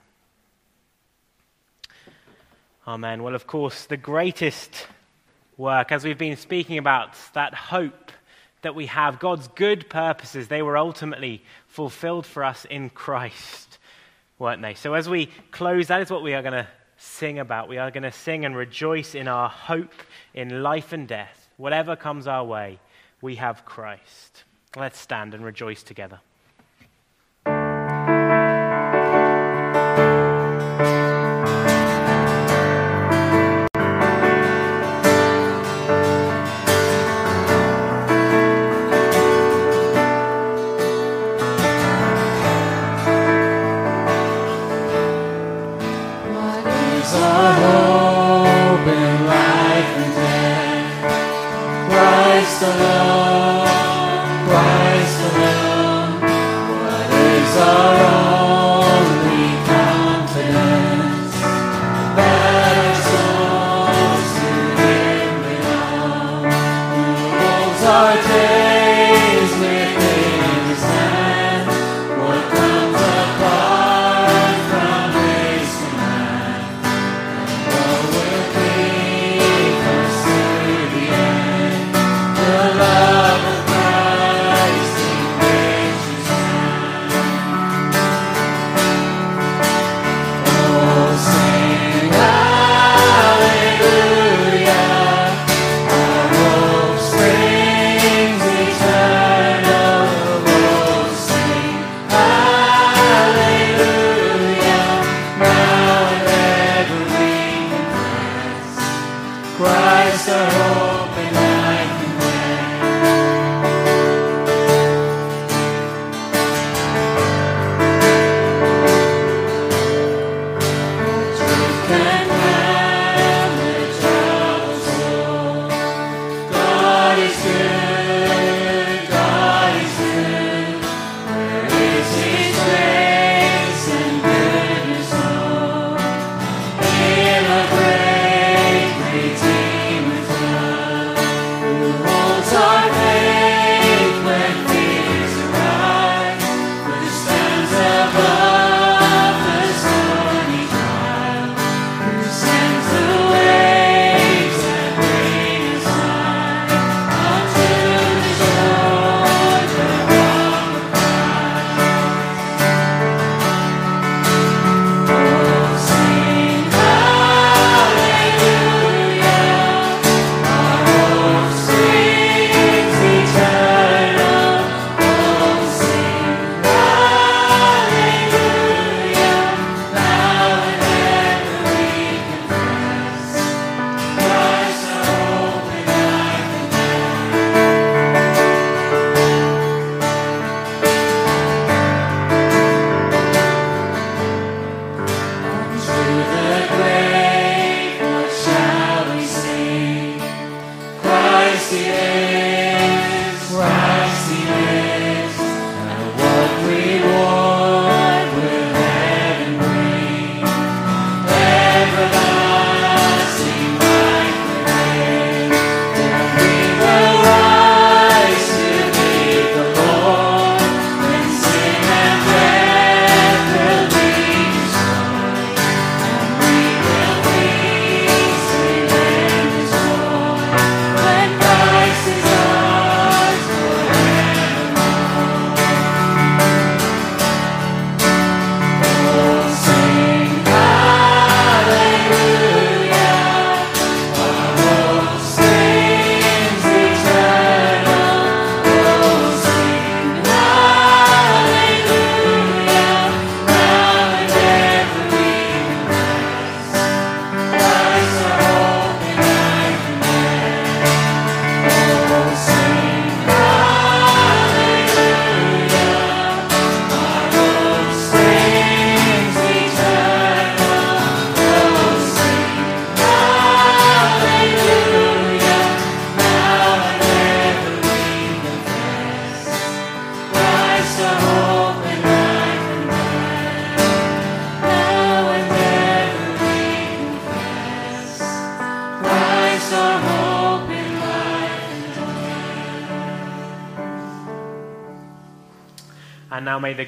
Amen. 2.88 3.22
Well, 3.22 3.36
of 3.36 3.48
course, 3.48 3.86
the 3.86 3.98
greatest 3.98 4.88
work, 5.58 5.92
as 5.92 6.04
we've 6.04 6.18
been 6.18 6.38
speaking 6.38 6.78
about, 6.78 7.16
that 7.34 7.54
hope 7.54 8.12
that 8.62 8.76
we 8.76 8.86
have, 8.86 9.20
God's 9.20 9.48
good 9.50 9.90
purposes, 9.90 10.48
they 10.48 10.62
were 10.62 10.78
ultimately 10.78 11.44
fulfilled 11.68 12.26
for 12.26 12.44
us 12.44 12.66
in 12.66 12.90
Christ, 12.90 13.78
weren't 14.40 14.62
they? 14.62 14.74
So, 14.74 14.94
as 14.94 15.10
we 15.10 15.28
close, 15.52 15.88
that 15.88 16.02
is 16.02 16.10
what 16.10 16.24
we 16.24 16.34
are 16.34 16.42
going 16.42 16.54
to 16.54 16.68
sing 16.98 17.40
about. 17.40 17.68
We 17.68 17.78
are 17.78 17.92
going 17.92 18.04
to 18.04 18.12
sing 18.12 18.46
and 18.46 18.56
rejoice 18.56 19.16
in 19.16 19.28
our 19.28 19.50
hope 19.50 19.94
in 20.34 20.64
life 20.64 20.94
and 20.94 21.08
death 21.08 21.43
whatever 21.58 21.96
comes 21.96 22.28
our 22.28 22.44
way, 22.44 22.80
we 23.22 23.36
have 23.36 23.66
Christ. 23.66 24.44
Let's 24.76 25.00
stand 25.00 25.34
and 25.34 25.46
rejoice 25.46 25.84
together. 25.84 26.20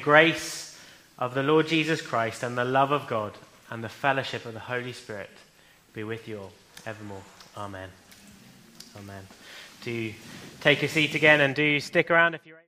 Grace 0.06 0.78
of 1.18 1.34
the 1.34 1.42
Lord 1.42 1.66
Jesus 1.66 2.00
Christ 2.00 2.44
and 2.44 2.56
the 2.56 2.64
love 2.64 2.92
of 2.92 3.08
God 3.08 3.32
and 3.72 3.82
the 3.82 3.88
fellowship 3.88 4.46
of 4.46 4.54
the 4.54 4.60
Holy 4.60 4.92
Spirit 4.92 5.30
be 5.94 6.04
with 6.04 6.28
you 6.28 6.38
all 6.38 6.52
evermore. 6.86 7.22
Amen. 7.56 7.88
Amen. 8.96 9.26
Do 9.82 9.90
you 9.90 10.14
take 10.60 10.84
a 10.84 10.88
seat 10.88 11.16
again 11.16 11.40
and 11.40 11.56
do 11.56 11.80
stick 11.80 12.08
around 12.08 12.36
if 12.36 12.46
you're. 12.46 12.66